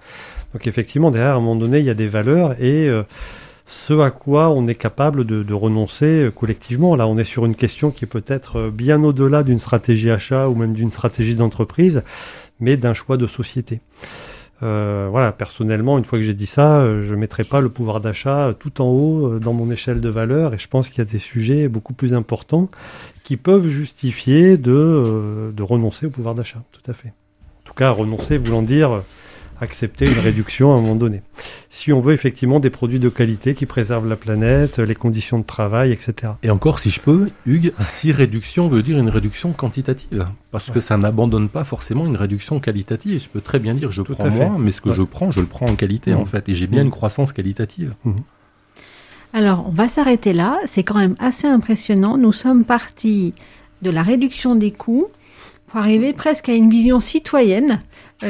Donc 0.52 0.68
effectivement, 0.68 1.10
derrière, 1.10 1.36
à 1.36 1.38
un 1.38 1.40
moment 1.40 1.56
donné, 1.56 1.80
il 1.80 1.86
y 1.86 1.90
a 1.90 1.94
des 1.94 2.10
valeurs 2.10 2.62
et 2.62 2.90
euh, 2.90 3.04
ce 3.66 3.98
à 4.02 4.12
quoi 4.12 4.50
on 4.50 4.68
est 4.68 4.76
capable 4.76 5.24
de, 5.24 5.42
de, 5.42 5.54
renoncer 5.54 6.30
collectivement. 6.36 6.98
Là, 6.98 7.08
on 7.08 7.18
est 7.18 7.24
sur 7.24 7.46
une 7.46 7.56
question 7.56 7.92
qui 7.92 8.04
est 8.04 8.10
peut-être 8.10 8.70
bien 8.72 9.02
au-delà 9.06 9.44
d'une 9.44 9.60
stratégie 9.60 10.12
achat 10.12 10.50
ou 10.50 10.56
même 10.56 10.74
d'une 10.74 10.92
stratégie 10.92 11.36
d'entreprise, 11.36 12.04
mais 12.60 12.76
d'un 12.76 12.94
choix 12.94 13.16
de 13.16 13.28
société. 13.28 13.80
Euh, 14.64 15.08
voilà, 15.12 15.32
personnellement, 15.34 15.98
une 15.98 16.06
fois 16.06 16.20
que 16.20 16.24
j'ai 16.24 16.34
dit 16.34 16.48
ça, 16.48 16.80
euh, 16.80 17.04
je 17.04 17.16
mettrai 17.16 17.44
pas 17.44 17.60
le 17.60 17.70
pouvoir 17.70 18.00
d'achat 18.00 18.54
tout 18.58 18.82
en 18.82 18.86
haut 18.86 19.28
euh, 19.28 19.40
dans 19.40 19.52
mon 19.52 19.70
échelle 19.70 20.00
de 20.00 20.10
valeur 20.10 20.54
et 20.54 20.58
je 20.58 20.70
pense 20.70 20.88
qu'il 20.88 21.00
y 21.00 21.02
a 21.02 21.12
des 21.12 21.20
sujets 21.20 21.68
beaucoup 21.68 21.94
plus 21.94 22.14
importants 22.14 22.70
qui 23.24 23.36
peuvent 23.36 23.68
justifier 23.68 24.58
de, 24.58 25.52
de 25.56 25.64
renoncer 25.64 26.06
au 26.06 26.10
pouvoir 26.10 26.34
d'achat, 26.36 26.62
tout 26.72 26.90
à 26.90 26.94
fait. 26.94 27.10
En 27.10 27.66
tout 27.66 27.74
cas, 27.74 27.90
renoncer 27.90 28.38
voulant 28.38 28.62
dire 28.62 29.04
accepter 29.64 30.06
une 30.06 30.20
réduction 30.20 30.72
à 30.72 30.78
un 30.78 30.82
moment 30.82 30.96
donné. 30.96 31.22
Si 31.70 31.92
on 31.92 32.00
veut 32.00 32.14
effectivement 32.14 32.60
des 32.60 32.70
produits 32.70 33.00
de 33.00 33.10
qualité 33.10 33.56
qui 33.56 33.66
préservent 33.66 34.08
la 34.08 34.16
planète, 34.16 34.78
les 34.78 34.96
conditions 34.96 35.40
de 35.40 35.44
travail, 35.44 35.92
etc. 35.92 36.34
Et 36.44 36.52
encore, 36.52 36.80
si 36.80 36.92
je 36.92 37.00
peux, 37.00 37.30
Hugues, 37.46 37.74
si 37.80 38.12
réduction 38.12 38.68
veut 38.68 38.84
dire 38.84 39.00
une 39.00 39.10
réduction 39.10 39.52
quantitative, 39.54 40.28
parce 40.52 40.70
que 40.70 40.82
ça 40.82 40.98
n'abandonne 40.98 41.50
pas 41.50 41.64
forcément 41.64 42.06
une 42.06 42.18
réduction 42.18 42.60
qualitative. 42.60 43.22
Je 43.22 43.30
peux 43.30 43.42
très 43.42 43.60
bien 43.60 43.74
dire 43.74 43.90
je 43.90 44.04
prends 44.04 44.30
moins, 44.30 44.58
mais 44.60 44.72
ce 44.72 44.82
que 44.82 44.94
je 44.94 45.02
prends, 45.02 45.32
je 45.32 45.40
le 45.40 45.48
prends 45.48 45.66
en 45.66 45.76
qualité 45.76 46.12
mmh. 46.12 46.18
en 46.18 46.26
fait, 46.26 46.48
et 46.50 46.56
j'ai 46.56 46.68
bien 46.68 46.84
mmh. 46.84 46.86
une 46.86 46.92
croissance 46.92 47.32
qualitative. 47.32 47.96
Mmh. 48.04 48.12
Alors, 49.34 49.66
on 49.68 49.72
va 49.72 49.88
s'arrêter 49.88 50.32
là. 50.32 50.60
C'est 50.68 50.84
quand 50.84 51.00
même 51.00 51.16
assez 51.18 51.48
impressionnant. 51.48 52.18
Nous 52.18 52.34
sommes 52.34 52.66
partis 52.66 53.34
de 53.82 53.90
la 53.90 54.04
réduction 54.04 54.56
des 54.56 54.72
coûts 54.72 55.08
pour 55.68 55.80
arriver 55.80 56.14
presque 56.14 56.50
à 56.50 56.54
une 56.54 56.70
vision 56.70 57.00
citoyenne 57.00 57.82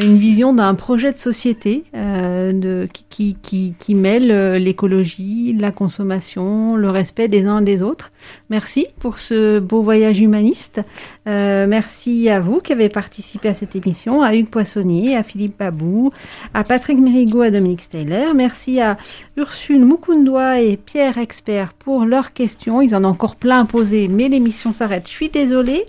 une 0.02 0.18
vision 0.18 0.54
d'un 0.54 0.74
projet 0.76 1.12
de 1.14 1.18
société 1.18 1.84
euh, 1.96 2.52
de, 2.54 2.88
qui, 3.10 3.38
qui, 3.42 3.76
qui 3.78 3.96
mêle 3.96 4.32
euh, 4.32 4.58
l'écologie, 4.58 5.56
la 5.60 5.72
consommation, 5.72 6.76
le 6.76 6.90
respect 6.90 7.28
des 7.28 7.46
uns 7.46 7.62
des 7.62 7.82
autres. 7.82 8.12
Merci 8.50 8.88
pour 9.00 9.18
ce 9.18 9.60
beau 9.60 9.82
voyage 9.82 10.20
humaniste. 10.20 10.82
Euh, 11.28 11.68
merci 11.68 12.30
à 12.30 12.40
vous 12.40 12.60
qui 12.60 12.72
avez 12.72 12.90
participé 12.90 13.50
à 13.50 13.54
cette 13.54 13.76
émission, 13.76 14.22
à 14.22 14.36
Hugues 14.36 14.50
Poissonnier, 14.50 15.16
à 15.16 15.24
Philippe 15.24 15.60
Babou, 15.60 16.12
à 16.54 16.64
Patrick 16.64 16.98
Mérigot, 16.98 17.42
à 17.42 17.52
Dominique 17.52 17.82
Steyler. 17.82 18.28
Merci 18.36 18.80
à 18.80 18.98
Ursule 19.38 19.86
Mukundoa 19.86 20.62
et 20.62 20.78
Pierre 20.78 21.18
Expert 21.18 21.74
pour 21.74 22.06
leurs 22.06 22.34
questions. 22.34 22.82
Ils 22.82 22.96
en 22.96 23.04
ont 23.04 23.10
encore 23.10 23.36
plein 23.36 23.62
à 23.62 23.66
poser, 23.66 24.08
mais 24.08 24.30
l'émission 24.30 24.74
s'arrête. 24.74 25.04
Je 25.08 25.14
suis 25.14 25.30
désolée. 25.30 25.86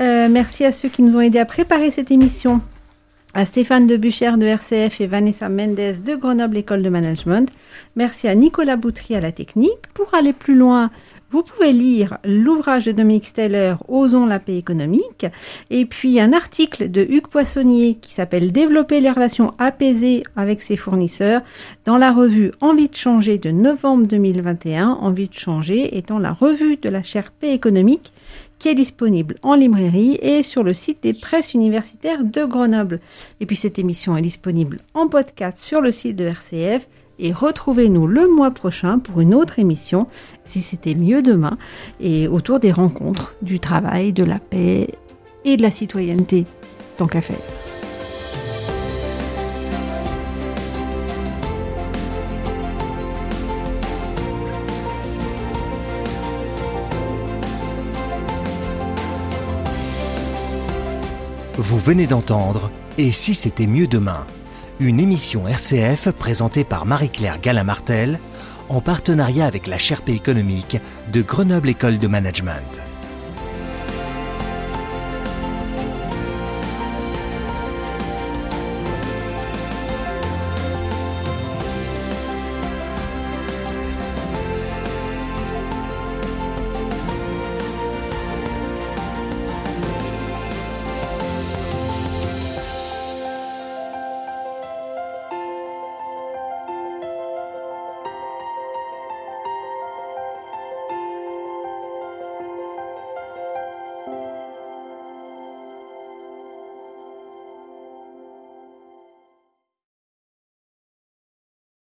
Euh, 0.00 0.28
merci 0.28 0.64
à 0.64 0.72
ceux 0.72 0.88
qui 0.88 1.02
nous 1.02 1.16
ont 1.16 1.20
aidés 1.20 1.38
à 1.38 1.44
préparer 1.44 1.90
cette 1.90 2.10
émission 2.10 2.60
à 3.34 3.44
Stéphane 3.44 3.88
Debucher 3.88 4.32
de 4.36 4.46
RCF 4.46 5.00
et 5.00 5.06
Vanessa 5.08 5.48
Mendes 5.48 5.74
de 5.74 6.14
Grenoble 6.14 6.58
École 6.58 6.82
de 6.82 6.88
Management. 6.88 7.50
Merci 7.96 8.28
à 8.28 8.34
Nicolas 8.36 8.76
Boutry 8.76 9.16
à 9.16 9.20
la 9.20 9.32
technique. 9.32 9.88
Pour 9.92 10.14
aller 10.14 10.32
plus 10.32 10.54
loin, 10.54 10.90
vous 11.30 11.42
pouvez 11.42 11.72
lire 11.72 12.18
l'ouvrage 12.24 12.84
de 12.84 12.92
Dominique 12.92 13.26
Steller, 13.26 13.74
Osons 13.88 14.26
la 14.26 14.38
paix 14.38 14.56
économique, 14.56 15.26
et 15.68 15.84
puis 15.84 16.20
un 16.20 16.32
article 16.32 16.92
de 16.92 17.00
Hugues 17.02 17.26
Poissonnier 17.26 17.96
qui 18.00 18.14
s'appelle 18.14 18.52
Développer 18.52 19.00
les 19.00 19.10
relations 19.10 19.52
apaisées 19.58 20.22
avec 20.36 20.62
ses 20.62 20.76
fournisseurs 20.76 21.42
dans 21.86 21.96
la 21.96 22.12
revue 22.12 22.52
Envie 22.60 22.88
de 22.88 22.94
changer 22.94 23.38
de 23.38 23.50
novembre 23.50 24.06
2021. 24.06 24.90
Envie 24.90 25.28
de 25.28 25.34
changer 25.34 25.98
étant 25.98 26.20
la 26.20 26.32
revue 26.32 26.76
de 26.76 26.88
la 26.88 27.02
chaire 27.02 27.32
paix 27.32 27.52
économique 27.52 28.12
est 28.68 28.74
disponible 28.74 29.36
en 29.42 29.54
librairie 29.54 30.18
et 30.22 30.42
sur 30.42 30.62
le 30.62 30.74
site 30.74 31.02
des 31.02 31.12
presses 31.12 31.54
universitaires 31.54 32.24
de 32.24 32.44
Grenoble. 32.44 33.00
Et 33.40 33.46
puis 33.46 33.56
cette 33.56 33.78
émission 33.78 34.16
est 34.16 34.22
disponible 34.22 34.78
en 34.94 35.08
podcast 35.08 35.58
sur 35.58 35.80
le 35.80 35.92
site 35.92 36.16
de 36.16 36.24
RCF 36.24 36.88
et 37.18 37.32
retrouvez-nous 37.32 38.06
le 38.06 38.28
mois 38.28 38.50
prochain 38.50 38.98
pour 38.98 39.20
une 39.20 39.34
autre 39.34 39.58
émission, 39.58 40.08
si 40.44 40.62
c'était 40.62 40.94
mieux 40.94 41.22
demain, 41.22 41.58
et 42.00 42.26
autour 42.26 42.58
des 42.58 42.72
rencontres, 42.72 43.34
du 43.42 43.60
travail, 43.60 44.12
de 44.12 44.24
la 44.24 44.38
paix 44.38 44.88
et 45.44 45.56
de 45.56 45.62
la 45.62 45.70
citoyenneté, 45.70 46.44
tant 46.96 47.06
qu'à 47.06 47.20
faire. 47.20 47.63
Vous 61.64 61.78
venez 61.78 62.06
d'entendre 62.06 62.70
Et 62.98 63.10
si 63.10 63.32
c'était 63.32 63.66
mieux 63.66 63.86
demain 63.86 64.26
Une 64.80 65.00
émission 65.00 65.48
RCF 65.48 66.10
présentée 66.10 66.62
par 66.62 66.84
Marie-Claire 66.84 67.40
Galamartel 67.40 68.20
en 68.68 68.82
partenariat 68.82 69.46
avec 69.46 69.66
la 69.66 69.78
Sherpa 69.78 70.12
économique 70.12 70.76
de 71.10 71.22
Grenoble 71.22 71.70
École 71.70 71.98
de 71.98 72.06
Management. 72.06 72.60